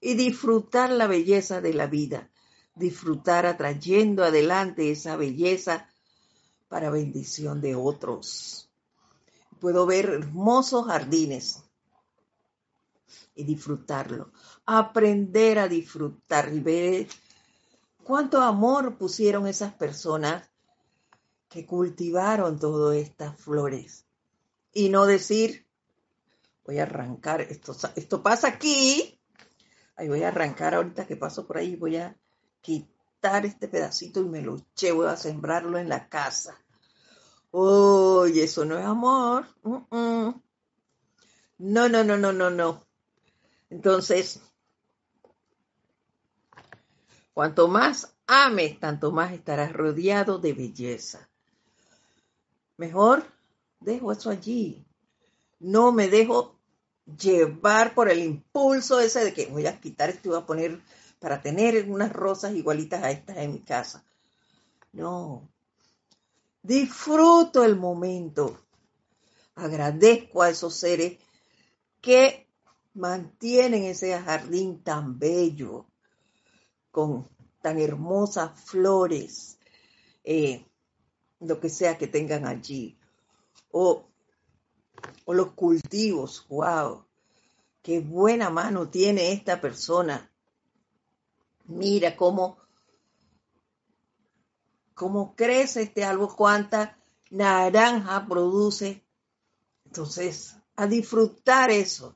y 0.01 0.15
disfrutar 0.15 0.91
la 0.91 1.07
belleza 1.07 1.61
de 1.61 1.73
la 1.73 1.87
vida, 1.87 2.29
disfrutar 2.75 3.45
atrayendo 3.45 4.23
adelante 4.23 4.91
esa 4.91 5.15
belleza 5.15 5.89
para 6.67 6.89
bendición 6.89 7.61
de 7.61 7.75
otros. 7.75 8.69
Puedo 9.61 9.85
ver 9.85 10.09
hermosos 10.09 10.87
jardines 10.87 11.63
y 13.33 13.45
disfrutarlo, 13.45 14.31
aprender 14.65 15.59
a 15.59 15.67
disfrutar 15.67 16.51
y 16.53 16.59
ver 16.59 17.07
cuánto 18.03 18.41
amor 18.41 18.97
pusieron 18.97 19.47
esas 19.47 19.73
personas 19.73 20.49
que 21.49 21.65
cultivaron 21.65 22.59
todas 22.59 22.97
estas 22.97 23.39
flores. 23.39 24.05
Y 24.73 24.89
no 24.89 25.05
decir, 25.05 25.65
voy 26.65 26.79
a 26.79 26.83
arrancar, 26.83 27.41
esto, 27.41 27.75
esto 27.95 28.21
pasa 28.21 28.47
aquí, 28.47 29.19
ahí 29.95 30.09
voy 30.09 30.23
a 30.23 30.29
arrancar 30.29 30.75
ahorita 30.75 31.05
que 31.05 31.15
paso 31.15 31.45
por 31.47 31.57
ahí, 31.57 31.75
voy 31.75 31.97
a 31.97 32.17
quitar 32.61 33.45
este 33.45 33.67
pedacito 33.67 34.21
y 34.21 34.25
me 34.25 34.41
lo 34.41 34.57
llevo 34.79 35.03
a 35.03 35.15
sembrarlo 35.15 35.77
en 35.77 35.89
la 35.89 36.09
casa. 36.09 36.59
Oye, 37.51 38.43
eso 38.43 38.65
no 38.65 38.77
es 38.77 38.85
amor. 38.85 39.45
No, 39.63 40.41
no, 41.57 42.03
no, 42.03 42.17
no, 42.17 42.33
no, 42.33 42.49
no. 42.49 42.85
Entonces, 43.69 44.41
cuanto 47.35 47.67
más 47.67 48.15
ames, 48.27 48.79
tanto 48.79 49.11
más 49.11 49.33
estarás 49.33 49.73
rodeado 49.73 50.39
de 50.39 50.53
belleza. 50.53 51.29
Mejor 52.77 53.25
dejo 53.81 54.13
eso 54.13 54.29
allí. 54.29 54.85
No 55.59 55.91
me 55.91 56.07
dejo 56.07 56.57
llevar 57.05 57.93
por 57.93 58.09
el 58.09 58.19
impulso 58.19 59.01
ese 59.01 59.25
de 59.25 59.33
que 59.33 59.47
voy 59.47 59.67
a 59.67 59.81
quitar 59.81 60.09
esto 60.09 60.29
y 60.29 60.31
voy 60.31 60.39
a 60.39 60.45
poner 60.45 60.81
para 61.19 61.41
tener 61.41 61.89
unas 61.89 62.13
rosas 62.13 62.53
igualitas 62.53 63.03
a 63.03 63.11
estas 63.11 63.35
en 63.35 63.51
mi 63.51 63.59
casa. 63.59 64.05
No. 64.93 65.49
Disfruto 66.63 67.65
el 67.65 67.75
momento. 67.75 68.61
Agradezco 69.55 70.41
a 70.41 70.49
esos 70.49 70.73
seres 70.73 71.19
que 71.99 72.47
mantienen 72.93 73.83
ese 73.83 74.17
jardín 74.17 74.81
tan 74.83 75.19
bello, 75.19 75.85
con 76.95 77.27
tan 77.61 77.77
hermosas 77.77 78.57
flores. 78.57 79.59
Eh, 80.23 80.65
lo 81.41 81.59
que 81.59 81.67
sea 81.67 81.97
que 81.97 82.07
tengan 82.07 82.47
allí. 82.47 82.97
O, 83.69 84.07
los 85.27 85.51
cultivos, 85.51 86.45
wow, 86.47 87.03
qué 87.81 87.99
buena 87.99 88.49
mano 88.49 88.87
tiene 88.87 89.33
esta 89.33 89.59
persona. 89.59 90.31
Mira 91.65 92.15
cómo, 92.15 92.59
cómo 94.93 95.35
crece 95.35 95.81
este 95.81 96.05
árbol, 96.05 96.33
cuánta 96.33 96.97
naranja 97.29 98.25
produce. 98.25 99.03
Entonces, 99.83 100.55
a 100.77 100.87
disfrutar 100.87 101.71
eso 101.71 102.15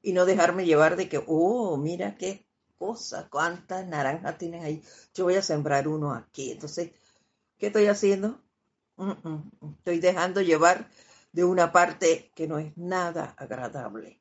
y 0.00 0.14
no 0.14 0.24
dejarme 0.24 0.64
llevar 0.64 0.96
de 0.96 1.06
que, 1.10 1.22
oh, 1.26 1.76
mira 1.76 2.16
qué 2.16 2.49
cosa, 2.80 3.28
cuántas 3.30 3.86
naranjas 3.86 4.38
tienen 4.38 4.64
ahí. 4.64 4.82
Yo 5.14 5.24
voy 5.24 5.36
a 5.36 5.42
sembrar 5.42 5.86
uno 5.86 6.14
aquí. 6.14 6.50
Entonces, 6.50 6.90
¿Qué 7.60 7.66
estoy 7.66 7.88
haciendo? 7.88 8.40
Estoy 9.76 10.00
dejando 10.00 10.40
llevar 10.40 10.88
de 11.30 11.44
una 11.44 11.72
parte 11.72 12.32
que 12.34 12.48
no 12.48 12.58
es 12.58 12.74
nada 12.78 13.34
agradable. 13.36 14.18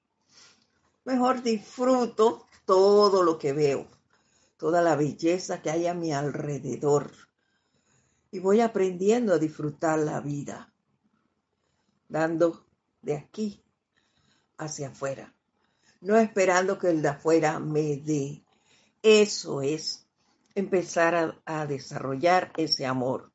Mejor 1.05 1.41
disfruto 1.41 2.45
todo 2.65 3.23
lo 3.23 3.39
que 3.39 3.53
veo, 3.53 3.87
toda 4.57 4.81
la 4.81 4.97
belleza 4.97 5.61
que 5.61 5.71
hay 5.71 5.87
a 5.87 5.93
mi 5.93 6.11
alrededor. 6.11 7.13
Y 8.29 8.39
voy 8.39 8.59
aprendiendo 8.59 9.33
a 9.33 9.39
disfrutar 9.39 9.99
la 9.99 10.19
vida, 10.19 10.73
dando 12.09 12.65
de 13.01 13.15
aquí 13.15 13.63
hacia 14.57 14.89
afuera, 14.89 15.33
no 16.01 16.17
esperando 16.17 16.77
que 16.77 16.89
el 16.89 17.01
de 17.01 17.07
afuera 17.07 17.57
me 17.59 17.95
dé. 17.95 18.43
Eso 19.01 19.61
es 19.61 20.05
empezar 20.55 21.39
a, 21.45 21.65
desarrollar 21.65 22.51
ese 22.57 22.85
amor. 22.85 23.31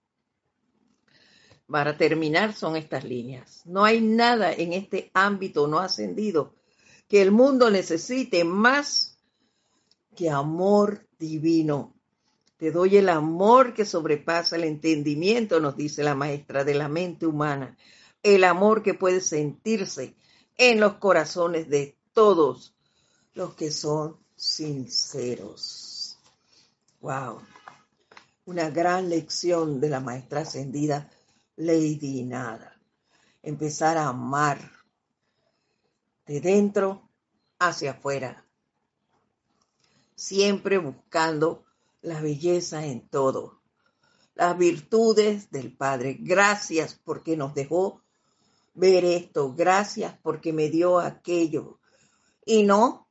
Para 1.66 1.96
terminar 1.96 2.52
son 2.52 2.76
estas 2.76 3.04
líneas. 3.04 3.62
No 3.64 3.84
hay 3.84 4.00
nada 4.00 4.52
en 4.52 4.74
este 4.74 5.10
ámbito 5.14 5.66
no 5.66 5.78
ascendido 5.78 6.54
que 7.08 7.22
el 7.22 7.30
mundo 7.30 7.70
necesite 7.70 8.44
más 8.44 9.18
que 10.14 10.30
amor 10.30 11.06
divino. 11.18 11.94
Te 12.56 12.70
doy 12.70 12.96
el 12.98 13.08
amor 13.08 13.74
que 13.74 13.84
sobrepasa 13.84 14.56
el 14.56 14.64
entendimiento, 14.64 15.60
nos 15.60 15.76
dice 15.76 16.04
la 16.04 16.14
maestra 16.14 16.64
de 16.64 16.74
la 16.74 16.88
mente 16.88 17.26
humana. 17.26 17.76
El 18.22 18.44
amor 18.44 18.82
que 18.82 18.94
puede 18.94 19.20
sentirse 19.20 20.14
en 20.56 20.80
los 20.80 20.94
corazones 20.94 21.68
de 21.68 21.98
todos 22.12 22.76
los 23.32 23.54
que 23.54 23.70
son 23.70 24.23
sinceros. 24.44 26.18
Wow. 27.00 27.40
Una 28.44 28.68
gran 28.68 29.08
lección 29.08 29.80
de 29.80 29.88
la 29.88 30.00
maestra 30.00 30.40
ascendida 30.40 31.10
Lady 31.56 32.22
Nada. 32.24 32.78
Empezar 33.42 33.96
a 33.96 34.08
amar 34.08 34.58
de 36.26 36.40
dentro 36.40 37.08
hacia 37.58 37.92
afuera. 37.92 38.44
Siempre 40.14 40.78
buscando 40.78 41.64
la 42.02 42.20
belleza 42.20 42.84
en 42.84 43.08
todo. 43.08 43.62
Las 44.34 44.58
virtudes 44.58 45.50
del 45.50 45.74
Padre. 45.74 46.18
Gracias 46.20 47.00
porque 47.02 47.36
nos 47.36 47.54
dejó 47.54 48.02
ver 48.74 49.04
esto. 49.04 49.54
Gracias 49.54 50.16
porque 50.22 50.52
me 50.52 50.68
dio 50.68 50.98
aquello. 50.98 51.78
Y 52.44 52.64
no 52.64 53.03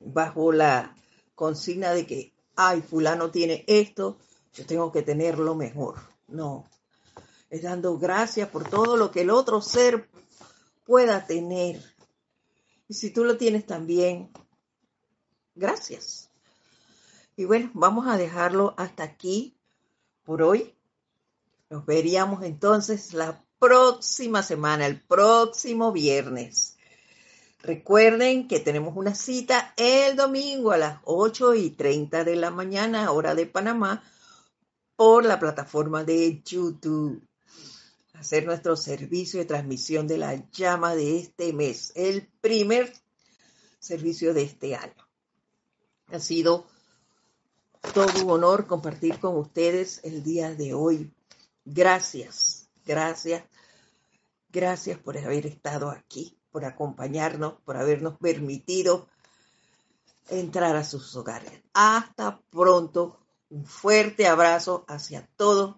bajo 0.00 0.52
la 0.52 0.94
consigna 1.34 1.92
de 1.92 2.06
que 2.06 2.32
ay, 2.58 2.82
fulano 2.82 3.30
tiene 3.30 3.64
esto, 3.68 4.18
yo 4.52 4.66
tengo 4.66 4.90
que 4.90 5.02
tenerlo 5.02 5.54
mejor. 5.54 5.94
No, 6.26 6.64
es 7.50 7.62
dando 7.62 7.96
gracias 7.98 8.48
por 8.48 8.68
todo 8.68 8.96
lo 8.96 9.12
que 9.12 9.20
el 9.20 9.30
otro 9.30 9.62
ser 9.62 10.08
pueda 10.84 11.24
tener. 11.24 11.80
Y 12.88 12.94
si 12.94 13.10
tú 13.10 13.24
lo 13.24 13.36
tienes 13.36 13.64
también, 13.64 14.30
gracias. 15.54 16.30
Y 17.36 17.44
bueno, 17.44 17.70
vamos 17.74 18.08
a 18.08 18.16
dejarlo 18.16 18.74
hasta 18.76 19.04
aquí 19.04 19.56
por 20.24 20.42
hoy. 20.42 20.74
Nos 21.70 21.86
veríamos 21.86 22.42
entonces 22.42 23.14
la 23.14 23.44
próxima 23.60 24.42
semana, 24.42 24.86
el 24.86 25.00
próximo 25.00 25.92
viernes. 25.92 26.77
Recuerden 27.60 28.46
que 28.46 28.60
tenemos 28.60 28.96
una 28.96 29.16
cita 29.16 29.74
el 29.76 30.14
domingo 30.14 30.70
a 30.70 30.78
las 30.78 31.00
8 31.04 31.54
y 31.54 31.70
30 31.70 32.22
de 32.22 32.36
la 32.36 32.50
mañana, 32.50 33.10
hora 33.10 33.34
de 33.34 33.46
Panamá, 33.46 34.04
por 34.94 35.24
la 35.24 35.40
plataforma 35.40 36.04
de 36.04 36.40
YouTube. 36.44 37.20
Hacer 38.14 38.46
nuestro 38.46 38.76
servicio 38.76 39.40
de 39.40 39.46
transmisión 39.46 40.06
de 40.06 40.18
la 40.18 40.48
llama 40.52 40.94
de 40.94 41.18
este 41.18 41.52
mes, 41.52 41.92
el 41.96 42.28
primer 42.40 42.92
servicio 43.80 44.34
de 44.34 44.42
este 44.42 44.76
año. 44.76 45.08
Ha 46.06 46.20
sido 46.20 46.66
todo 47.92 48.24
un 48.24 48.30
honor 48.30 48.66
compartir 48.68 49.18
con 49.18 49.36
ustedes 49.36 50.00
el 50.04 50.22
día 50.22 50.54
de 50.54 50.74
hoy. 50.74 51.12
Gracias, 51.64 52.68
gracias, 52.84 53.42
gracias 54.48 54.98
por 54.98 55.18
haber 55.18 55.46
estado 55.46 55.90
aquí 55.90 56.37
por 56.58 56.64
acompañarnos, 56.64 57.54
por 57.64 57.76
habernos 57.76 58.18
permitido 58.18 59.06
entrar 60.28 60.74
a 60.74 60.82
sus 60.82 61.14
hogares. 61.14 61.52
Hasta 61.72 62.40
pronto. 62.50 63.20
Un 63.48 63.64
fuerte 63.64 64.26
abrazo 64.26 64.84
hacia 64.88 65.28
todos 65.36 65.76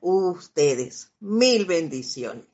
ustedes. 0.00 1.12
Mil 1.20 1.66
bendiciones. 1.66 2.46